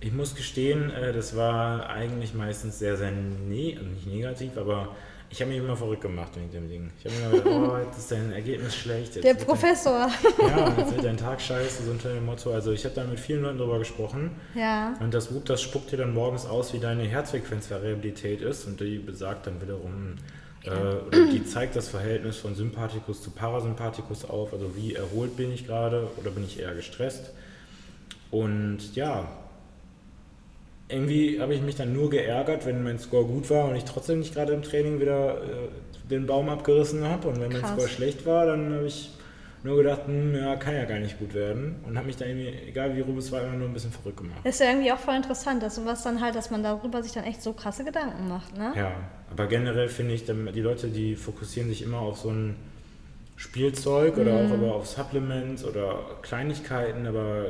Ich 0.00 0.12
muss 0.12 0.34
gestehen, 0.34 0.90
äh, 0.90 1.12
das 1.12 1.36
war 1.36 1.90
eigentlich 1.90 2.32
meistens 2.32 2.78
sehr, 2.78 2.96
sehr 2.96 3.10
ne 3.10 3.78
nicht 3.94 4.06
negativ, 4.06 4.56
aber 4.56 4.96
ich 5.32 5.40
habe 5.40 5.50
mich 5.50 5.60
immer 5.60 5.74
verrückt 5.74 6.02
gemacht 6.02 6.32
wegen 6.36 6.50
dem 6.50 6.68
Ding. 6.68 6.90
Ich 6.98 7.06
habe 7.06 7.36
mir 7.36 7.42
gedacht, 7.42 7.56
oh, 7.56 7.76
jetzt 7.78 7.98
ist 7.98 8.12
dein 8.12 8.32
Ergebnis 8.32 8.76
schlecht. 8.76 9.14
Jetzt 9.14 9.24
Der 9.24 9.32
Professor. 9.32 10.10
Dein, 10.38 10.48
ja, 10.48 10.74
jetzt 10.76 10.94
wird 10.94 11.04
dein 11.06 11.16
Tag 11.16 11.40
scheiße, 11.40 11.84
so 11.84 11.90
unter 11.90 12.12
dem 12.12 12.26
Motto. 12.26 12.52
Also 12.52 12.72
ich 12.72 12.84
habe 12.84 12.94
da 12.94 13.04
mit 13.04 13.18
vielen 13.18 13.40
Leuten 13.40 13.56
drüber 13.56 13.78
gesprochen. 13.78 14.32
Ja. 14.54 14.94
Und 15.00 15.14
das 15.14 15.32
Whoop, 15.32 15.46
das 15.46 15.62
spuckt 15.62 15.90
dir 15.90 15.96
dann 15.96 16.12
morgens 16.12 16.44
aus, 16.44 16.74
wie 16.74 16.80
deine 16.80 17.04
Herzfrequenzvariabilität 17.04 18.42
ist. 18.42 18.66
Und 18.66 18.78
die 18.80 18.98
besagt 18.98 19.46
dann 19.46 19.62
wiederum, 19.62 20.16
äh, 20.64 21.30
die 21.32 21.46
zeigt 21.46 21.76
das 21.76 21.88
Verhältnis 21.88 22.36
von 22.36 22.54
Sympathikus 22.54 23.22
zu 23.22 23.30
Parasympathikus 23.30 24.26
auf. 24.26 24.52
Also 24.52 24.76
wie 24.76 24.94
erholt 24.94 25.38
bin 25.38 25.50
ich 25.50 25.66
gerade 25.66 26.10
oder 26.18 26.30
bin 26.30 26.44
ich 26.44 26.60
eher 26.60 26.74
gestresst. 26.74 27.30
Und 28.30 28.94
ja, 28.94 29.28
irgendwie 30.92 31.40
habe 31.40 31.54
ich 31.54 31.62
mich 31.62 31.76
dann 31.76 31.92
nur 31.92 32.10
geärgert, 32.10 32.66
wenn 32.66 32.82
mein 32.82 32.98
Score 32.98 33.24
gut 33.24 33.50
war 33.50 33.68
und 33.68 33.76
ich 33.76 33.84
trotzdem 33.84 34.20
nicht 34.20 34.34
gerade 34.34 34.52
im 34.52 34.62
Training 34.62 35.00
wieder 35.00 35.36
äh, 35.36 36.08
den 36.10 36.26
Baum 36.26 36.48
abgerissen 36.48 37.04
habe. 37.04 37.28
Und 37.28 37.40
wenn 37.40 37.50
Krass. 37.50 37.62
mein 37.62 37.72
Score 37.72 37.88
schlecht 37.88 38.26
war, 38.26 38.46
dann 38.46 38.72
habe 38.72 38.86
ich 38.86 39.10
nur 39.64 39.76
gedacht, 39.76 40.06
hm, 40.06 40.34
ja, 40.34 40.56
kann 40.56 40.74
ja 40.74 40.84
gar 40.84 40.98
nicht 40.98 41.18
gut 41.18 41.34
werden. 41.34 41.76
Und 41.86 41.96
habe 41.96 42.06
mich 42.06 42.16
dann 42.16 42.28
irgendwie, 42.28 42.52
egal 42.68 42.96
wie 42.96 43.00
rum 43.00 43.18
es 43.18 43.30
war, 43.30 43.42
immer 43.42 43.56
nur 43.56 43.68
ein 43.68 43.74
bisschen 43.74 43.92
verrückt 43.92 44.18
gemacht. 44.18 44.40
Das 44.44 44.54
ist 44.54 44.60
ja 44.60 44.70
irgendwie 44.70 44.92
auch 44.92 44.98
voll 44.98 45.14
interessant, 45.14 45.62
dass 45.62 45.76
sowas 45.76 46.02
dann 46.02 46.20
halt, 46.20 46.34
dass 46.34 46.50
man 46.50 46.62
darüber 46.62 47.02
sich 47.02 47.12
dann 47.12 47.24
echt 47.24 47.42
so 47.42 47.52
krasse 47.52 47.84
Gedanken 47.84 48.28
macht, 48.28 48.56
ne? 48.56 48.72
Ja, 48.76 48.92
aber 49.30 49.46
generell 49.46 49.88
finde 49.88 50.14
ich, 50.14 50.24
die 50.24 50.60
Leute, 50.60 50.88
die 50.88 51.14
fokussieren 51.14 51.68
sich 51.68 51.82
immer 51.82 52.00
auf 52.00 52.18
so 52.18 52.30
ein 52.30 52.56
Spielzeug 53.36 54.18
oder 54.18 54.42
mhm. 54.42 54.46
auch 54.46 54.54
aber 54.54 54.74
auf 54.74 54.86
Supplements 54.86 55.64
oder 55.64 56.00
Kleinigkeiten, 56.22 57.06
aber 57.06 57.46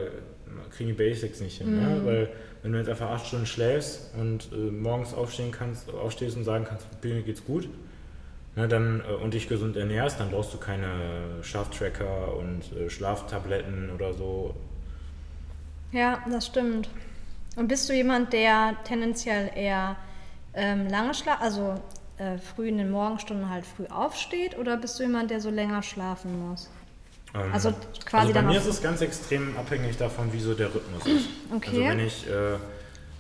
kriegen 0.71 0.91
die 0.91 0.95
Basics 0.95 1.41
nicht 1.41 1.59
hin, 1.59 1.75
ne? 1.75 1.87
mhm. 1.87 1.95
ne? 1.95 2.07
Weil 2.07 2.29
wenn 2.63 2.73
du 2.73 2.79
jetzt 2.79 2.89
einfach 2.89 3.11
acht 3.11 3.27
Stunden 3.27 3.47
schläfst 3.47 4.13
und 4.19 4.51
äh, 4.53 4.57
morgens 4.57 5.15
aufstehen 5.15 5.51
kannst, 5.51 5.93
aufstehst 5.93 6.37
und 6.37 6.45
sagen 6.45 6.65
kannst, 6.69 6.87
mir 7.03 7.23
geht's 7.23 7.45
gut, 7.45 7.69
ne, 8.55 8.69
dann, 8.69 9.01
äh, 9.01 9.15
und 9.15 9.35
dich 9.35 9.49
gesund 9.49 9.77
ernährst, 9.77 10.21
dann 10.21 10.31
brauchst 10.31 10.55
du 10.55 10.59
keine 10.59 11.43
Schlaftracker 11.43 12.37
und 12.37 12.73
äh, 12.77 12.89
Schlaftabletten 12.89 13.91
oder 13.91 14.15
so. 14.15 14.55
Ja, 15.91 16.23
das 16.31 16.47
stimmt. 16.47 16.89
Und 17.57 17.69
bist 17.69 17.89
du 17.89 17.95
jemand, 17.95 18.33
der 18.33 18.77
tendenziell 18.85 19.51
eher 19.55 19.97
ähm, 20.55 20.89
lange 20.89 21.15
schlaft, 21.15 21.43
also 21.43 21.75
äh, 22.17 22.39
früh 22.39 22.69
in 22.69 22.79
den 22.79 22.91
Morgenstunden 22.91 23.51
halt 23.51 23.67
früh 23.67 23.87
aufsteht, 23.87 24.57
oder 24.57 24.77
bist 24.77 24.99
du 24.99 25.03
jemand, 25.03 25.31
der 25.31 25.41
so 25.41 25.51
länger 25.51 25.83
schlafen 25.83 26.49
muss? 26.49 26.71
Ähm, 27.35 27.53
also 27.53 27.73
quasi 28.05 28.29
also 28.29 28.33
bei 28.35 28.43
mir 28.43 28.59
ist 28.59 28.67
es 28.67 28.83
ganz 28.83 29.01
extrem 29.01 29.57
abhängig 29.57 29.97
davon, 29.97 30.33
wie 30.33 30.41
so 30.41 30.55
der 30.55 30.75
Rhythmus 30.75 31.07
ist. 31.07 31.29
Okay. 31.55 31.69
Also 31.69 31.81
wenn 31.81 32.01
ich, 32.01 32.27
äh, 32.27 32.57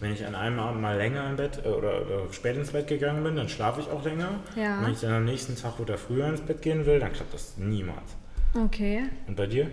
wenn 0.00 0.12
ich 0.14 0.24
an 0.24 0.34
einem 0.34 0.58
Abend 0.58 0.80
mal 0.80 0.96
länger 0.96 1.28
im 1.28 1.36
Bett 1.36 1.60
äh, 1.64 1.68
oder, 1.68 2.00
oder, 2.02 2.32
spät 2.32 2.56
ins 2.56 2.70
Bett 2.70 2.86
gegangen 2.86 3.22
bin, 3.22 3.36
dann 3.36 3.48
schlafe 3.48 3.82
ich 3.82 3.90
auch 3.90 4.02
länger. 4.04 4.30
Ja. 4.56 4.82
wenn 4.82 4.92
ich 4.92 5.00
dann 5.00 5.12
am 5.12 5.24
nächsten 5.26 5.54
Tag 5.54 5.78
oder 5.80 5.98
früher 5.98 6.26
ins 6.28 6.40
Bett 6.40 6.62
gehen 6.62 6.86
will, 6.86 6.98
dann 6.98 7.12
klappt 7.12 7.34
das 7.34 7.58
niemals. 7.58 8.16
Okay. 8.54 9.04
Und 9.26 9.36
bei 9.36 9.46
dir? 9.46 9.70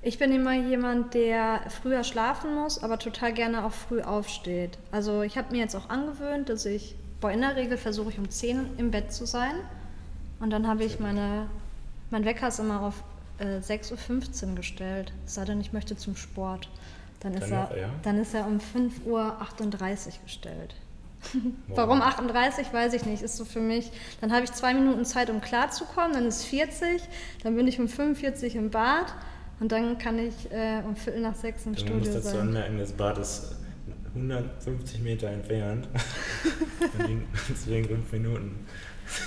Ich 0.00 0.18
bin 0.18 0.32
immer 0.32 0.54
jemand, 0.54 1.14
der 1.14 1.62
früher 1.82 2.04
schlafen 2.04 2.54
muss, 2.54 2.82
aber 2.82 2.98
total 2.98 3.32
gerne 3.32 3.64
auch 3.64 3.72
früh 3.72 4.00
aufsteht. 4.00 4.78
Also 4.92 5.22
ich 5.22 5.36
habe 5.36 5.52
mir 5.52 5.60
jetzt 5.60 5.74
auch 5.74 5.90
angewöhnt, 5.90 6.48
dass 6.48 6.66
ich, 6.66 6.94
boah, 7.20 7.32
in 7.32 7.40
der 7.40 7.56
Regel 7.56 7.76
versuche 7.76 8.10
ich 8.10 8.18
um 8.18 8.30
10 8.30 8.78
im 8.78 8.92
Bett 8.92 9.12
zu 9.12 9.26
sein. 9.26 9.54
Und 10.38 10.50
dann 10.50 10.68
habe 10.68 10.84
ich 10.84 11.00
meine, 11.00 11.48
mein 12.10 12.24
Wecker 12.24 12.46
ist 12.46 12.60
immer 12.60 12.82
auf 12.82 13.02
äh, 13.38 13.58
6.15 13.58 14.48
Uhr 14.48 14.54
gestellt. 14.56 15.12
Es 15.26 15.34
sei 15.34 15.44
denn, 15.44 15.60
ich 15.60 15.72
möchte 15.72 15.96
zum 15.96 16.16
Sport. 16.16 16.68
Dann 17.20 17.34
ist, 17.34 17.50
dann 17.50 17.70
er, 17.70 17.78
ja. 17.78 17.90
dann 18.02 18.18
ist 18.18 18.34
er 18.34 18.46
um 18.46 18.58
5.38 18.58 19.06
Uhr 19.06 20.12
gestellt. 20.24 20.74
Warum 21.68 22.00
38, 22.00 22.72
weiß 22.72 22.94
ich 22.94 23.04
nicht. 23.04 23.22
Ist 23.22 23.36
so 23.36 23.44
für 23.44 23.60
mich. 23.60 23.90
Dann 24.20 24.32
habe 24.32 24.44
ich 24.44 24.52
zwei 24.52 24.72
Minuten 24.74 25.04
Zeit, 25.04 25.30
um 25.30 25.40
klarzukommen. 25.40 26.12
Dann 26.12 26.26
ist 26.26 26.44
40. 26.44 27.02
Dann 27.42 27.56
bin 27.56 27.66
ich 27.66 27.80
um 27.80 27.88
45 27.88 28.56
im 28.56 28.70
Bad. 28.70 29.12
Und 29.60 29.72
dann 29.72 29.98
kann 29.98 30.18
ich 30.18 30.50
äh, 30.52 30.82
um 30.86 30.94
Viertel 30.94 31.20
nach 31.20 31.34
sechs 31.34 31.66
im 31.66 31.76
Studio 31.76 31.96
sein. 31.96 32.04
Du 32.04 32.10
musst 32.14 32.26
dazu 32.26 32.38
anmerken, 32.38 32.78
das 32.78 32.92
Bad 32.92 33.18
ist 33.18 33.56
150 34.14 35.00
Meter 35.00 35.28
entfernt. 35.28 35.88
deswegen 37.48 37.88
fünf 37.88 38.12
Minuten. 38.12 38.66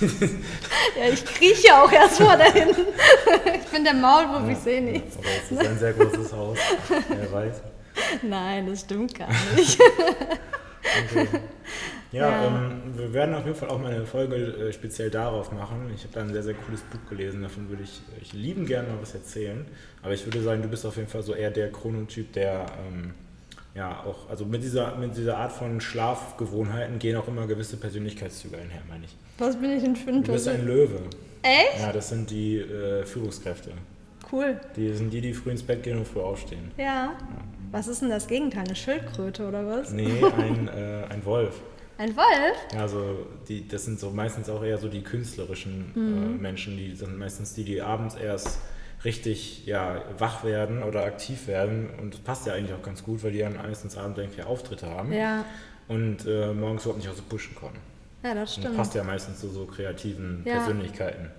ja, 0.98 1.12
ich 1.12 1.24
krieche 1.24 1.74
auch 1.74 1.90
erstmal 1.90 2.38
dahin. 2.38 2.68
ich 3.54 3.70
bin 3.70 3.84
der 3.84 3.94
Maulwurf, 3.94 4.44
ja, 4.46 4.52
ich 4.52 4.58
sehe 4.58 4.82
nichts. 4.82 5.16
Aber 5.16 5.26
es 5.26 5.50
ist 5.50 5.66
ein 5.66 5.78
sehr 5.78 5.92
großes 5.92 6.32
Haus, 6.32 6.58
wer 7.08 7.32
weiß. 7.32 7.62
Nein, 8.22 8.66
das 8.66 8.80
stimmt 8.80 9.14
gar 9.14 9.28
nicht. 9.56 9.78
okay. 11.10 11.28
Ja, 12.10 12.28
ja. 12.28 12.46
Ähm, 12.46 12.82
wir 12.94 13.12
werden 13.14 13.34
auf 13.34 13.46
jeden 13.46 13.56
Fall 13.56 13.70
auch 13.70 13.78
mal 13.78 13.90
eine 13.90 14.04
Folge 14.04 14.36
äh, 14.36 14.72
speziell 14.72 15.08
darauf 15.10 15.50
machen. 15.50 15.90
Ich 15.94 16.02
habe 16.02 16.12
da 16.12 16.20
ein 16.20 16.32
sehr, 16.32 16.42
sehr 16.42 16.54
cooles 16.54 16.82
Buch 16.82 17.00
gelesen, 17.08 17.42
davon 17.42 17.70
würde 17.70 17.84
ich, 17.84 18.02
ich 18.20 18.34
lieben 18.34 18.66
gerne 18.66 18.88
mal 18.88 19.00
was 19.00 19.14
erzählen. 19.14 19.64
Aber 20.02 20.12
ich 20.12 20.24
würde 20.26 20.42
sagen, 20.42 20.60
du 20.60 20.68
bist 20.68 20.84
auf 20.84 20.96
jeden 20.96 21.08
Fall 21.08 21.22
so 21.22 21.34
eher 21.34 21.50
der 21.50 21.72
Chronotyp, 21.72 22.32
der 22.34 22.66
ähm, 22.86 23.14
ja 23.74 24.02
auch, 24.04 24.28
also 24.28 24.44
mit 24.44 24.62
dieser, 24.62 24.96
mit 24.96 25.16
dieser 25.16 25.36
Art 25.38 25.52
von 25.52 25.80
Schlafgewohnheiten 25.80 26.98
gehen 26.98 27.16
auch 27.16 27.28
immer 27.28 27.46
gewisse 27.46 27.76
Persönlichkeitszüge 27.76 28.56
einher, 28.56 28.82
meine 28.88 29.04
ich. 29.04 29.16
Was 29.38 29.56
bin 29.56 29.70
ich 29.70 29.82
denn 29.82 29.96
für 29.96 30.10
ein 30.10 30.22
Du 30.22 30.32
bist 30.32 30.48
ein 30.48 30.66
Löwe. 30.66 31.00
Echt? 31.42 31.80
Ja, 31.80 31.92
das 31.92 32.08
sind 32.10 32.30
die 32.30 32.58
äh, 32.58 33.04
Führungskräfte. 33.04 33.72
Cool. 34.30 34.60
Die 34.76 34.92
sind 34.94 35.12
die, 35.12 35.20
die 35.20 35.34
früh 35.34 35.50
ins 35.50 35.62
Bett 35.62 35.82
gehen 35.82 35.98
und 35.98 36.06
früh 36.06 36.20
aufstehen. 36.20 36.70
Ja. 36.76 37.12
Was 37.70 37.88
ist 37.88 38.02
denn 38.02 38.10
das 38.10 38.26
Gegenteil? 38.26 38.64
Eine 38.64 38.74
Schildkröte 38.76 39.46
oder 39.48 39.66
was? 39.66 39.90
Nee, 39.92 40.22
ein, 40.38 40.68
äh, 40.68 41.04
ein 41.10 41.24
Wolf. 41.24 41.60
Ein 41.98 42.16
Wolf? 42.16 42.56
Also 42.80 43.26
die, 43.48 43.66
das 43.68 43.84
sind 43.84 43.98
so 44.00 44.10
meistens 44.10 44.48
auch 44.48 44.62
eher 44.64 44.78
so 44.78 44.88
die 44.88 45.02
künstlerischen 45.02 45.92
Mhm. 45.94 46.36
äh, 46.36 46.42
Menschen, 46.42 46.76
die 46.76 46.94
sind 46.94 47.18
meistens 47.18 47.54
die, 47.54 47.64
die 47.64 47.80
abends 47.82 48.14
erst 48.14 48.58
richtig 49.04 49.66
ja, 49.66 50.02
wach 50.18 50.44
werden 50.44 50.82
oder 50.82 51.04
aktiv 51.04 51.46
werden. 51.46 51.90
Und 52.00 52.14
das 52.14 52.20
passt 52.20 52.46
ja 52.46 52.54
eigentlich 52.54 52.72
auch 52.74 52.82
ganz 52.82 53.02
gut, 53.02 53.22
weil 53.24 53.32
die 53.32 53.38
dann 53.40 53.56
meistens 53.56 53.96
abends 53.96 54.18
irgendwelche 54.18 54.48
Auftritte 54.48 54.86
haben 54.88 55.12
Ja. 55.12 55.44
und 55.88 56.26
äh, 56.26 56.52
morgens 56.52 56.82
überhaupt 56.84 56.98
nicht 57.02 57.10
aus 57.10 57.16
dem 57.16 57.26
Pushen 57.26 57.54
kommen. 57.54 57.76
Ja, 58.22 58.34
das 58.34 58.38
Und 58.38 58.38
das 58.38 58.52
stimmt. 58.54 58.76
passt 58.76 58.94
ja 58.94 59.02
meistens 59.04 59.40
zu 59.40 59.48
so 59.48 59.66
kreativen 59.66 60.42
Ja. 60.46 60.54
Persönlichkeiten. 60.58 61.30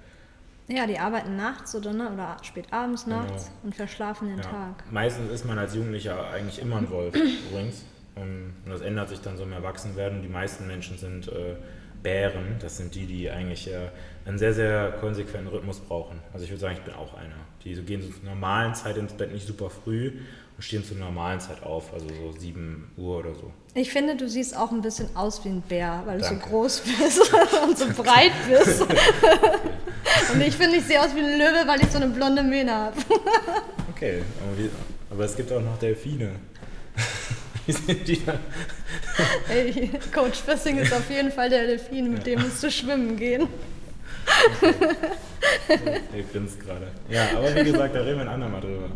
Ja, 0.67 0.87
die 0.87 0.97
arbeiten 0.97 1.35
nachts 1.35 1.75
oder, 1.75 1.91
ne? 1.93 2.09
oder 2.13 2.37
spät 2.41 2.65
abends 2.71 3.05
nachts 3.05 3.45
Genau. 3.47 3.57
und 3.63 3.75
verschlafen 3.75 4.27
den 4.29 4.37
Ja. 4.37 4.43
Tag. 4.43 4.83
Meistens 4.91 5.29
ist 5.31 5.45
man 5.45 5.57
als 5.57 5.75
Jugendlicher 5.75 6.29
eigentlich 6.29 6.59
immer 6.61 6.77
ein 6.77 6.89
Wolf 6.89 7.13
übrigens. 7.51 7.83
Ähm, 8.15 8.53
Und 8.65 8.71
das 8.71 8.81
ändert 8.81 9.09
sich 9.09 9.19
dann 9.21 9.35
so 9.37 9.43
im 9.43 9.51
Erwachsenwerden. 9.53 10.21
Die 10.21 10.27
meisten 10.29 10.67
Menschen 10.67 10.97
sind 10.97 11.27
äh, 11.29 11.55
Bären. 12.01 12.57
Das 12.59 12.77
sind 12.77 12.95
die, 12.95 13.05
die 13.05 13.29
eigentlich 13.29 13.69
äh, 13.71 13.89
einen 14.25 14.37
sehr, 14.37 14.53
sehr 14.53 14.91
konsequenten 14.99 15.47
Rhythmus 15.47 15.79
brauchen. 15.79 16.19
Also 16.31 16.45
ich 16.45 16.51
würde 16.51 16.61
sagen, 16.61 16.75
ich 16.77 16.81
bin 16.83 16.93
auch 16.93 17.13
einer. 17.13 17.35
Die 17.63 17.73
gehen 17.81 18.01
so 18.01 18.09
zur 18.09 18.25
normalen 18.25 18.75
Zeit 18.75 18.97
ins 18.97 19.13
Bett, 19.13 19.31
nicht 19.31 19.47
super 19.47 19.69
früh 19.69 20.11
und 20.57 20.63
stehen 20.63 20.83
zur 20.83 20.97
normalen 20.97 21.39
Zeit 21.39 21.63
auf, 21.63 21.93
also 21.93 22.07
so 22.07 22.37
7 22.37 22.91
Uhr 22.97 23.19
oder 23.19 23.33
so. 23.33 23.51
Ich 23.73 23.91
finde, 23.91 24.15
du 24.15 24.29
siehst 24.29 24.55
auch 24.55 24.71
ein 24.71 24.81
bisschen 24.81 25.15
aus 25.15 25.43
wie 25.43 25.49
ein 25.49 25.61
Bär, 25.61 26.03
weil 26.05 26.19
du 26.19 26.23
Danke. 26.23 26.43
so 26.43 26.49
groß 26.49 26.81
bist 26.81 27.33
und 27.63 27.77
so 27.77 27.87
breit 28.01 28.33
bist. 28.47 28.81
und 30.33 30.41
ich 30.41 30.55
finde, 30.55 30.77
ich 30.77 30.83
sehe 30.83 31.01
aus 31.01 31.15
wie 31.15 31.21
ein 31.21 31.39
Löwe, 31.39 31.67
weil 31.67 31.81
ich 31.81 31.89
so 31.89 31.97
eine 31.97 32.07
blonde 32.07 32.43
Mähne 32.43 32.71
habe. 32.73 32.97
Okay, 33.95 34.21
aber, 34.41 34.57
wie, 34.57 34.69
aber 35.11 35.23
es 35.23 35.35
gibt 35.35 35.49
auch 35.53 35.61
noch 35.61 35.77
Delfine. 35.77 36.31
Wie 37.65 37.71
sind 37.71 38.05
die 38.05 38.25
dann? 38.25 38.39
Ey, 39.47 39.91
Coach 40.13 40.39
Fessing 40.39 40.77
ist 40.79 40.91
auf 40.91 41.09
jeden 41.09 41.31
Fall 41.31 41.49
der 41.49 41.67
Delfin, 41.67 42.11
mit 42.11 42.25
dem 42.25 42.41
musst 42.41 42.61
du 42.61 42.69
schwimmen 42.69 43.15
gehen. 43.15 43.47
Der 46.13 46.23
grinst 46.31 46.59
gerade. 46.65 46.87
Ja, 47.09 47.21
aber 47.37 47.55
wie 47.55 47.63
gesagt, 47.71 47.95
da 47.95 48.01
reden 48.01 48.17
wir 48.17 48.21
ein 48.23 48.27
andermal 48.29 48.61
drüber. 48.61 48.89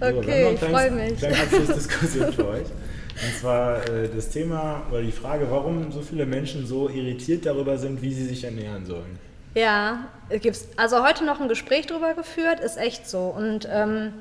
haben 0.00 0.18
Okay, 0.18 0.52
ich 0.52 0.58
kleines- 0.58 0.78
freu 0.78 0.90
mich. 0.90 1.18
Kleine 1.18 1.36
Abschlussdiskussion 1.36 2.32
für 2.32 2.48
euch. 2.48 2.66
Und 2.66 3.38
zwar 3.40 3.88
äh, 3.88 4.08
das 4.14 4.28
Thema 4.28 4.82
oder 4.90 5.00
die 5.02 5.12
Frage, 5.12 5.46
warum 5.50 5.90
so 5.90 6.02
viele 6.02 6.26
Menschen 6.26 6.66
so 6.66 6.88
irritiert 6.88 7.46
darüber 7.46 7.78
sind, 7.78 8.02
wie 8.02 8.12
sie 8.12 8.26
sich 8.26 8.44
ernähren 8.44 8.84
sollen. 8.84 9.18
Ja, 9.54 10.08
es 10.28 10.42
gibt's 10.42 10.68
also 10.76 11.02
heute 11.02 11.24
noch 11.24 11.40
ein 11.40 11.48
Gespräch 11.48 11.86
drüber 11.86 12.12
geführt, 12.12 12.60
ist 12.60 12.76
echt 12.76 13.08
so. 13.08 13.20
Und 13.28 13.66
ähm, 13.72 14.12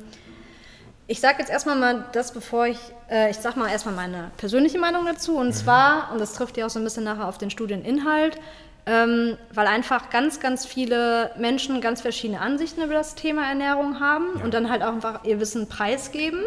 ich 1.08 1.20
sage 1.20 1.36
jetzt 1.40 1.50
erstmal 1.52 1.76
mal 1.78 2.06
das, 2.14 2.32
bevor 2.32 2.68
ich, 2.68 2.80
äh, 3.12 3.30
ich 3.32 3.36
sag 3.38 3.58
mal 3.58 3.70
erstmal 3.70 3.96
meine 3.96 4.32
persönliche 4.38 4.80
Meinung 4.80 5.06
dazu. 5.06 5.38
Und 5.38 5.52
zwar, 5.52 6.10
und 6.14 6.22
das 6.22 6.34
trifft 6.34 6.56
ja 6.56 6.66
auch 6.66 6.70
so 6.70 6.80
ein 6.80 6.86
bisschen 6.86 7.04
nachher 7.04 7.28
auf 7.28 7.38
den 7.38 7.50
Studieninhalt, 7.50 8.38
ähm, 8.86 9.38
weil 9.54 9.68
einfach 9.68 10.10
ganz, 10.10 10.40
ganz 10.40 10.66
viele 10.66 11.32
Menschen 11.38 11.82
ganz 11.82 12.02
verschiedene 12.02 12.40
Ansichten 12.40 12.82
über 12.84 12.94
das 12.94 13.16
Thema 13.16 13.48
Ernährung 13.50 14.00
haben 14.00 14.26
Ja. 14.38 14.44
und 14.44 14.54
dann 14.54 14.70
halt 14.70 14.84
auch 14.84 14.94
einfach 14.94 15.24
ihr 15.24 15.40
Wissen 15.40 15.68
preisgeben. 15.68 16.40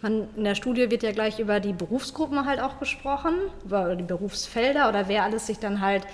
Man, 0.00 0.28
in 0.36 0.44
der 0.44 0.54
Studie 0.54 0.90
wird 0.90 1.02
ja 1.02 1.12
gleich 1.12 1.38
über 1.40 1.60
die 1.60 1.72
Berufsgruppen 1.72 2.46
halt 2.46 2.60
auch 2.60 2.78
gesprochen, 2.78 3.34
über 3.64 3.96
die 3.96 4.04
Berufsfelder 4.04 4.88
oder 4.88 5.08
wer 5.08 5.24
alles 5.24 5.46
sich 5.46 5.58
dann 5.58 5.80
halt 5.80 6.04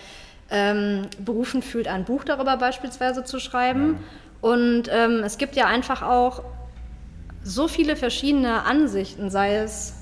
ähm, 0.51 1.07
berufen 1.19 1.63
fühlt, 1.63 1.89
ein 1.89 2.05
Buch 2.05 2.25
darüber 2.25 2.57
beispielsweise 2.57 3.25
zu 3.25 3.39
schreiben. 3.41 3.99
Und 4.41 4.85
ähm, 4.91 5.23
es 5.25 5.39
gibt 5.39 5.57
ja 5.57 5.67
einfach 5.67 6.03
auch 6.03 6.43
so 7.43 7.69
viele 7.69 7.97
verschiedene 7.97 8.65
Ansichten, 8.65 9.31
sei 9.31 9.57
es 9.57 9.95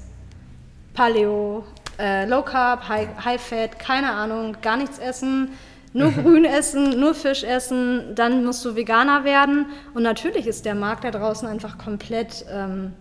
Paleo, 0.94 1.64
äh, 2.02 2.26
Low 2.26 2.42
Carb, 2.42 2.88
High, 2.88 3.08
High 3.24 3.40
Fat, 3.40 3.78
keine 3.78 4.12
Ahnung, 4.12 4.56
gar 4.60 4.76
nichts 4.76 4.98
essen, 4.98 5.52
nur 5.92 6.10
Grün 6.12 6.44
essen, 6.44 6.98
nur 6.98 7.14
Fisch 7.14 7.44
essen, 7.44 8.14
dann 8.14 8.44
musst 8.44 8.64
du 8.64 8.74
Veganer 8.74 9.24
werden. 9.24 9.66
Und 9.94 10.02
natürlich 10.02 10.46
ist 10.46 10.64
der 10.64 10.74
Markt 10.74 11.04
da 11.04 11.10
draußen 11.10 11.46
einfach 11.46 11.78
komplett 11.78 12.44
ähm, 12.50 12.92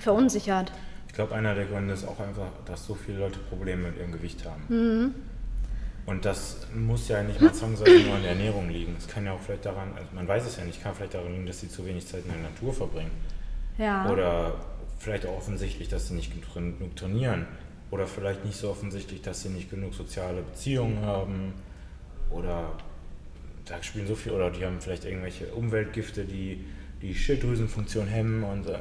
verunsichert. 0.00 0.70
Ich 1.08 1.14
glaube, 1.14 1.34
einer 1.34 1.54
der 1.54 1.66
Gründe 1.66 1.94
ist 1.94 2.06
auch 2.06 2.20
einfach, 2.20 2.48
dass 2.66 2.86
so 2.86 2.94
viele 2.94 3.18
Leute 3.18 3.38
Probleme 3.38 3.88
mit 3.88 3.98
ihrem 3.98 4.12
Gewicht 4.12 4.44
haben. 4.44 4.64
Mhm. 4.68 5.14
Und 6.06 6.26
das 6.26 6.66
muss 6.74 7.08
ja 7.08 7.22
nicht 7.22 7.40
mal 7.40 7.52
zwangsweise 7.54 8.00
nur 8.00 8.16
an 8.16 8.22
der 8.22 8.32
Ernährung 8.32 8.68
liegen. 8.68 8.94
Es 8.98 9.08
kann 9.08 9.24
ja 9.24 9.32
auch 9.32 9.40
vielleicht 9.40 9.64
daran, 9.64 9.92
also 9.94 10.08
man 10.12 10.28
weiß 10.28 10.44
es 10.44 10.56
ja 10.56 10.64
nicht, 10.64 10.82
kann 10.82 10.94
vielleicht 10.94 11.14
daran 11.14 11.32
liegen, 11.32 11.46
dass 11.46 11.60
sie 11.60 11.68
zu 11.68 11.86
wenig 11.86 12.06
Zeit 12.06 12.24
in 12.26 12.32
der 12.32 12.50
Natur 12.50 12.74
verbringen. 12.74 13.12
Ja. 13.78 14.10
Oder 14.10 14.54
vielleicht 14.98 15.24
auch 15.26 15.36
offensichtlich, 15.36 15.88
dass 15.88 16.08
sie 16.08 16.14
nicht 16.14 16.32
genug 16.32 16.96
trainieren. 16.96 17.46
Oder 17.90 18.06
vielleicht 18.06 18.44
nicht 18.44 18.56
so 18.56 18.70
offensichtlich, 18.70 19.22
dass 19.22 19.42
sie 19.42 19.50
nicht 19.50 19.70
genug 19.70 19.94
soziale 19.94 20.42
Beziehungen 20.42 21.00
haben. 21.00 21.52
Oder 22.30 22.72
da 23.64 23.82
spielen 23.82 24.06
so 24.06 24.14
viel, 24.14 24.32
oder 24.32 24.50
die 24.50 24.64
haben 24.64 24.80
vielleicht 24.80 25.04
irgendwelche 25.04 25.46
Umweltgifte, 25.48 26.24
die 26.24 26.64
die 27.02 27.14
Schilddrüsenfunktion 27.14 28.06
hemmen 28.06 28.44
und, 28.44 28.66
äh, 28.68 28.78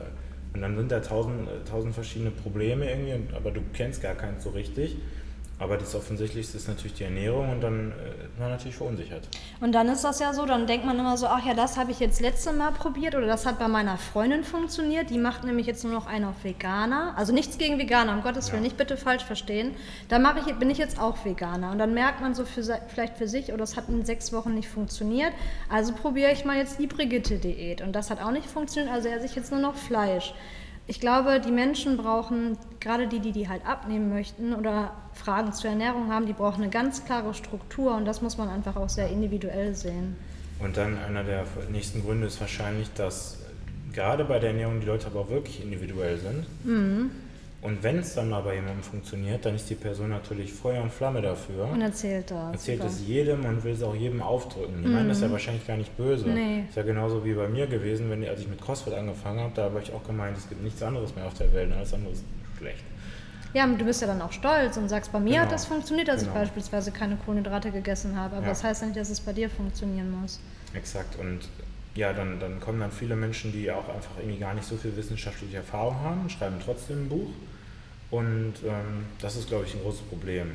und 0.53 0.61
dann 0.61 0.77
sind 0.77 0.91
da 0.91 0.99
tausend, 0.99 1.47
äh, 1.49 1.63
tausend 1.69 1.93
verschiedene 1.93 2.31
Probleme 2.31 2.89
irgendwie, 2.89 3.35
aber 3.35 3.51
du 3.51 3.61
kennst 3.73 4.01
gar 4.01 4.15
keins 4.15 4.43
so 4.43 4.51
richtig. 4.51 4.97
Aber 5.63 5.77
das 5.77 5.95
Offensichtlichste 5.95 6.57
ist 6.57 6.67
natürlich 6.67 6.95
die 6.95 7.05
Ernährung 7.05 7.49
und 7.49 7.61
dann 7.61 7.93
äh, 7.93 8.25
ist 8.25 8.37
man 8.37 8.49
natürlich 8.49 8.75
verunsichert. 8.75 9.29
Und 9.61 9.71
dann 9.71 9.87
ist 9.87 10.03
das 10.03 10.19
ja 10.19 10.33
so, 10.33 10.45
dann 10.45 10.67
denkt 10.67 10.85
man 10.85 10.99
immer 10.99 11.15
so, 11.15 11.27
ach 11.27 11.45
ja, 11.45 11.53
das 11.53 11.77
habe 11.77 11.91
ich 11.91 12.01
jetzt 12.01 12.19
letzte 12.19 12.51
Mal 12.51 12.73
probiert 12.73 13.15
oder 13.15 13.27
das 13.27 13.45
hat 13.45 13.59
bei 13.59 13.69
meiner 13.69 13.97
Freundin 13.97 14.43
funktioniert. 14.43 15.09
Die 15.09 15.17
macht 15.17 15.45
nämlich 15.45 15.65
jetzt 15.65 15.85
nur 15.85 15.93
noch 15.93 16.05
einen 16.05 16.25
auf 16.25 16.43
Veganer. 16.43 17.13
Also 17.15 17.31
nichts 17.31 17.57
gegen 17.57 17.79
Veganer, 17.79 18.11
um 18.11 18.23
Gottes 18.23 18.47
Ja. 18.47 18.53
Willen, 18.53 18.63
nicht 18.63 18.75
bitte 18.75 18.97
falsch 18.97 19.23
verstehen. 19.23 19.73
Da 20.09 20.19
mache 20.19 20.39
ich, 20.39 20.53
bin 20.55 20.69
ich 20.69 20.77
jetzt 20.77 20.99
auch 20.99 21.23
Veganer. 21.23 21.71
Und 21.71 21.77
dann 21.77 21.93
merkt 21.93 22.19
man 22.19 22.33
so 22.33 22.43
für, 22.43 22.61
vielleicht 22.89 23.17
für 23.17 23.29
sich, 23.29 23.47
oder 23.47 23.59
das 23.59 23.77
hat 23.77 23.87
in 23.87 24.03
sechs 24.03 24.33
Wochen 24.33 24.53
nicht 24.55 24.67
funktioniert. 24.67 25.31
Also 25.69 25.93
probiere 25.93 26.33
ich 26.33 26.43
mal 26.43 26.57
jetzt 26.57 26.77
die 26.77 26.87
Brigitte-Diät. 26.87 27.81
Und 27.81 27.93
das 27.93 28.09
hat 28.09 28.21
auch 28.21 28.31
nicht 28.31 28.47
funktioniert, 28.47 28.93
also 28.93 29.07
esse 29.07 29.25
ich 29.25 29.35
jetzt 29.35 29.49
nur 29.49 29.61
noch 29.61 29.75
Fleisch. 29.75 30.33
Ich 30.85 30.99
glaube, 30.99 31.39
die 31.39 31.51
Menschen 31.51 31.95
brauchen, 31.95 32.57
gerade 32.79 33.07
die, 33.07 33.19
die 33.19 33.31
die 33.31 33.47
halt 33.47 33.65
abnehmen 33.65 34.09
möchten 34.09 34.53
oder 34.53 34.93
Fragen 35.13 35.53
zur 35.53 35.69
Ernährung 35.69 36.11
haben, 36.11 36.25
die 36.25 36.33
brauchen 36.33 36.61
eine 36.61 36.71
ganz 36.71 37.05
klare 37.05 37.33
Struktur 37.33 37.95
und 37.95 38.05
das 38.05 38.21
muss 38.21 38.37
man 38.37 38.49
einfach 38.49 38.75
auch 38.75 38.89
sehr 38.89 39.09
individuell 39.09 39.73
sehen. 39.75 40.17
Und 40.59 40.75
dann 40.75 40.97
einer 40.97 41.23
der 41.23 41.45
nächsten 41.71 42.03
Gründe 42.03 42.27
ist 42.27 42.39
wahrscheinlich, 42.41 42.91
dass 42.93 43.37
gerade 43.93 44.25
bei 44.25 44.39
der 44.39 44.49
Ernährung 44.49 44.81
die 44.81 44.85
Leute 44.85 45.07
aber 45.07 45.21
auch 45.21 45.29
wirklich 45.29 45.63
individuell 45.63 46.17
sind. 46.17 46.45
Mhm. 46.65 47.11
Und 47.63 47.81
wenn 47.81 47.99
es 47.99 48.13
dann 48.13 48.29
mal 48.29 48.41
bei 48.41 48.55
jemandem 48.55 48.83
funktioniert, 48.83 49.45
dann 49.45 49.55
ist 49.55 49.69
die 49.69 49.75
Person 49.75 50.09
natürlich 50.09 50.51
Feuer 50.51 50.83
und 50.83 50.91
Flamme 50.91 51.21
dafür. 51.21 51.63
Und 51.71 51.81
erzählt 51.81 52.29
das. 52.29 52.51
Erzählt 52.51 52.79
Super. 52.81 52.91
es 52.91 53.07
jedem 53.07 53.45
und 53.45 53.63
will 53.63 53.71
es 53.73 53.81
auch 53.81 53.95
jedem 53.95 54.21
aufdrücken. 54.21 54.83
Die 54.83 54.89
meinen 54.89 55.07
das 55.07 55.21
ja 55.21 55.31
wahrscheinlich 55.31 55.65
gar 55.65 55.77
nicht 55.77 55.95
böse. 55.95 56.27
Nee. 56.27 56.65
Ist 56.67 56.75
ja 56.75 56.83
genauso 56.83 57.23
wie 57.23 57.33
bei 57.33 57.47
mir 57.47 57.65
gewesen, 57.67 58.09
wenn, 58.09 58.27
als 58.27 58.41
ich 58.41 58.49
mit 58.49 58.59
CrossFit 58.61 58.93
angefangen 58.93 59.39
habe, 59.39 59.53
da 59.55 59.63
habe 59.63 59.79
ich 59.81 59.93
auch 59.93 60.03
gemeint, 60.03 60.37
es 60.37 60.49
gibt 60.49 60.61
nichts 60.61 60.83
anderes 60.83 61.15
mehr 61.15 61.25
auf 61.25 61.35
der 61.35 61.53
Welt 61.53 61.71
alles 61.71 61.93
andere 61.93 62.11
ist 62.11 62.25
schlecht. 62.57 62.83
Ja, 63.53 63.63
und 63.63 63.79
du 63.79 63.85
bist 63.85 64.01
ja 64.01 64.07
dann 64.07 64.21
auch 64.21 64.31
stolz 64.33 64.75
und 64.77 64.89
sagst, 64.89 65.11
bei 65.13 65.19
mir 65.21 65.35
hat 65.39 65.47
Genau. 65.47 65.51
das 65.53 65.65
funktioniert, 65.65 66.07
dass 66.09 66.21
Genau. 66.21 66.33
ich 66.33 66.39
beispielsweise 66.41 66.91
keine 66.91 67.15
Kohlenhydrate 67.15 67.71
gegessen 67.71 68.19
habe. 68.19 68.35
Aber 68.35 68.43
Ja. 68.45 68.49
das 68.49 68.63
heißt 68.63 68.81
ja 68.81 68.87
nicht, 68.87 68.99
dass 68.99 69.09
es 69.09 69.21
bei 69.21 69.31
dir 69.31 69.49
funktionieren 69.49 70.11
muss. 70.19 70.41
Exakt. 70.73 71.17
Und 71.17 71.47
ja, 71.95 72.11
dann, 72.11 72.39
dann 72.41 72.59
kommen 72.59 72.81
dann 72.81 72.91
viele 72.91 73.15
Menschen, 73.15 73.53
die 73.53 73.71
auch 73.71 73.87
einfach 73.87 74.17
irgendwie 74.19 74.39
gar 74.39 74.53
nicht 74.53 74.67
so 74.67 74.75
viel 74.75 74.97
wissenschaftliche 74.97 75.57
Erfahrung 75.57 75.95
haben, 76.01 76.29
schreiben 76.29 76.55
trotzdem 76.61 77.03
ein 77.05 77.09
Buch. 77.09 77.29
Und 78.13 78.53
ähm, 78.63 79.05
das 79.21 79.35
ist, 79.35 79.47
glaube 79.47 79.65
ich, 79.65 79.73
ein 79.73 79.81
großes 79.81 80.01
Problem. 80.01 80.51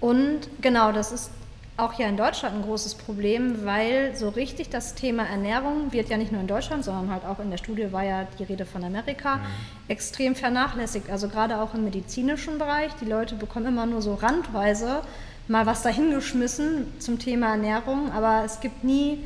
Und 0.00 0.40
genau, 0.60 0.92
das 0.92 1.12
ist 1.12 1.30
auch 1.78 1.92
hier 1.94 2.08
in 2.08 2.16
Deutschland 2.16 2.56
ein 2.56 2.62
großes 2.62 2.96
Problem, 2.96 3.64
weil 3.64 4.14
so 4.16 4.28
richtig 4.28 4.68
das 4.68 4.94
Thema 4.94 5.24
Ernährung 5.24 5.92
wird 5.92 6.08
ja 6.10 6.16
nicht 6.16 6.30
nur 6.32 6.40
in 6.40 6.46
Deutschland, 6.46 6.84
sondern 6.84 7.10
halt 7.10 7.24
auch 7.24 7.38
in 7.38 7.50
der 7.50 7.56
Studie 7.56 7.90
war 7.92 8.02
ja 8.04 8.26
die 8.38 8.42
Rede 8.44 8.66
von 8.66 8.84
Amerika, 8.84 9.40
extrem 9.86 10.34
vernachlässigt. 10.34 11.08
Also 11.08 11.28
gerade 11.28 11.58
auch 11.58 11.74
im 11.74 11.84
medizinischen 11.84 12.58
Bereich. 12.58 12.90
Die 13.00 13.04
Leute 13.06 13.34
bekommen 13.36 13.66
immer 13.66 13.86
nur 13.86 14.02
so 14.02 14.14
randweise 14.14 15.00
mal 15.46 15.64
was 15.66 15.82
dahingeschmissen 15.82 16.86
zum 16.98 17.18
Thema 17.18 17.50
Ernährung, 17.52 18.12
aber 18.12 18.42
es 18.44 18.60
gibt 18.60 18.84
nie 18.84 19.18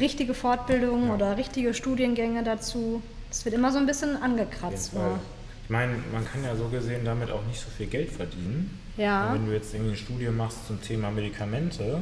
richtige 0.00 0.34
Fortbildungen 0.34 1.08
Ja. 1.08 1.14
oder 1.14 1.36
richtige 1.38 1.72
Studiengänge 1.72 2.42
dazu. 2.42 3.00
Es 3.30 3.44
wird 3.46 3.54
immer 3.54 3.72
so 3.72 3.78
ein 3.78 3.86
bisschen 3.86 4.16
Auf 4.16 4.22
jeden 4.22 4.38
angekratzt. 4.40 4.92
Fall. 4.92 5.18
Ich 5.64 5.70
meine, 5.70 5.94
man 6.12 6.24
kann 6.24 6.44
ja 6.44 6.54
so 6.54 6.68
gesehen 6.68 7.04
damit 7.04 7.30
auch 7.30 7.44
nicht 7.46 7.58
so 7.58 7.68
viel 7.70 7.86
Geld 7.86 8.10
verdienen. 8.10 8.78
Ja. 8.98 9.32
Wenn 9.32 9.46
du 9.46 9.52
jetzt 9.52 9.72
irgendwie 9.72 9.92
eine 9.92 9.98
Studie 9.98 10.28
machst 10.28 10.66
zum 10.66 10.80
Thema 10.82 11.10
Medikamente 11.10 12.00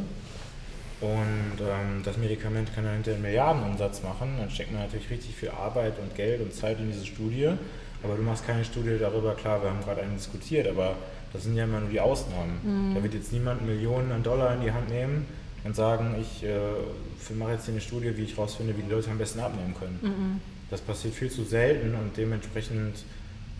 und 1.01 1.61
ähm, 1.61 2.03
das 2.05 2.17
Medikament 2.17 2.75
kann 2.75 2.85
dann 2.85 2.95
hinterher 2.95 3.17
einen 3.17 3.23
Milliardenumsatz 3.23 4.03
machen, 4.03 4.35
dann 4.39 4.51
steckt 4.51 4.73
man 4.73 4.83
natürlich 4.83 5.09
richtig 5.11 5.37
viel 5.37 5.51
Arbeit 5.51 5.99
und 6.01 6.15
Geld 6.17 6.43
und 6.43 6.53
Zeit 6.53 6.81
in 6.81 6.91
diese 6.91 7.07
Studie. 7.07 7.51
Aber 8.03 8.17
du 8.17 8.23
machst 8.23 8.45
keine 8.45 8.65
Studie 8.65 8.97
darüber, 8.99 9.35
klar, 9.35 9.63
wir 9.63 9.71
haben 9.71 9.81
gerade 9.81 10.03
einen 10.03 10.17
diskutiert, 10.17 10.67
aber 10.67 10.97
das 11.33 11.45
sind 11.45 11.57
ja 11.57 11.65
immer 11.65 11.81
nur 11.81 11.89
die 11.89 12.01
Ausnahmen. 12.01 12.93
Da 12.95 13.03
wird 13.03 13.15
jetzt 13.15 13.33
niemand 13.33 13.65
Millionen 13.65 14.11
an 14.11 14.25
Dollar 14.25 14.55
in 14.55 14.63
die 14.63 14.73
Hand 14.73 14.91
nehmen 14.91 15.25
und 15.65 15.77
sagen, 15.77 16.17
ich 16.21 16.43
äh, 16.45 17.35
mache 17.35 17.53
jetzt 17.53 17.67
hier 17.67 17.75
eine 17.75 17.81
Studie, 17.81 18.17
wie 18.17 18.25
ich 18.25 18.37
rausfinde, 18.37 18.77
wie 18.77 18.83
die 18.83 18.91
Leute 18.91 19.11
am 19.11 19.19
besten 19.19 19.39
abnehmen 19.39 19.75
können. 19.79 19.99
Mhm. 20.03 20.41
Das 20.69 20.81
passiert 20.81 21.15
viel 21.15 21.31
zu 21.31 21.45
selten 21.45 21.95
und 21.95 22.17
dementsprechend 22.17 22.97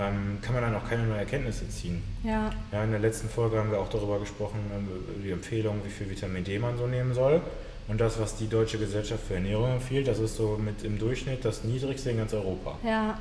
ähm, 0.09 0.39
kann 0.43 0.55
man 0.55 0.63
dann 0.63 0.75
auch 0.75 0.89
keine 0.89 1.05
neuen 1.05 1.19
Erkenntnisse 1.19 1.69
ziehen. 1.69 2.03
Ja. 2.23 2.51
ja. 2.73 2.85
In 2.85 2.91
der 2.91 3.01
letzten 3.01 3.29
Folge 3.29 3.59
haben 3.59 3.71
wir 3.71 3.79
auch 3.79 3.89
darüber 3.89 4.19
gesprochen, 4.19 4.59
ähm, 4.75 4.89
die 5.23 5.31
Empfehlung, 5.31 5.81
wie 5.85 5.91
viel 5.91 6.11
Vitamin 6.11 6.45
D 6.45 6.59
man 6.59 6.77
so 6.77 6.87
nehmen 6.87 7.15
soll. 7.15 7.41
Und 7.89 8.01
das, 8.01 8.21
was 8.21 8.37
die 8.37 8.49
Deutsche 8.49 8.79
Gesellschaft 8.79 9.25
für 9.27 9.35
Ernährung 9.35 9.73
empfiehlt, 9.73 10.07
das 10.07 10.19
ist 10.19 10.37
so 10.37 10.59
mit 10.63 10.85
im 10.85 10.99
Durchschnitt 10.99 11.45
das 11.45 11.65
niedrigste 11.65 12.11
in 12.11 12.19
ganz 12.19 12.33
Europa. 12.33 12.79
Ja. 12.85 13.19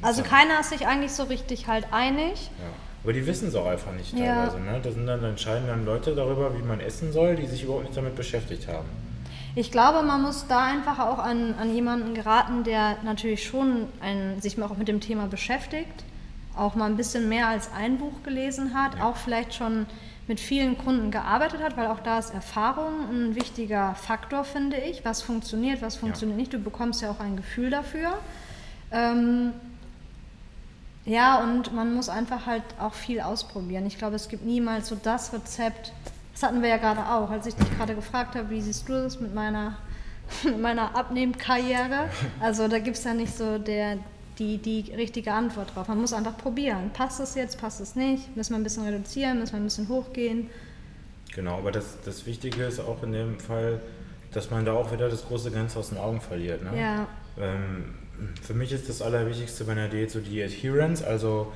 Also 0.00 0.22
keiner 0.22 0.60
ist 0.60 0.70
sich 0.70 0.86
eigentlich 0.86 1.12
so 1.12 1.24
richtig 1.24 1.66
halt 1.66 1.86
einig. 1.92 2.50
Ja. 2.58 2.70
Aber 3.02 3.12
die 3.12 3.26
wissen 3.26 3.48
es 3.48 3.54
auch 3.54 3.66
einfach 3.66 3.92
nicht 3.92 4.12
teilweise. 4.12 4.58
Ja. 4.58 4.72
Ne? 4.72 4.80
Da 4.82 4.90
sind 4.90 5.06
dann 5.06 5.22
entscheiden 5.24 5.66
dann 5.66 5.84
Leute 5.84 6.14
darüber, 6.14 6.56
wie 6.56 6.62
man 6.62 6.80
essen 6.80 7.12
soll, 7.12 7.36
die 7.36 7.46
sich 7.46 7.64
überhaupt 7.64 7.84
nicht 7.84 7.96
damit 7.96 8.14
beschäftigt 8.16 8.68
haben. 8.68 8.88
Ich 9.58 9.72
glaube, 9.72 10.06
man 10.06 10.22
muss 10.22 10.46
da 10.46 10.66
einfach 10.66 11.00
auch 11.00 11.18
an, 11.18 11.56
an 11.58 11.74
jemanden 11.74 12.14
geraten, 12.14 12.62
der 12.62 12.96
natürlich 13.02 13.44
schon 13.44 13.88
ein, 14.00 14.40
sich 14.40 14.62
auch 14.62 14.76
mit 14.76 14.86
dem 14.86 15.00
Thema 15.00 15.26
beschäftigt, 15.26 16.04
auch 16.56 16.76
mal 16.76 16.84
ein 16.84 16.96
bisschen 16.96 17.28
mehr 17.28 17.48
als 17.48 17.68
ein 17.72 17.98
Buch 17.98 18.22
gelesen 18.22 18.72
hat, 18.72 18.94
ja. 18.98 19.02
auch 19.02 19.16
vielleicht 19.16 19.54
schon 19.54 19.86
mit 20.28 20.38
vielen 20.38 20.78
Kunden 20.78 21.10
gearbeitet 21.10 21.60
hat, 21.60 21.76
weil 21.76 21.88
auch 21.88 21.98
da 21.98 22.20
ist 22.20 22.30
Erfahrung 22.30 23.10
ein 23.10 23.34
wichtiger 23.34 23.96
Faktor, 23.96 24.44
finde 24.44 24.76
ich. 24.76 25.04
Was 25.04 25.22
funktioniert, 25.22 25.82
was 25.82 25.96
funktioniert 25.96 26.36
ja. 26.36 26.40
nicht. 26.40 26.54
Du 26.54 26.60
bekommst 26.60 27.02
ja 27.02 27.10
auch 27.10 27.18
ein 27.18 27.36
Gefühl 27.36 27.70
dafür. 27.70 28.16
Ähm, 28.92 29.54
ja, 31.04 31.42
und 31.42 31.74
man 31.74 31.94
muss 31.94 32.08
einfach 32.08 32.46
halt 32.46 32.62
auch 32.78 32.94
viel 32.94 33.20
ausprobieren. 33.20 33.86
Ich 33.86 33.98
glaube, 33.98 34.14
es 34.14 34.28
gibt 34.28 34.44
niemals 34.44 34.86
so 34.86 34.96
das 35.02 35.32
Rezept. 35.32 35.90
Das 36.38 36.48
hatten 36.48 36.62
wir 36.62 36.68
ja 36.68 36.76
gerade 36.76 37.00
auch, 37.00 37.30
als 37.30 37.46
ich 37.46 37.56
dich 37.56 37.68
gerade 37.76 37.96
gefragt 37.96 38.36
habe, 38.36 38.48
wie 38.50 38.60
siehst 38.60 38.88
du 38.88 38.92
das 38.92 39.18
mit 39.18 39.34
meiner, 39.34 39.76
mit 40.44 40.60
meiner 40.60 40.94
Abnehmkarriere? 40.94 42.08
Also 42.38 42.68
da 42.68 42.78
gibt 42.78 42.96
es 42.96 43.02
ja 43.02 43.12
nicht 43.12 43.36
so 43.36 43.58
der, 43.58 43.98
die, 44.38 44.58
die 44.58 44.92
richtige 44.94 45.32
Antwort 45.32 45.74
drauf. 45.74 45.88
Man 45.88 46.00
muss 46.00 46.12
einfach 46.12 46.38
probieren. 46.38 46.90
Passt 46.92 47.18
es 47.18 47.34
jetzt, 47.34 47.60
passt 47.60 47.80
es 47.80 47.96
nicht? 47.96 48.36
Müssen 48.36 48.52
wir 48.52 48.58
ein 48.58 48.62
bisschen 48.62 48.84
reduzieren, 48.84 49.40
müssen 49.40 49.54
wir 49.54 49.60
ein 49.60 49.64
bisschen 49.64 49.88
hochgehen? 49.88 50.48
Genau, 51.34 51.58
aber 51.58 51.72
das, 51.72 51.98
das 52.04 52.24
Wichtige 52.24 52.62
ist 52.62 52.78
auch 52.78 53.02
in 53.02 53.10
dem 53.10 53.40
Fall, 53.40 53.80
dass 54.30 54.48
man 54.48 54.64
da 54.64 54.74
auch 54.74 54.92
wieder 54.92 55.08
das 55.08 55.26
große 55.26 55.50
Ganze 55.50 55.80
aus 55.80 55.88
den 55.88 55.98
Augen 55.98 56.20
verliert. 56.20 56.62
Ne? 56.62 56.80
Ja. 56.80 57.08
Ähm, 57.36 57.96
für 58.40 58.54
mich 58.54 58.70
ist 58.70 58.88
das 58.88 59.02
Allerwichtigste 59.02 59.64
bei 59.64 59.72
einer 59.72 59.88
Diät 59.88 60.12
so 60.12 60.20
die 60.20 60.40
Adherence, 60.40 61.02
also 61.02 61.52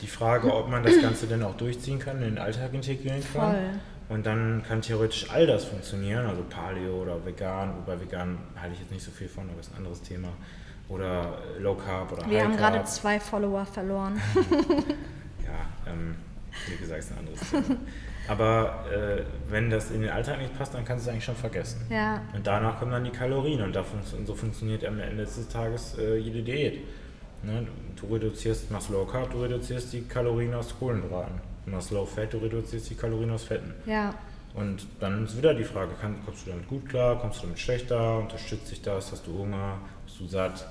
die 0.00 0.08
Frage, 0.08 0.52
ob 0.52 0.68
man 0.68 0.82
das 0.82 1.00
Ganze 1.00 1.28
denn 1.28 1.44
auch 1.44 1.56
durchziehen 1.56 2.00
kann, 2.00 2.16
in 2.16 2.34
den 2.34 2.38
Alltag 2.38 2.74
integrieren 2.74 3.22
kann. 3.32 3.52
Voll. 3.52 3.70
Und 4.08 4.26
dann 4.26 4.62
kann 4.62 4.82
theoretisch 4.82 5.30
all 5.30 5.46
das 5.46 5.64
funktionieren, 5.64 6.26
also 6.26 6.42
Paleo 6.42 7.02
oder 7.02 7.24
vegan, 7.24 7.74
wobei 7.76 8.00
vegan 8.00 8.38
halte 8.60 8.74
ich 8.74 8.80
jetzt 8.80 8.92
nicht 8.92 9.04
so 9.04 9.10
viel 9.10 9.28
von, 9.28 9.48
aber 9.48 9.60
ist 9.60 9.72
ein 9.72 9.78
anderes 9.78 10.02
Thema. 10.02 10.28
Oder 10.88 11.38
Low 11.58 11.74
Carb 11.74 12.12
oder 12.12 12.28
Wir 12.28 12.38
High 12.38 12.44
haben 12.44 12.56
gerade 12.56 12.84
zwei 12.84 13.18
Follower 13.18 13.64
verloren. 13.64 14.20
ja, 15.42 15.90
ähm, 15.90 16.16
wie 16.68 16.76
gesagt, 16.76 17.00
ist 17.00 17.12
ein 17.12 17.18
anderes 17.18 17.40
Thema. 17.50 17.80
Aber 18.28 18.84
äh, 18.90 19.22
wenn 19.50 19.70
das 19.70 19.90
in 19.90 20.02
den 20.02 20.10
Alltag 20.10 20.38
nicht 20.38 20.56
passt, 20.56 20.74
dann 20.74 20.84
kannst 20.84 21.04
du 21.04 21.08
es 21.08 21.12
eigentlich 21.12 21.24
schon 21.24 21.36
vergessen. 21.36 21.86
Ja. 21.90 22.22
Und 22.34 22.46
danach 22.46 22.78
kommen 22.78 22.92
dann 22.92 23.04
die 23.04 23.10
Kalorien 23.10 23.62
und, 23.62 23.74
davon, 23.74 24.00
und 24.16 24.26
so 24.26 24.34
funktioniert 24.34 24.84
am 24.84 24.98
Ende 24.98 25.24
des 25.24 25.48
Tages 25.48 25.96
äh, 25.98 26.16
jede 26.16 26.42
Diät. 26.42 26.80
Ne? 27.42 27.66
Du 27.96 28.06
reduzierst, 28.12 28.70
machst 28.70 28.90
Low 28.90 29.04
Carb, 29.04 29.30
du 29.30 29.42
reduzierst 29.42 29.92
die 29.92 30.02
Kalorien 30.02 30.54
aus 30.54 30.74
Kohlenhydraten. 30.78 31.53
Du 31.64 31.70
machst 31.70 31.90
Low 31.90 32.04
Fat, 32.04 32.32
du 32.32 32.38
reduzierst 32.38 32.90
die 32.90 32.94
Kalorien 32.94 33.30
aus 33.30 33.44
Fetten. 33.44 33.74
Ja. 33.86 34.14
Und 34.54 34.86
dann 35.00 35.24
ist 35.24 35.36
wieder 35.36 35.54
die 35.54 35.64
Frage, 35.64 35.92
kann, 36.00 36.16
kommst 36.24 36.46
du 36.46 36.50
damit 36.50 36.68
gut 36.68 36.88
klar, 36.88 37.18
kommst 37.18 37.38
du 37.38 37.42
damit 37.42 37.58
schlechter, 37.58 38.18
unterstützt 38.18 38.70
dich 38.70 38.82
das, 38.82 39.10
hast 39.10 39.26
du 39.26 39.36
Hunger, 39.36 39.78
bist 40.04 40.20
du 40.20 40.26
satt, 40.26 40.64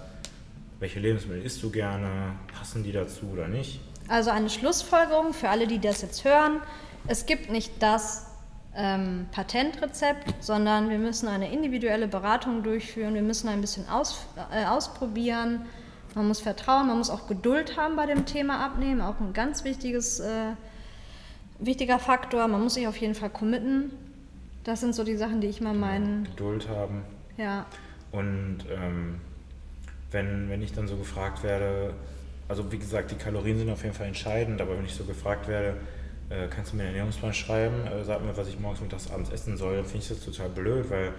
welche 0.80 1.00
Lebensmittel 1.00 1.44
isst 1.44 1.62
du 1.64 1.70
gerne, 1.70 2.34
passen 2.58 2.84
die 2.84 2.91
dazu 2.91 3.26
oder 3.34 3.48
nicht? 3.48 3.82
Also 4.08 4.30
eine 4.30 4.50
Schlussfolgerung 4.50 5.34
für 5.34 5.50
alle, 5.50 5.68
die 5.68 5.80
das 5.80 6.02
jetzt 6.02 6.24
hören, 6.24 6.62
es 7.08 7.26
gibt 7.26 7.50
nicht 7.50 7.72
das 7.82 8.28
ähm, 8.76 9.28
Patentrezept, 9.32 10.34
sondern 10.41 10.89
wir 10.89 10.98
müssen 10.98 11.28
eine 11.28 11.52
individuelle 11.52 12.08
Beratung 12.08 12.64
durchführen, 12.64 13.14
wir 13.14 13.22
müssen 13.22 13.50
ein 13.50 13.62
bisschen 13.62 13.88
aus, 13.89 14.26
äh, 14.52 14.66
ausprobieren, 14.66 15.66
man 16.16 16.28
muss 16.28 16.39
vertrauen, 16.39 16.88
man 16.88 16.98
muss 16.98 17.10
auch 17.10 17.28
Geduld 17.28 17.78
haben 17.78 17.96
bei 17.96 18.06
dem 18.06 18.26
Thema 18.26 18.64
Abnehmen, 18.66 19.02
auch 19.02 19.20
ein 19.20 19.34
ganz 19.34 19.64
wichtiges, 19.64 20.20
äh, 20.20 20.54
wichtiger 21.60 21.99
Faktor, 21.99 22.47
man 22.47 22.62
muss 22.62 22.76
sich 22.76 22.88
auf 22.88 22.97
jeden 22.97 23.16
Fall 23.16 23.30
committen. 23.30 23.91
Das 24.64 24.80
sind 24.80 24.95
so 24.95 25.04
die 25.04 25.18
Sachen, 25.18 25.41
die 25.41 25.47
ich 25.47 25.62
mal 25.62 25.74
meinen. 25.74 26.24
Geduld 26.24 26.68
haben. 26.70 27.04
Ja. 27.38 27.66
Und 28.12 28.60
ähm, 28.72 29.16
wenn, 30.12 30.49
wenn 30.49 30.62
ich 30.62 30.74
dann 30.74 30.88
so 30.88 30.95
gefragt 30.95 31.43
werde, 31.43 31.93
also 32.47 32.72
wie 32.72 32.78
gesagt, 32.78 33.12
die 33.12 33.16
Kalorien 33.16 33.58
sind 33.58 33.70
auf 33.70 33.84
jeden 33.84 33.95
Fall 33.95 34.08
entscheidend, 34.08 34.62
aber 34.62 34.78
wenn 34.78 34.86
ich 34.86 34.93
so 34.93 35.04
gefragt 35.04 35.47
werde, 35.47 35.78
äh, 36.30 36.47
kannst 36.47 36.72
du 36.72 36.78
mir 36.78 36.84
einen 36.84 36.91
Ernährungsplan 36.91 37.34
schreiben, 37.34 37.88
äh, 37.88 38.04
sag 38.04 38.24
mir, 38.24 38.36
was 38.38 38.47
ich 38.47 38.60
morgens, 38.60 38.82
mittags, 38.82 39.12
abends 39.12 39.30
essen 39.30 39.58
soll, 39.58 39.76
dann 39.76 39.86
finde 39.86 39.99
ich 39.99 40.10
das 40.10 40.22
total 40.22 40.49
blöd, 40.49 40.89
weil 40.89 41.12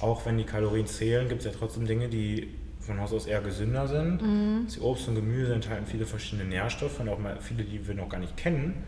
auch 0.00 0.26
wenn 0.26 0.36
die 0.36 0.44
Kalorien 0.44 0.86
zählen, 0.86 1.28
gibt 1.28 1.40
es 1.40 1.46
ja 1.46 1.52
trotzdem 1.56 1.86
Dinge, 1.86 2.08
die 2.08 2.48
von 2.80 3.00
Haus 3.00 3.12
aus 3.12 3.26
eher 3.26 3.40
gesünder 3.40 3.86
sind. 3.86 4.20
Mhm. 4.22 4.66
Die 4.74 4.80
Obst 4.80 5.08
und 5.08 5.14
Gemüse 5.14 5.54
enthalten 5.54 5.86
viele 5.86 6.04
verschiedene 6.04 6.48
Nährstoffe 6.48 6.98
und 7.00 7.08
auch 7.08 7.18
mal 7.18 7.36
viele, 7.40 7.62
die 7.62 7.86
wir 7.86 7.94
noch 7.94 8.08
gar 8.08 8.18
nicht 8.18 8.36
kennen. 8.36 8.82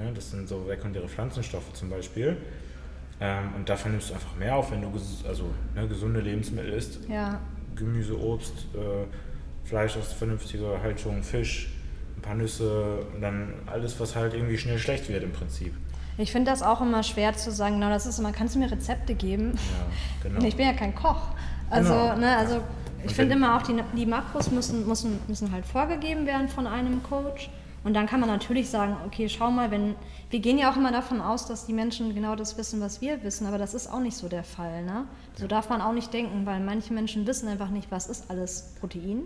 Ne? 0.00 0.12
Das 0.14 0.30
sind 0.30 0.48
so 0.48 0.66
sekundäre 0.66 1.08
Pflanzenstoffe 1.08 1.72
zum 1.72 1.90
Beispiel. 1.90 2.36
Ähm, 3.20 3.54
und 3.56 3.68
davon 3.68 3.92
nimmst 3.92 4.10
du 4.10 4.14
einfach 4.14 4.34
mehr 4.36 4.56
auf, 4.56 4.70
wenn 4.70 4.80
du 4.80 4.90
ges 4.90 5.24
also, 5.28 5.44
ne, 5.74 5.86
gesunde 5.86 6.20
Lebensmittel 6.20 6.72
isst. 6.72 7.00
Ja. 7.08 7.38
Gemüse, 7.76 8.18
Obst, 8.18 8.54
äh, 8.74 9.68
Fleisch 9.68 9.96
aus 9.96 10.12
vernünftiger 10.12 10.82
Haltung, 10.82 11.22
Fisch, 11.22 11.70
ein 12.16 12.22
paar 12.22 12.34
Nüsse 12.34 13.00
und 13.14 13.20
dann 13.20 13.52
alles, 13.66 14.00
was 14.00 14.16
halt 14.16 14.34
irgendwie 14.34 14.56
schnell 14.56 14.78
schlecht 14.78 15.08
wird 15.08 15.22
im 15.22 15.32
Prinzip. 15.32 15.74
Ich 16.18 16.32
finde 16.32 16.50
das 16.50 16.62
auch 16.62 16.80
immer 16.80 17.02
schwer 17.02 17.34
zu 17.34 17.50
sagen, 17.50 17.74
genau, 17.74 17.90
das 17.90 18.06
ist 18.06 18.18
immer, 18.18 18.32
kannst 18.32 18.54
du 18.54 18.58
mir 18.58 18.70
Rezepte 18.70 19.14
geben? 19.14 19.52
Ja, 19.54 20.28
genau. 20.28 20.44
Ich 20.44 20.56
bin 20.56 20.66
ja 20.66 20.72
kein 20.72 20.94
Koch. 20.94 21.28
Also, 21.68 21.92
genau. 21.92 22.16
ne, 22.16 22.36
also 22.36 22.60
ich 23.04 23.14
finde 23.14 23.34
immer 23.34 23.56
auch, 23.56 23.62
die, 23.62 23.74
die 23.96 24.06
Makros 24.06 24.50
müssen, 24.50 24.86
müssen, 24.86 25.18
müssen 25.28 25.52
halt 25.52 25.64
vorgegeben 25.64 26.26
werden 26.26 26.48
von 26.48 26.66
einem 26.66 27.02
Coach. 27.02 27.50
Und 27.82 27.94
dann 27.94 28.06
kann 28.06 28.20
man 28.20 28.28
natürlich 28.28 28.68
sagen, 28.68 28.96
okay, 29.06 29.28
schau 29.28 29.50
mal, 29.50 29.70
wenn 29.70 29.94
wir 30.28 30.40
gehen 30.40 30.58
ja 30.58 30.70
auch 30.70 30.76
immer 30.76 30.92
davon 30.92 31.20
aus, 31.20 31.46
dass 31.46 31.64
die 31.64 31.72
Menschen 31.72 32.14
genau 32.14 32.36
das 32.36 32.58
wissen, 32.58 32.80
was 32.80 33.00
wir 33.00 33.22
wissen, 33.22 33.46
aber 33.46 33.56
das 33.56 33.72
ist 33.72 33.90
auch 33.90 34.00
nicht 34.00 34.16
so 34.16 34.28
der 34.28 34.44
Fall. 34.44 34.84
Ne? 34.84 35.06
So 35.34 35.46
darf 35.46 35.70
man 35.70 35.80
auch 35.80 35.92
nicht 35.92 36.12
denken, 36.12 36.44
weil 36.44 36.60
manche 36.60 36.92
Menschen 36.92 37.26
wissen 37.26 37.48
einfach 37.48 37.70
nicht, 37.70 37.90
was 37.90 38.06
ist 38.06 38.30
alles 38.30 38.74
Protein. 38.80 39.22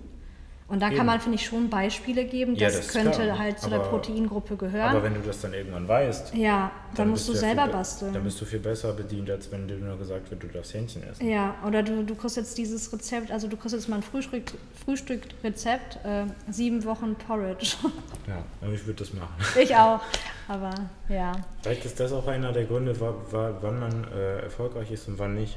Und 0.74 0.80
da 0.80 0.90
kann 0.90 1.06
man, 1.06 1.20
finde 1.20 1.36
ich, 1.36 1.46
schon 1.46 1.70
Beispiele 1.70 2.24
geben, 2.24 2.56
das, 2.56 2.60
ja, 2.74 2.80
das 2.80 2.88
könnte 2.88 3.22
klar. 3.22 3.38
halt 3.38 3.60
zu 3.60 3.66
aber, 3.66 3.76
der 3.76 3.84
Proteingruppe 3.84 4.56
gehören. 4.56 4.88
Aber 4.88 5.04
wenn 5.04 5.14
du 5.14 5.20
das 5.20 5.40
dann 5.40 5.54
irgendwann 5.54 5.86
weißt, 5.86 6.34
ja, 6.34 6.72
dann, 6.88 6.96
dann 6.96 7.10
musst 7.10 7.28
du 7.28 7.32
selber 7.32 7.68
basteln. 7.68 8.12
Dann 8.12 8.24
bist 8.24 8.40
du 8.40 8.44
viel 8.44 8.58
besser 8.58 8.92
bedient, 8.92 9.30
als 9.30 9.52
wenn 9.52 9.68
dir 9.68 9.76
nur 9.76 9.96
gesagt 9.96 10.28
wird, 10.32 10.42
du 10.42 10.48
darfst 10.48 10.74
Hähnchen 10.74 11.04
essen. 11.04 11.28
Ja, 11.28 11.54
oder 11.64 11.84
du, 11.84 12.02
du 12.02 12.16
kriegst 12.16 12.36
jetzt 12.36 12.58
dieses 12.58 12.92
Rezept, 12.92 13.30
also 13.30 13.46
du 13.46 13.56
kriegst 13.56 13.72
jetzt 13.72 13.88
mal 13.88 13.96
ein 13.96 14.02
Frühstück, 14.02 14.50
Frühstückrezept, 14.84 16.04
äh, 16.04 16.24
sieben 16.50 16.84
Wochen 16.84 17.14
Porridge. 17.14 17.76
Ja, 18.26 18.42
ich 18.72 18.84
würde 18.86 18.98
das 19.00 19.12
machen. 19.12 19.34
Ich 19.60 19.76
auch, 19.76 20.00
aber 20.48 20.74
ja. 21.08 21.32
Vielleicht 21.62 21.84
ist 21.84 22.00
das 22.00 22.10
auch 22.12 22.26
einer 22.26 22.52
der 22.52 22.64
Gründe, 22.64 22.98
wann 22.98 23.78
man 23.78 24.06
äh, 24.12 24.40
erfolgreich 24.40 24.90
ist 24.90 25.06
und 25.06 25.20
wann 25.20 25.34
nicht. 25.34 25.56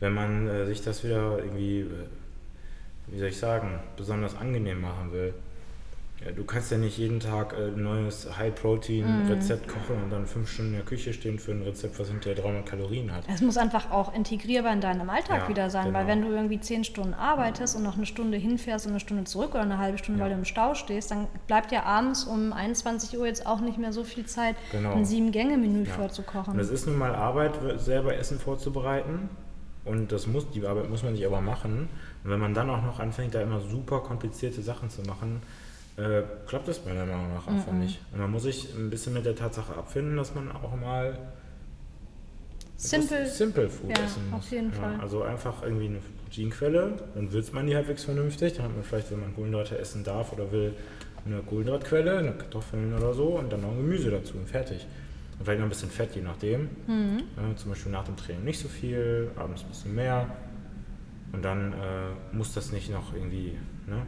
Wenn 0.00 0.12
man 0.12 0.48
äh, 0.48 0.66
sich 0.66 0.82
das 0.82 1.04
wieder 1.04 1.38
irgendwie 1.38 1.80
äh, 1.80 1.86
wie 3.08 3.18
soll 3.18 3.28
ich 3.28 3.38
sagen, 3.38 3.80
besonders 3.96 4.36
angenehm 4.36 4.80
machen 4.80 5.12
will. 5.12 5.34
Ja, 6.24 6.32
du 6.32 6.44
kannst 6.44 6.70
ja 6.70 6.78
nicht 6.78 6.96
jeden 6.96 7.20
Tag 7.20 7.52
äh, 7.52 7.66
ein 7.66 7.82
neues 7.82 8.26
High-Protein-Rezept 8.38 9.66
mm. 9.66 9.70
kochen 9.70 10.02
und 10.02 10.10
dann 10.10 10.26
fünf 10.26 10.50
Stunden 10.50 10.70
in 10.70 10.78
der 10.78 10.86
Küche 10.86 11.12
stehen 11.12 11.38
für 11.38 11.52
ein 11.52 11.60
Rezept, 11.60 11.98
was 11.98 12.08
hinterher 12.08 12.42
300 12.42 12.64
Kalorien 12.64 13.14
hat. 13.14 13.24
Es 13.28 13.42
muss 13.42 13.58
einfach 13.58 13.90
auch 13.90 14.14
integrierbar 14.14 14.72
in 14.72 14.80
deinem 14.80 15.10
Alltag 15.10 15.42
ja, 15.42 15.48
wieder 15.48 15.68
sein, 15.68 15.86
genau. 15.86 15.98
weil 15.98 16.06
wenn 16.06 16.22
du 16.22 16.28
irgendwie 16.28 16.58
zehn 16.58 16.84
Stunden 16.84 17.12
arbeitest 17.12 17.74
ja. 17.74 17.78
und 17.78 17.84
noch 17.84 17.98
eine 17.98 18.06
Stunde 18.06 18.38
hinfährst 18.38 18.86
und 18.86 18.92
eine 18.92 19.00
Stunde 19.00 19.24
zurück 19.24 19.50
oder 19.50 19.60
eine 19.60 19.76
halbe 19.76 19.98
Stunde, 19.98 20.22
weil 20.22 20.30
du 20.30 20.36
im 20.36 20.46
Stau 20.46 20.74
stehst, 20.74 21.10
dann 21.10 21.26
bleibt 21.46 21.70
ja 21.70 21.82
abends 21.82 22.24
um 22.24 22.54
21 22.54 23.18
Uhr 23.18 23.26
jetzt 23.26 23.46
auch 23.46 23.60
nicht 23.60 23.76
mehr 23.76 23.92
so 23.92 24.02
viel 24.02 24.24
Zeit, 24.24 24.56
genau. 24.72 24.94
ein 24.94 25.04
Sieben-Gänge-Menü 25.04 25.84
vorzukochen. 25.84 26.54
Und 26.54 26.60
es 26.60 26.70
ist 26.70 26.86
nun 26.86 26.96
mal 26.96 27.14
Arbeit, 27.14 27.58
selber 27.76 28.16
Essen 28.16 28.38
vorzubereiten 28.38 29.28
und 29.86 30.12
das 30.12 30.26
muss, 30.26 30.50
die 30.50 30.66
Arbeit 30.66 30.90
muss 30.90 31.02
man 31.02 31.14
sich 31.14 31.24
aber 31.26 31.40
machen. 31.40 31.88
Und 32.24 32.30
wenn 32.30 32.40
man 32.40 32.54
dann 32.54 32.68
auch 32.70 32.82
noch 32.82 32.98
anfängt, 32.98 33.34
da 33.34 33.40
immer 33.40 33.60
super 33.60 34.00
komplizierte 34.00 34.62
Sachen 34.62 34.90
zu 34.90 35.02
machen, 35.02 35.42
äh, 35.96 36.22
klappt 36.46 36.68
das 36.68 36.84
meiner 36.84 37.06
Meinung 37.06 37.32
nach 37.34 37.46
einfach 37.46 37.72
-mm. 37.72 37.78
nicht. 37.78 38.00
Und 38.12 38.20
man 38.20 38.30
muss 38.30 38.42
sich 38.42 38.74
ein 38.74 38.90
bisschen 38.90 39.14
mit 39.14 39.24
der 39.24 39.34
Tatsache 39.34 39.74
abfinden, 39.74 40.16
dass 40.16 40.34
man 40.34 40.52
auch 40.52 40.76
mal 40.76 41.18
Simple, 42.76 43.26
Simple 43.26 43.70
Food 43.70 43.96
ja, 43.96 44.04
essen 44.04 44.30
muss. 44.30 44.40
Auf 44.40 44.50
jeden 44.50 44.70
ja, 44.70 44.80
Fall. 44.80 45.00
Also 45.00 45.22
einfach 45.22 45.62
irgendwie 45.62 45.86
eine 45.86 45.98
Proteinquelle, 46.24 46.92
dann 47.14 47.32
würzt 47.32 47.54
man 47.54 47.66
die 47.66 47.74
halbwegs 47.74 48.04
vernünftig. 48.04 48.54
Dann 48.54 48.66
hat 48.66 48.74
man 48.74 48.84
vielleicht, 48.84 49.10
wenn 49.10 49.20
man 49.20 49.34
Kohlenhydrate 49.34 49.78
essen 49.78 50.04
darf 50.04 50.32
oder 50.32 50.52
will, 50.52 50.74
eine 51.24 51.40
Kohlenhydratquelle, 51.40 52.18
eine 52.18 52.32
Kartoffeln 52.32 52.94
oder 52.94 53.14
so 53.14 53.38
und 53.38 53.50
dann 53.50 53.62
noch 53.62 53.70
ein 53.70 53.78
Gemüse 53.78 54.10
dazu 54.10 54.36
und 54.36 54.48
fertig. 54.48 54.86
Und 55.38 55.44
vielleicht 55.44 55.60
noch 55.60 55.66
ein 55.66 55.70
bisschen 55.70 55.90
Fett, 55.90 56.14
je 56.14 56.22
nachdem. 56.22 56.70
Mhm. 56.86 57.22
Ja, 57.36 57.56
zum 57.56 57.70
Beispiel 57.70 57.92
nach 57.92 58.04
dem 58.04 58.16
Training 58.16 58.44
nicht 58.44 58.58
so 58.58 58.68
viel, 58.68 59.30
abends 59.36 59.62
ein 59.62 59.68
bisschen 59.68 59.94
mehr. 59.94 60.26
Und 61.32 61.44
dann 61.44 61.72
äh, 61.72 62.36
muss 62.36 62.54
das 62.54 62.72
nicht 62.72 62.90
noch 62.90 63.12
irgendwie 63.12 63.58
ne, 63.86 64.02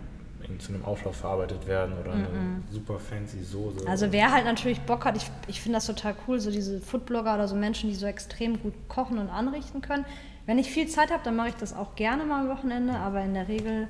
zu 0.58 0.72
einem 0.72 0.84
Auflauf 0.84 1.16
verarbeitet 1.16 1.66
werden 1.66 1.94
oder 1.98 2.12
eine 2.12 2.28
super 2.70 2.98
fancy 2.98 3.42
Soße. 3.42 3.86
Also 3.86 4.12
wer 4.12 4.32
halt 4.32 4.44
natürlich 4.44 4.80
Bock 4.82 5.04
hat, 5.04 5.16
ich, 5.16 5.30
ich 5.46 5.60
finde 5.60 5.76
das 5.76 5.86
total 5.86 6.14
cool, 6.26 6.40
so 6.40 6.50
diese 6.50 6.80
Foodblogger 6.80 7.34
oder 7.34 7.48
so 7.48 7.56
Menschen, 7.56 7.90
die 7.90 7.96
so 7.96 8.06
extrem 8.06 8.60
gut 8.62 8.74
kochen 8.88 9.18
und 9.18 9.28
anrichten 9.28 9.82
können. 9.82 10.04
Wenn 10.46 10.58
ich 10.58 10.70
viel 10.70 10.88
Zeit 10.88 11.10
habe, 11.10 11.22
dann 11.24 11.36
mache 11.36 11.48
ich 11.48 11.54
das 11.56 11.74
auch 11.74 11.94
gerne 11.94 12.24
mal 12.24 12.42
am 12.42 12.48
Wochenende, 12.48 12.94
aber 12.94 13.22
in 13.22 13.34
der 13.34 13.48
Regel 13.48 13.88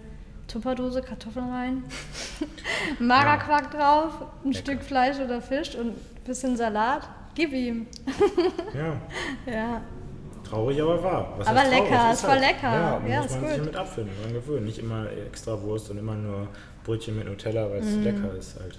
Tupperdose, 0.49 1.03
Kartoffeln 1.03 1.51
rein, 1.51 1.85
Magerquark 2.99 3.71
drauf, 3.71 4.23
ein 4.45 4.51
Lecker. 4.51 4.59
Stück 4.59 4.83
Fleisch 4.83 5.21
oder 5.21 5.41
Fisch 5.41 5.77
und 5.77 5.91
ein 5.91 6.25
bisschen 6.25 6.57
Salat. 6.57 7.09
Gib 7.39 7.53
ihm. 7.53 7.87
ja, 8.75 8.97
Ja. 9.53 9.81
traurig, 10.43 10.83
aber 10.83 11.03
wahr. 11.05 11.35
Was 11.39 11.47
Aber 11.47 11.65
lecker, 11.65 12.11
Ist 12.13 12.19
ist 12.23 12.27
voll 12.29 12.39
lecker. 12.39 12.63
Ja, 12.63 13.01
Ja, 13.09 13.23
muss 13.23 13.31
man 13.31 13.41
gut. 13.41 13.49
sich 13.51 13.59
damit 13.59 13.77
abfinden, 13.77 14.13
dran 14.23 14.33
gewöhnen. 14.33 14.67
Nicht 14.67 14.79
immer 14.79 15.07
extra 15.29 15.63
Wurst 15.63 15.89
und 15.91 15.99
immer 15.99 16.15
nur 16.17 16.49
Brötchen 16.85 17.17
mit 17.17 17.27
Nutella, 17.29 17.71
weil 17.71 17.79
es 17.79 17.95
Mhm. 17.95 18.03
lecker 18.03 18.35
ist 18.37 18.59
halt. 18.59 18.77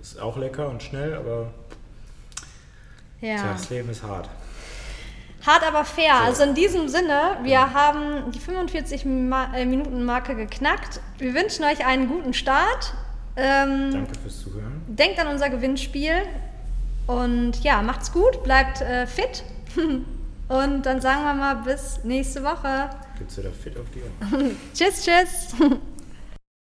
Ist 0.00 0.18
auch 0.20 0.38
lecker 0.38 0.68
und 0.70 0.82
schnell, 0.82 1.14
aber 1.14 1.50
tja, 3.20 3.28
Ja. 3.36 3.52
das 3.52 3.68
Leben 3.68 3.90
ist 3.90 4.02
hart. 4.02 4.30
Hart 5.46 5.66
aber 5.66 5.84
fair. 5.84 6.14
So. 6.20 6.24
Also 6.24 6.42
in 6.44 6.54
diesem 6.54 6.88
Sinne, 6.88 7.36
wir 7.42 7.74
haben 7.74 8.30
die 8.32 8.38
45 8.38 9.04
Ma 9.04 9.54
äh, 9.54 9.66
Minuten 9.66 10.04
Marke 10.04 10.34
geknackt. 10.34 11.00
Wir 11.18 11.34
wünschen 11.34 11.64
euch 11.64 11.84
einen 11.84 12.08
guten 12.08 12.32
Start. 12.32 12.94
Ähm, 13.36 13.90
Danke 13.92 14.18
fürs 14.20 14.40
Zuhören. 14.40 14.82
denkt 14.88 15.18
an 15.20 15.28
unser 15.28 15.48
Gewinnspiel 15.50 16.14
und 17.08 17.64
ja, 17.64 17.82
macht's 17.82 18.12
gut, 18.12 18.44
bleibt 18.44 18.82
äh, 18.82 19.06
fit. 19.06 19.42
und 20.48 20.82
dann 20.86 21.00
sagen 21.00 21.24
wir 21.24 21.34
mal 21.34 21.54
bis 21.56 22.04
nächste 22.04 22.44
Woche. 22.44 22.90
Gibt's 23.18 23.38
wieder 23.38 23.50
fit 23.50 23.76
auf 23.76 23.86
die 23.94 24.02
Ohren. 24.02 24.56
tschüss, 24.74 25.04
tschüss. 25.04 25.54